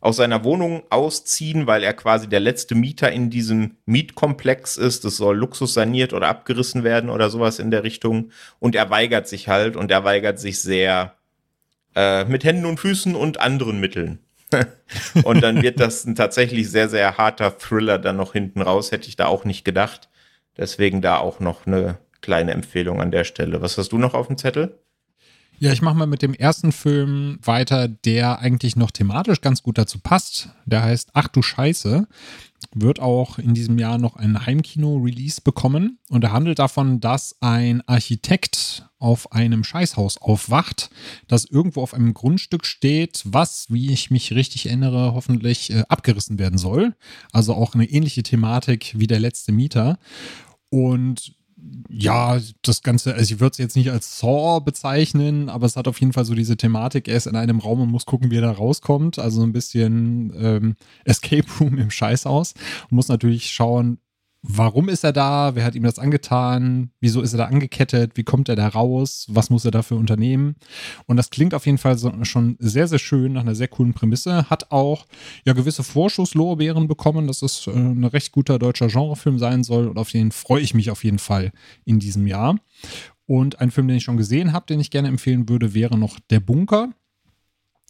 [0.00, 5.04] aus seiner Wohnung ausziehen, weil er quasi der letzte Mieter in diesem Mietkomplex ist.
[5.04, 8.30] Es soll Luxus saniert oder abgerissen werden oder sowas in der Richtung.
[8.60, 11.14] Und er weigert sich halt und er weigert sich sehr
[11.96, 14.20] äh, mit Händen und Füßen und anderen Mitteln.
[15.24, 18.92] und dann wird das ein tatsächlich sehr, sehr harter Thriller dann noch hinten raus.
[18.92, 20.08] Hätte ich da auch nicht gedacht.
[20.56, 23.62] Deswegen da auch noch eine kleine Empfehlung an der Stelle.
[23.62, 24.78] Was hast du noch auf dem Zettel?
[25.60, 29.76] Ja, ich mache mal mit dem ersten Film weiter, der eigentlich noch thematisch ganz gut
[29.76, 30.50] dazu passt.
[30.66, 32.06] Der heißt Ach du Scheiße.
[32.74, 35.98] Wird auch in diesem Jahr noch ein Heimkino-Release bekommen.
[36.10, 40.90] Und er handelt davon, dass ein Architekt auf einem Scheißhaus aufwacht,
[41.26, 46.38] das irgendwo auf einem Grundstück steht, was, wie ich mich richtig erinnere, hoffentlich äh, abgerissen
[46.38, 46.94] werden soll.
[47.32, 49.98] Also auch eine ähnliche Thematik wie der letzte Mieter.
[50.70, 51.37] Und
[51.88, 55.88] ja, das Ganze, also ich würde es jetzt nicht als Saw bezeichnen, aber es hat
[55.88, 58.36] auf jeden Fall so diese Thematik, er ist in einem Raum und muss gucken, wie
[58.36, 59.18] er da rauskommt.
[59.18, 62.54] Also ein bisschen ähm, Escape Room im Scheißhaus.
[62.90, 63.98] Und muss natürlich schauen,
[64.48, 65.54] warum ist er da?
[65.54, 66.90] Wer hat ihm das angetan?
[67.00, 68.16] Wieso ist er da angekettet?
[68.16, 69.26] Wie kommt er da raus?
[69.28, 70.56] Was muss er dafür unternehmen?
[71.06, 73.94] Und das klingt auf jeden Fall so, schon sehr, sehr schön nach einer sehr coolen
[73.94, 74.48] Prämisse.
[74.50, 75.06] Hat auch
[75.44, 79.86] ja gewisse Vorschusslorbeeren bekommen, dass es äh, ein recht guter deutscher Genrefilm sein soll.
[79.86, 81.52] Und auf den freue ich mich auf jeden Fall
[81.84, 82.56] in diesem Jahr.
[83.26, 86.18] Und ein Film, den ich schon gesehen habe, den ich gerne empfehlen würde, wäre noch
[86.30, 86.94] Der Bunker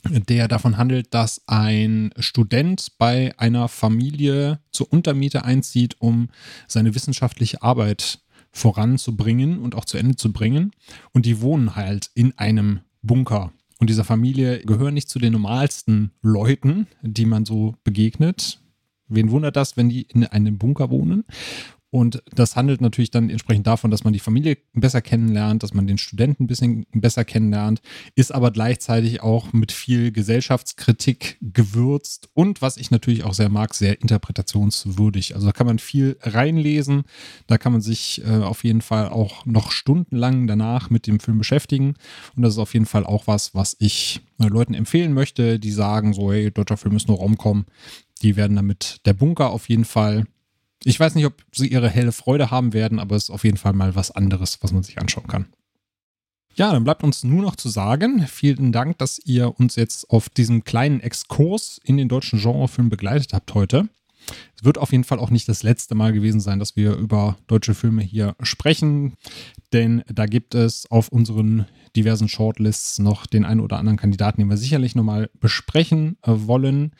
[0.04, 6.28] der davon handelt, dass ein Student bei einer Familie zur Untermiete einzieht, um
[6.66, 8.20] seine wissenschaftliche Arbeit
[8.50, 10.72] voranzubringen und auch zu Ende zu bringen.
[11.12, 13.52] Und die wohnen halt in einem Bunker.
[13.78, 18.60] Und dieser Familie gehören nicht zu den normalsten Leuten, die man so begegnet.
[19.08, 21.24] Wen wundert das, wenn die in einem Bunker wohnen?
[21.90, 25.86] Und das handelt natürlich dann entsprechend davon, dass man die Familie besser kennenlernt, dass man
[25.86, 27.80] den Studenten ein bisschen besser kennenlernt,
[28.14, 33.74] ist aber gleichzeitig auch mit viel Gesellschaftskritik gewürzt und was ich natürlich auch sehr mag,
[33.74, 35.34] sehr interpretationswürdig.
[35.34, 37.04] Also da kann man viel reinlesen,
[37.46, 41.38] da kann man sich äh, auf jeden Fall auch noch stundenlang danach mit dem Film
[41.38, 41.94] beschäftigen
[42.36, 45.72] und das ist auf jeden Fall auch was, was ich äh, Leuten empfehlen möchte, die
[45.72, 47.64] sagen so, hey, deutscher Film ist nur Romcom.
[48.22, 50.24] Die werden damit der Bunker auf jeden Fall
[50.88, 53.58] ich weiß nicht, ob sie ihre helle Freude haben werden, aber es ist auf jeden
[53.58, 55.46] Fall mal was anderes, was man sich anschauen kann.
[56.54, 60.30] Ja, dann bleibt uns nur noch zu sagen, vielen Dank, dass ihr uns jetzt auf
[60.30, 63.88] diesem kleinen Exkurs in den deutschen Genrefilm begleitet habt heute.
[64.56, 67.36] Es wird auf jeden Fall auch nicht das letzte Mal gewesen sein, dass wir über
[67.46, 69.14] deutsche Filme hier sprechen,
[69.74, 71.66] denn da gibt es auf unseren
[71.96, 76.92] diversen Shortlists noch den einen oder anderen Kandidaten, den wir sicherlich nochmal besprechen wollen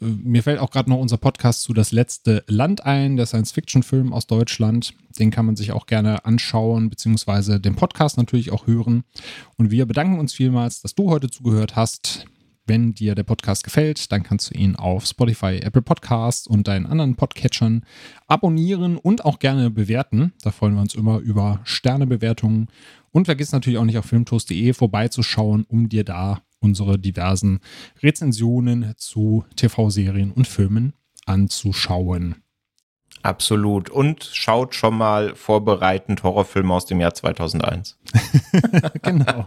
[0.00, 4.26] mir fällt auch gerade noch unser Podcast zu Das letzte Land ein, der Science-Fiction-Film aus
[4.26, 4.94] Deutschland.
[5.18, 9.04] Den kann man sich auch gerne anschauen, beziehungsweise den Podcast natürlich auch hören.
[9.56, 12.26] Und wir bedanken uns vielmals, dass du heute zugehört hast.
[12.66, 16.84] Wenn dir der Podcast gefällt, dann kannst du ihn auf Spotify, Apple Podcasts und deinen
[16.84, 17.82] anderen Podcatchern
[18.26, 20.34] abonnieren und auch gerne bewerten.
[20.42, 22.68] Da freuen wir uns immer über Sternebewertungen.
[23.10, 27.60] Und vergiss natürlich auch nicht auf filmtoast.de vorbeizuschauen, um dir da unsere diversen
[28.02, 30.94] Rezensionen zu TV-Serien und Filmen
[31.26, 32.36] anzuschauen.
[33.28, 33.90] Absolut.
[33.90, 37.98] Und schaut schon mal vorbereitend Horrorfilme aus dem Jahr 2001.
[39.02, 39.44] genau.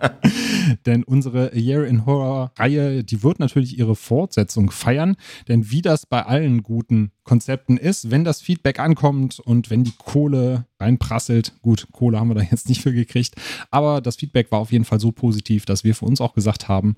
[0.86, 5.16] denn unsere Year in Horror-Reihe, die wird natürlich ihre Fortsetzung feiern.
[5.48, 9.95] Denn wie das bei allen guten Konzepten ist, wenn das Feedback ankommt und wenn die
[9.98, 13.34] Kohle reinprasselt, gut, Kohle haben wir da jetzt nicht für gekriegt,
[13.72, 16.68] aber das Feedback war auf jeden Fall so positiv, dass wir für uns auch gesagt
[16.68, 16.95] haben,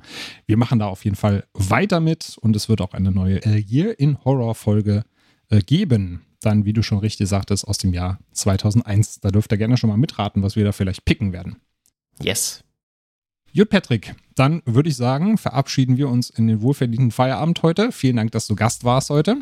[0.48, 3.98] wir machen da auf jeden Fall weiter mit und es wird auch eine neue Year
[3.98, 5.04] in Horror-Folge
[5.50, 9.20] äh, geben dann, wie du schon richtig sagtest, aus dem Jahr 2001.
[9.22, 11.58] Da dürft ihr gerne schon mal mitraten, was wir da vielleicht picken werden.
[12.22, 12.64] Yes.
[13.56, 17.92] Gut, Patrick, dann würde ich sagen, verabschieden wir uns in den wohlverdienten Feierabend heute.
[17.92, 19.38] Vielen Dank, dass du Gast warst heute.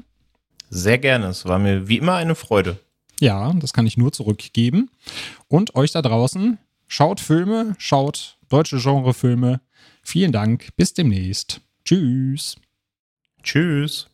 [0.70, 1.28] Sehr gerne.
[1.28, 2.78] Es war mir wie immer eine Freude.
[3.20, 4.90] Ja, das kann ich nur zurückgeben.
[5.48, 6.58] Und euch da draußen,
[6.88, 9.62] schaut Filme, schaut deutsche Genrefilme.
[10.04, 10.70] Vielen Dank.
[10.76, 11.62] Bis demnächst.
[11.86, 12.56] Tschüss.
[13.44, 14.08] Tschüss.